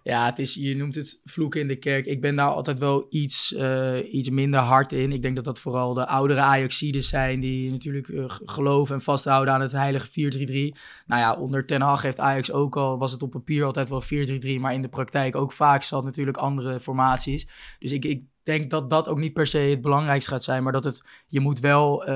Ja, 0.04 0.24
het 0.24 0.38
is, 0.38 0.54
je 0.54 0.76
noemt 0.76 0.94
het 0.94 1.20
vloeken 1.24 1.60
in 1.60 1.68
de 1.68 1.76
kerk. 1.76 2.06
Ik 2.06 2.20
ben 2.20 2.36
daar 2.36 2.48
altijd 2.48 2.78
wel 2.78 3.06
iets, 3.10 3.54
eh, 3.54 4.12
iets 4.14 4.30
minder 4.30 4.60
hard 4.60 4.92
in. 4.92 5.12
Ik 5.12 5.22
denk 5.22 5.36
dat 5.36 5.44
dat 5.44 5.58
vooral 5.58 5.94
de 5.94 6.06
oudere 6.06 6.40
Ajaxiden 6.40 7.02
zijn... 7.02 7.40
die 7.40 7.70
natuurlijk 7.70 8.08
eh, 8.08 8.24
geloven 8.28 8.94
en 8.94 9.00
vasthouden 9.00 9.54
aan 9.54 9.60
het 9.60 9.72
heilige 9.72 10.10
4-3-3. 10.10 10.76
Nou 11.06 11.20
ja, 11.20 11.34
onder 11.34 11.66
Ten 11.66 11.80
Hag 11.80 12.02
heeft 12.02 12.20
Ajax 12.20 12.52
ook 12.52 12.76
al... 12.76 12.98
was 12.98 13.12
het 13.12 13.22
op 13.22 13.30
papier 13.30 13.64
altijd 13.64 13.88
wel 13.88 14.02
4-3-3... 14.02 14.60
maar 14.60 14.74
in 14.74 14.82
de 14.82 14.88
praktijk 14.88 15.36
ook 15.36 15.52
vaak 15.52 15.82
zat 15.82 16.04
natuurlijk 16.04 16.36
andere 16.36 16.80
formaties. 16.80 17.48
Dus 17.78 17.92
ik, 17.92 18.04
ik 18.04 18.22
denk 18.44 18.70
dat 18.70 18.90
dat 18.90 19.08
ook 19.08 19.18
niet 19.18 19.32
per 19.32 19.46
se 19.46 19.58
het 19.58 19.80
belangrijkste 19.80 20.30
gaat 20.30 20.44
zijn... 20.44 20.62
maar 20.62 20.72
dat 20.72 20.84
het, 20.84 21.02
je 21.28 21.40
moet 21.40 21.60
wel... 21.60 22.04
eh, 22.04 22.14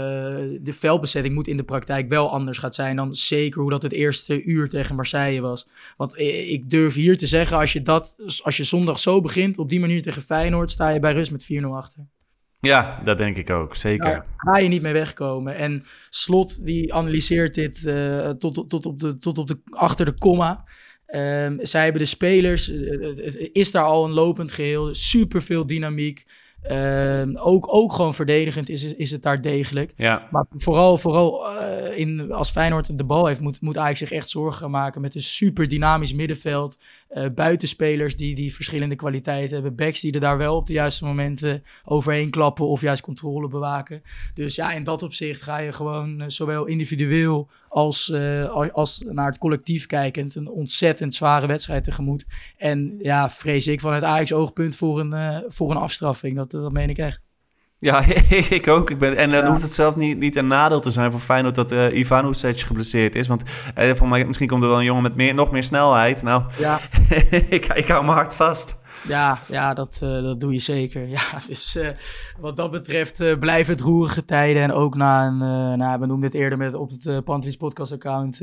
de 0.61 0.73
veldbezetting 0.73 1.35
moet 1.35 1.49
in 1.49 1.57
de 1.57 1.65
praktijk 1.65 2.09
wel 2.09 2.31
anders 2.31 2.59
gaat 2.59 2.75
zijn... 2.75 2.97
dan 2.97 3.13
zeker 3.13 3.61
hoe 3.61 3.71
dat 3.71 3.83
het 3.83 3.93
eerste 3.93 4.45
uur 4.45 4.69
tegen 4.69 4.95
Marseille 4.95 5.41
was. 5.41 5.69
Want 5.97 6.19
ik 6.19 6.71
durf 6.71 6.95
hier 6.95 7.19
te 7.19 7.27
zeggen, 7.27 7.57
als 7.57 7.73
je, 7.73 7.83
dat, 7.83 8.17
als 8.43 8.57
je 8.57 8.65
zondag 8.65 8.99
zo 8.99 9.21
begint, 9.21 9.59
op 9.59 9.69
die 9.69 9.81
manier 9.81 10.03
tegen 10.03 10.23
Feyenoord, 10.23 10.71
sta 10.71 10.89
je 10.89 11.01
bij 11.01 11.13
rust 11.13 11.31
met 11.33 11.49
4-0 11.53 11.67
achter. 11.67 12.07
Ja, 12.61 13.01
dat 13.05 13.17
denk 13.17 13.37
ik 13.37 13.51
ook. 13.51 13.75
Zeker. 13.75 14.11
Daar 14.11 14.27
ga 14.37 14.59
je 14.59 14.69
niet 14.69 14.83
mee 14.83 14.93
wegkomen. 14.93 15.55
En 15.57 15.85
Slot, 16.11 16.65
die 16.65 16.95
analyseert 16.95 17.55
dit 17.55 17.87
eh, 17.87 18.29
tot, 18.29 18.69
tot, 18.69 18.87
op 18.87 19.01
de, 19.01 19.19
tot 19.19 19.39
op 19.39 19.49
de, 19.49 19.59
achter 19.71 20.05
de 20.05 20.19
komma. 20.19 20.65
Ehm, 21.09 21.57
zij 21.61 21.83
hebben 21.83 22.01
de 22.03 22.07
spelers, 22.09 22.71
eh, 22.71 22.91
het- 23.01 23.19
het 23.25 23.49
is 23.53 23.71
daar 23.71 23.85
al 23.85 24.05
een 24.05 24.11
lopend 24.13 24.53
geheel, 24.53 24.95
super 24.95 25.43
veel 25.43 25.67
dynamiek. 25.67 26.25
Ehm, 26.63 27.37
ook, 27.37 27.75
ook 27.75 27.93
gewoon 27.93 28.15
verdedigend 28.15 28.69
is, 28.69 28.83
is 28.85 29.11
het 29.11 29.23
daar 29.23 29.41
degelijk. 29.41 29.93
Ja. 29.97 30.29
Maar 30.31 30.45
vooral, 30.57 30.99
vooral 30.99 31.57
eh, 31.59 31.99
in, 31.99 32.33
als 32.33 32.51
Feyenoord 32.51 32.99
de 32.99 33.05
bal 33.05 33.27
heeft, 33.27 33.41
moet, 33.41 33.61
moet 33.61 33.79
Ajax 33.79 33.99
zich 33.99 34.11
echt 34.11 34.29
zorgen 34.29 34.59
gaan 34.59 34.71
maken 34.71 35.01
met 35.01 35.15
een 35.15 35.23
super 35.23 35.69
dynamisch 35.69 36.13
middenveld. 36.15 36.79
eh, 37.09 37.25
buitenspelers 37.35 38.17
die, 38.17 38.35
die 38.35 38.55
verschillende 38.55 38.95
kwaliteiten 38.97 39.55
hebben. 39.55 39.75
Backs 39.77 40.01
die 40.01 40.13
er 40.13 40.21
daar 40.21 40.39
wel 40.39 40.57
op 40.57 40.67
de 40.67 40.73
juiste 40.73 41.05
momenten 41.05 41.63
overheen 41.85 42.31
klappen 42.31 42.67
of 42.67 42.81
juist 42.81 43.03
controle 43.03 43.49
bewaken. 43.49 44.03
Dus 44.35 44.55
ja, 44.55 44.73
in 44.73 44.85
dat 44.85 45.03
opzicht 45.03 45.43
ga 45.43 45.59
je 45.59 45.73
gewoon 45.73 46.21
eh, 46.21 46.29
zowel 46.29 46.65
individueel 46.67 47.49
als, 47.69 48.11
eh, 48.11 48.51
als, 48.51 48.73
als 48.73 49.03
naar 49.07 49.27
het 49.27 49.39
collectief 49.39 49.87
kijkend 49.87 50.35
een 50.35 50.49
ontzettend 50.49 51.15
zware 51.15 51.47
wedstrijd 51.47 51.85
tegemoet. 51.85 52.27
En 52.57 52.95
ja, 52.99 53.31
vrees 53.31 53.67
ik 53.67 53.81
vanuit 53.81 54.05
Ajax 54.05 54.33
oogpunt 54.33 54.77
voor 54.77 55.01
een, 55.01 55.13
eh, 55.13 55.39
voor 55.47 55.71
een 55.71 55.77
afstraffing. 55.77 56.37
Dat, 56.37 56.51
dat 56.51 56.73
meen 56.73 56.89
ik 56.89 56.99
echt. 56.99 57.21
Ja, 57.81 58.05
ik 58.59 58.69
ook. 58.69 58.91
Ik 58.91 58.99
ben, 58.99 59.17
en 59.17 59.31
dan 59.31 59.47
hoeft 59.47 59.63
het 59.63 59.73
zelfs 59.73 59.97
niet, 59.97 60.19
niet 60.19 60.37
een 60.37 60.47
nadeel 60.47 60.81
te 60.81 60.91
zijn 60.91 61.11
voor 61.11 61.21
Feyenoord 61.21 61.55
dat 61.55 61.73
eh 61.73 61.99
Ivan 61.99 62.35
geblesseerd 62.35 63.15
is. 63.15 63.27
Want 63.27 63.43
eh, 63.75 63.95
voor 63.95 64.09
mij, 64.09 64.25
misschien 64.25 64.49
komt 64.49 64.63
er 64.63 64.69
wel 64.69 64.79
een 64.79 64.85
jongen 64.85 65.03
met 65.03 65.17
meer, 65.17 65.35
nog 65.35 65.51
meer 65.51 65.63
snelheid. 65.63 66.23
Nou, 66.23 66.43
Ja, 66.59 66.81
ik, 67.49 67.67
ik 67.67 67.89
hou 67.89 68.05
mijn 68.05 68.17
hart 68.17 68.35
vast. 68.35 68.78
Ja, 69.07 69.39
ja 69.49 69.75
dat, 69.75 69.99
eh, 70.03 70.23
dat 70.23 70.41
doe 70.41 70.53
je 70.53 70.59
zeker. 70.59 71.07
Ja, 71.19 71.41
dus 71.47 71.77
eh, 71.77 71.89
wat 72.39 72.57
dat 72.57 72.71
betreft 72.71 73.21
eh, 73.21 73.39
blijven 73.39 73.73
het 73.73 73.83
roerige 73.83 74.25
tijden. 74.25 74.63
En 74.63 74.73
ook 74.73 74.95
na 74.95 75.27
een, 75.27 75.39
nou, 75.79 76.01
we 76.01 76.07
noemden 76.07 76.31
het 76.31 76.39
eerder 76.39 76.59
met, 76.59 76.75
op 76.75 76.91
het 76.91 77.05
uh, 77.05 77.19
Pantelis 77.25 77.57
podcast 77.57 77.93
account, 77.93 78.39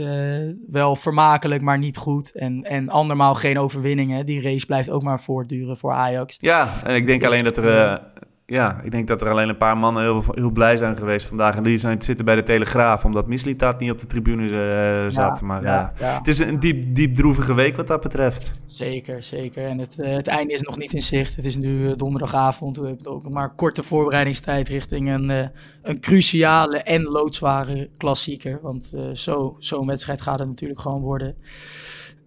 wel 0.67 0.95
vermakelijk, 0.95 1.61
maar 1.61 1.77
niet 1.77 1.97
goed. 1.97 2.31
En, 2.31 2.63
en 2.63 2.89
andermaal 2.89 3.35
geen 3.35 3.59
overwinningen. 3.59 4.25
Die 4.25 4.41
race 4.41 4.65
blijft 4.65 4.89
ook 4.89 5.03
maar 5.03 5.21
voortduren 5.21 5.77
voor 5.77 5.91
Ajax. 5.91 6.35
Ja, 6.37 6.73
en 6.83 6.95
ik 6.95 7.05
denk 7.05 7.23
alleen 7.23 7.43
dat 7.43 7.57
er... 7.57 8.01
ja, 8.47 8.81
ik 8.83 8.91
denk 8.91 9.07
dat 9.07 9.21
er 9.21 9.29
alleen 9.29 9.49
een 9.49 9.57
paar 9.57 9.77
mannen 9.77 10.03
heel, 10.03 10.23
heel 10.31 10.49
blij 10.49 10.77
zijn 10.77 10.97
geweest 10.97 11.27
vandaag. 11.27 11.55
En 11.55 11.63
die 11.63 11.77
zijn, 11.77 12.01
zitten 12.01 12.25
bij 12.25 12.35
de 12.35 12.43
Telegraaf, 12.43 13.05
omdat 13.05 13.27
Mislitat 13.27 13.79
niet 13.79 13.91
op 13.91 13.99
de 13.99 14.05
tribune 14.05 14.43
eh, 14.45 15.11
zat. 15.11 15.41
maar 15.41 15.63
ja, 15.63 15.93
eh, 15.95 15.99
ja. 15.99 16.17
het 16.17 16.27
is 16.27 16.39
een 16.39 16.59
diep, 16.59 16.95
diep 16.95 17.15
droevige 17.15 17.53
week 17.53 17.75
wat 17.75 17.87
dat 17.87 18.01
betreft. 18.01 18.51
Zeker, 18.65 19.23
zeker. 19.23 19.65
En 19.65 19.79
het, 19.79 19.99
eh, 19.99 20.13
het 20.13 20.27
einde 20.27 20.53
is 20.53 20.61
nog 20.61 20.77
niet 20.77 20.93
in 20.93 21.01
zicht. 21.01 21.35
Het 21.35 21.45
is 21.45 21.55
nu 21.55 21.95
donderdagavond. 21.95 22.77
We 22.77 22.87
hebben 22.87 23.07
ook 23.07 23.23
nog 23.23 23.31
maar 23.31 23.55
korte 23.55 23.83
voorbereidingstijd 23.83 24.67
richting 24.67 25.09
een, 25.09 25.51
een 25.81 25.99
cruciale 25.99 26.77
en 26.77 27.03
loodzware 27.03 27.89
klassieker. 27.97 28.59
Want 28.61 28.93
zo, 29.13 29.55
zo'n 29.59 29.87
wedstrijd 29.87 30.21
gaat 30.21 30.39
het 30.39 30.47
natuurlijk 30.47 30.79
gewoon 30.79 31.01
worden. 31.01 31.35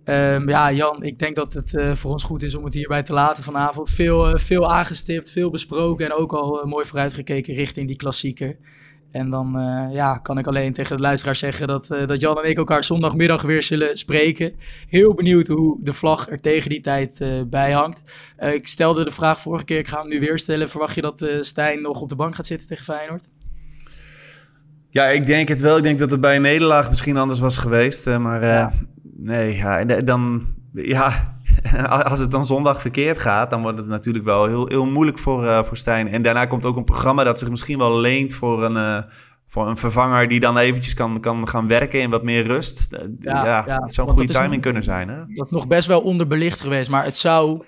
Ehm, 0.09 0.49
ja, 0.49 0.73
Jan, 0.73 1.03
ik 1.03 1.18
denk 1.18 1.37
dat 1.37 1.53
het 1.53 1.75
eh, 1.75 1.94
voor 1.94 2.11
ons 2.11 2.25
goed 2.25 2.42
is 2.42 2.55
om 2.55 2.64
het 2.64 2.75
hierbij 2.75 3.03
te 3.03 3.12
laten 3.12 3.44
vanavond. 3.44 3.90
Veel, 3.90 4.29
eh, 4.29 4.38
veel 4.38 4.73
aangestipt, 4.73 5.31
veel 5.31 5.51
besproken 5.51 6.07
en 6.07 6.12
ook 6.12 6.33
al 6.33 6.61
eh, 6.61 6.66
mooi 6.66 6.85
vooruitgekeken 6.85 7.55
richting 7.55 7.87
die 7.87 7.97
klassieker. 7.97 8.57
En 9.11 9.31
dan 9.31 9.57
ja, 9.92 10.18
kan 10.18 10.38
ik 10.38 10.47
alleen 10.47 10.73
tegen 10.73 10.97
de 10.97 11.03
luisteraar 11.03 11.37
zeggen 11.37 11.66
dat, 11.66 11.87
dat 12.07 12.21
Jan 12.21 12.38
en 12.42 12.51
ik 12.51 12.57
elkaar 12.57 12.85
zondagmiddag 12.85 13.42
weer 13.42 13.62
zullen 13.62 13.97
spreken. 13.97 14.53
Heel 14.88 15.14
benieuwd 15.14 15.47
hoe 15.47 15.79
de 15.83 15.92
vlag 15.92 16.29
er 16.29 16.40
tegen 16.40 16.71
die 16.71 16.81
tijd 16.81 17.44
bij 17.47 17.73
hangt. 17.73 18.03
Ik 18.38 18.68
stelde 18.68 19.05
de 19.05 19.11
vraag 19.11 19.40
vorige 19.40 19.64
keer, 19.64 19.79
ik 19.79 19.88
ga 19.88 20.01
hem 20.01 20.09
nu 20.09 20.21
weer 20.21 20.38
stellen. 20.38 20.68
Verwacht 20.68 20.94
je 20.94 21.01
dat 21.01 21.27
Stijn 21.40 21.83
nog 21.83 22.01
op 22.01 22.09
de 22.09 22.16
bank 22.16 22.35
gaat 22.35 22.47
zitten 22.47 22.66
tegen 22.68 22.85
Feyenoord? 22.85 23.31
Ja, 24.90 25.07
ik 25.07 25.27
denk 25.27 25.49
het 25.49 25.61
wel. 25.61 25.77
Ik 25.77 25.83
denk 25.83 25.99
dat 25.99 26.11
het 26.11 26.21
bij 26.21 26.37
een 26.37 26.42
nederlaag 26.42 26.88
misschien 26.88 27.16
anders 27.16 27.38
was 27.38 27.57
geweest. 27.57 28.07
maar 28.07 28.44
Ja. 28.44 28.73
Nee, 29.19 29.57
ja, 29.57 29.79
en, 29.79 29.91
eh, 29.91 30.05
dan... 30.05 30.57
Ja, 30.73 31.37
als 32.11 32.21
het 32.21 32.31
dan 32.31 32.45
zondag 32.45 32.81
verkeerd 32.81 33.19
gaat, 33.19 33.51
dan 33.51 33.63
wordt 33.63 33.79
het 33.79 33.87
natuurlijk 33.87 34.25
wel 34.25 34.47
heel, 34.47 34.67
heel 34.67 34.87
moeilijk 34.87 35.19
voor, 35.19 35.45
uh, 35.45 35.63
voor 35.63 35.77
Stijn. 35.77 36.09
En 36.09 36.23
daarna 36.23 36.47
komt 36.47 36.65
ook 36.65 36.77
een 36.77 36.85
programma 36.85 37.25
dat 37.25 37.39
zich 37.39 37.51
misschien 37.51 37.79
wel 37.79 38.01
leent 38.01 38.35
voor 38.35 38.65
een, 38.65 38.77
uh, 38.77 38.99
voor 39.47 39.69
een 39.69 39.77
vervanger 39.77 40.29
die 40.29 40.41
dan 40.41 40.59
eventjes 40.59 40.95
kan, 40.95 41.21
kan 41.21 41.49
gaan 41.49 41.69
werken 41.69 42.01
in 42.01 42.11
wat 42.11 42.23
meer 42.23 42.47
rust. 42.47 42.87
Ja, 43.19 43.45
ja, 43.45 43.65
ja 43.67 43.79
dat 43.79 43.95
zou 43.95 44.09
een 44.09 44.15
goede 44.15 44.33
timing 44.33 44.63
kunnen 44.63 44.83
zijn. 44.83 45.09
Hè? 45.09 45.17
Dat 45.27 45.47
is 45.47 45.51
nog 45.51 45.67
best 45.67 45.89
wel 45.89 46.01
onderbelicht 46.01 46.61
geweest, 46.61 46.91
maar 46.91 47.05
het 47.05 47.19
zou 47.19 47.65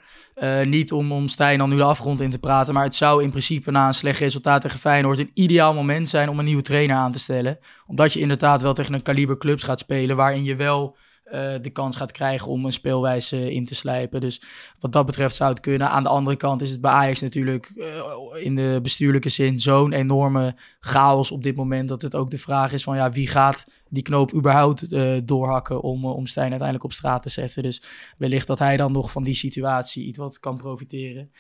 niet 0.65 0.93
om, 0.93 1.13
om 1.13 1.29
Stijn 1.29 1.59
dan 1.59 1.69
nu 1.69 1.77
de 1.77 1.83
afgrond 1.83 2.21
in 2.21 2.31
te 2.31 2.39
praten. 2.39 2.75
Maar 2.75 2.85
het 2.85 2.97
zou 2.97 3.23
in 3.23 3.31
principe 3.31 3.71
na 3.71 3.87
een 3.87 3.95
slecht 3.95 4.21
resultaat 4.21 4.63
tegen 4.63 4.79
Feyenoord 4.79 5.19
een 5.19 5.31
ideaal 5.35 5.75
moment 5.75 6.09
zijn 6.09 6.29
om 6.29 6.39
een 6.39 6.45
nieuwe 6.45 6.63
trainer 6.63 6.97
aan 6.97 7.13
te 7.13 7.19
stellen. 7.19 7.59
Omdat 7.87 8.13
je 8.13 8.21
inderdaad 8.21 8.63
wel 8.63 8.75
tegen 8.75 8.95
een 8.95 9.03
kaliber 9.03 9.39
clubs 9.39 9.63
gaat 9.63 9.79
spelen 9.79 10.17
waarin 10.17 10.45
je 10.45 10.57
wel 10.57 10.97
uh, 11.33 11.55
de 11.61 11.71
kans 11.71 11.97
gaat 11.97 12.13
krijgen 12.13 12.51
om 12.51 12.65
een 12.65 12.73
speelwijze 12.73 13.53
in 13.53 13.65
te 13.65 13.75
slijpen. 13.75 14.21
Dus 14.21 14.43
wat 14.79 14.93
dat 14.93 15.07
betreft 15.07 15.37
zou 15.37 15.51
het 15.51 15.61
kunnen. 15.61 15.91
Aan 15.91 16.03
de 16.03 16.09
andere 16.09 16.37
kant 16.37 16.63
is 16.63 16.71
het 16.71 16.81
bij 16.81 16.91
Ajax 16.91 17.21
natuurlijk 17.21 17.73
uh, 17.75 18.45
in 18.45 18.57
de 18.57 18.79
bestuurlijke 18.83 19.29
zin 19.29 19.61
zo'n 19.61 19.93
enorme 19.93 20.57
chaos 20.81 21.31
op 21.31 21.43
dit 21.43 21.57
moment. 21.57 21.89
Dat 21.89 22.03
het 22.03 22.15
ook 22.15 22.31
de 22.31 22.39
vraag 22.39 22.73
is 22.73 22.83
van 22.83 22.97
ja, 22.97 23.11
wie 23.11 23.29
gaat 23.29 23.65
die 23.89 24.03
knoop 24.03 24.35
überhaupt 24.35 24.93
uh, 24.93 25.19
doorhakken 25.25 25.83
om, 25.83 26.05
om 26.05 26.27
Stijn 26.27 26.51
uiteindelijk 26.51 26.85
op 26.85 26.93
straat 26.93 27.23
te 27.23 27.29
zetten. 27.29 27.63
Dus 27.63 27.83
wellicht 28.19 28.47
dat 28.47 28.59
hij 28.59 28.77
dan 28.77 28.93
nog 28.93 29.11
van 29.11 29.25
die 29.25 29.35
situatie 29.35 30.05
iets 30.05 30.19
wat 30.19 30.41
kan 30.41 30.57
profiteren. 30.57 31.31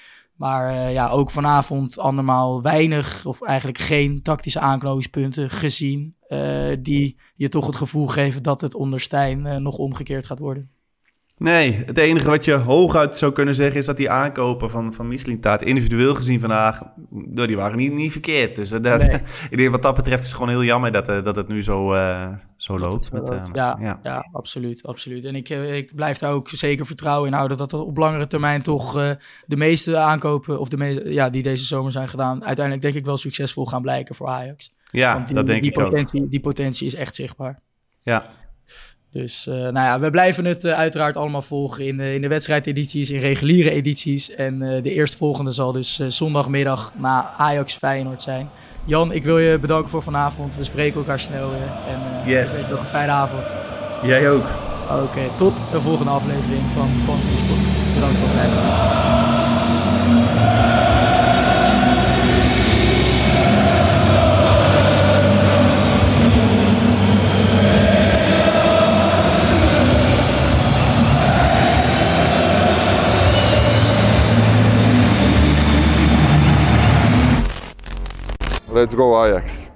Maar 0.40 0.72
uh, 0.72 0.92
ja, 0.92 1.08
ook 1.08 1.30
vanavond 1.30 1.98
andermaal 1.98 2.62
weinig 2.62 3.26
of 3.26 3.42
eigenlijk 3.42 3.78
geen 3.78 4.22
tactische 4.22 4.60
aanknopingspunten 4.60 5.50
gezien. 5.50 6.16
Uh, 6.28 6.76
die 6.80 7.18
je 7.34 7.48
toch 7.48 7.66
het 7.66 7.76
gevoel 7.76 8.06
geven 8.06 8.42
dat 8.42 8.60
het 8.60 8.74
onder 8.74 9.00
Stijn 9.00 9.46
uh, 9.46 9.56
nog 9.56 9.76
omgekeerd 9.76 10.26
gaat 10.26 10.38
worden. 10.38 10.70
Nee, 11.40 11.82
het 11.86 11.98
enige 11.98 12.28
wat 12.28 12.44
je 12.44 12.52
hooguit 12.52 13.16
zou 13.16 13.32
kunnen 13.32 13.54
zeggen 13.54 13.78
is 13.78 13.86
dat 13.86 13.96
die 13.96 14.10
aankopen 14.10 14.70
van, 14.70 14.92
van 14.92 15.08
Mislintaat 15.08 15.62
individueel 15.62 16.14
gezien 16.14 16.40
vandaag, 16.40 16.82
door 17.10 17.46
die 17.46 17.56
waren 17.56 17.76
niet, 17.76 17.92
niet 17.92 18.12
verkeerd. 18.12 18.56
Dus 18.56 18.68
dat, 18.68 18.82
nee. 18.82 19.20
ik 19.50 19.56
denk 19.56 19.70
wat 19.70 19.82
dat 19.82 19.94
betreft 19.94 20.20
is 20.20 20.26
het 20.26 20.34
gewoon 20.34 20.50
heel 20.50 20.64
jammer 20.64 20.92
dat, 20.92 21.06
dat 21.06 21.36
het 21.36 21.48
nu 21.48 21.62
zo, 21.62 21.94
uh, 21.94 22.28
zo 22.56 22.78
loopt. 22.78 23.12
Met, 23.12 23.30
uh, 23.30 23.42
ja, 23.52 23.78
ja. 23.80 24.00
ja, 24.02 24.28
absoluut, 24.32 24.86
absoluut. 24.86 25.24
En 25.24 25.34
ik, 25.34 25.48
ik 25.48 25.94
blijf 25.94 26.18
daar 26.18 26.32
ook 26.32 26.48
zeker 26.48 26.86
vertrouwen 26.86 27.28
in 27.28 27.34
houden 27.34 27.56
dat 27.56 27.72
er 27.72 27.84
op 27.84 27.96
langere 27.96 28.26
termijn 28.26 28.62
toch 28.62 28.96
uh, 28.96 29.10
de 29.46 29.56
meeste 29.56 29.96
aankopen, 29.96 30.60
of 30.60 30.68
de 30.68 30.76
meeste, 30.76 31.12
ja, 31.12 31.30
die 31.30 31.42
deze 31.42 31.64
zomer 31.64 31.92
zijn 31.92 32.08
gedaan, 32.08 32.44
uiteindelijk 32.44 32.84
denk 32.84 32.94
ik 32.96 33.04
wel 33.04 33.16
succesvol 33.16 33.66
gaan 33.66 33.82
blijken 33.82 34.14
voor 34.14 34.28
Ajax. 34.28 34.72
Ja, 34.90 35.18
die, 35.18 35.34
dat 35.34 35.46
denk 35.46 35.62
die 35.62 35.70
ik 35.70 35.78
potentie, 35.78 36.22
ook. 36.22 36.30
Die 36.30 36.40
potentie 36.40 36.86
is 36.86 36.94
echt 36.94 37.14
zichtbaar. 37.14 37.60
Ja, 38.02 38.30
dus 39.12 39.46
uh, 39.46 39.54
nou 39.54 39.72
ja, 39.72 40.00
we 40.00 40.10
blijven 40.10 40.44
het 40.44 40.64
uh, 40.64 40.72
uiteraard 40.72 41.16
allemaal 41.16 41.42
volgen 41.42 41.86
in, 41.86 41.98
uh, 41.98 42.14
in 42.14 42.20
de 42.20 42.28
wedstrijdedities, 42.28 43.10
in 43.10 43.20
reguliere 43.20 43.70
edities. 43.70 44.34
En 44.34 44.58
de 44.58 44.92
eerstvolgende 44.94 45.50
zal 45.50 45.72
dus 45.72 45.96
zondagmiddag 45.96 46.92
na 46.96 47.34
Ajax 47.38 47.74
Feyenoord 47.74 48.22
zijn. 48.22 48.50
Jan, 48.84 49.12
ik 49.12 49.24
wil 49.24 49.38
je 49.38 49.58
bedanken 49.58 49.90
voor 49.90 50.02
vanavond. 50.02 50.56
We 50.56 50.64
spreken 50.64 50.98
elkaar 50.98 51.20
snel 51.20 51.50
weer. 51.50 51.70
En 51.88 52.30
yes. 52.30 52.70
nog 52.70 52.78
een 52.78 52.84
fijne 52.84 53.12
avond. 53.12 53.46
Jij 54.02 54.30
ook. 54.30 54.44
Oké, 54.90 55.02
okay, 55.02 55.28
tot 55.36 55.56
de 55.72 55.80
volgende 55.80 56.10
aflevering 56.10 56.70
van 56.70 56.86
de 56.86 57.02
Pantelis 57.06 57.40
Podcast. 57.40 57.94
Bedankt 57.94 58.18
voor 58.18 58.28
het 58.28 58.36
luisteren. 58.36 59.19
Let's 78.72 78.94
go 78.94 79.26
Ajax. 79.26 79.69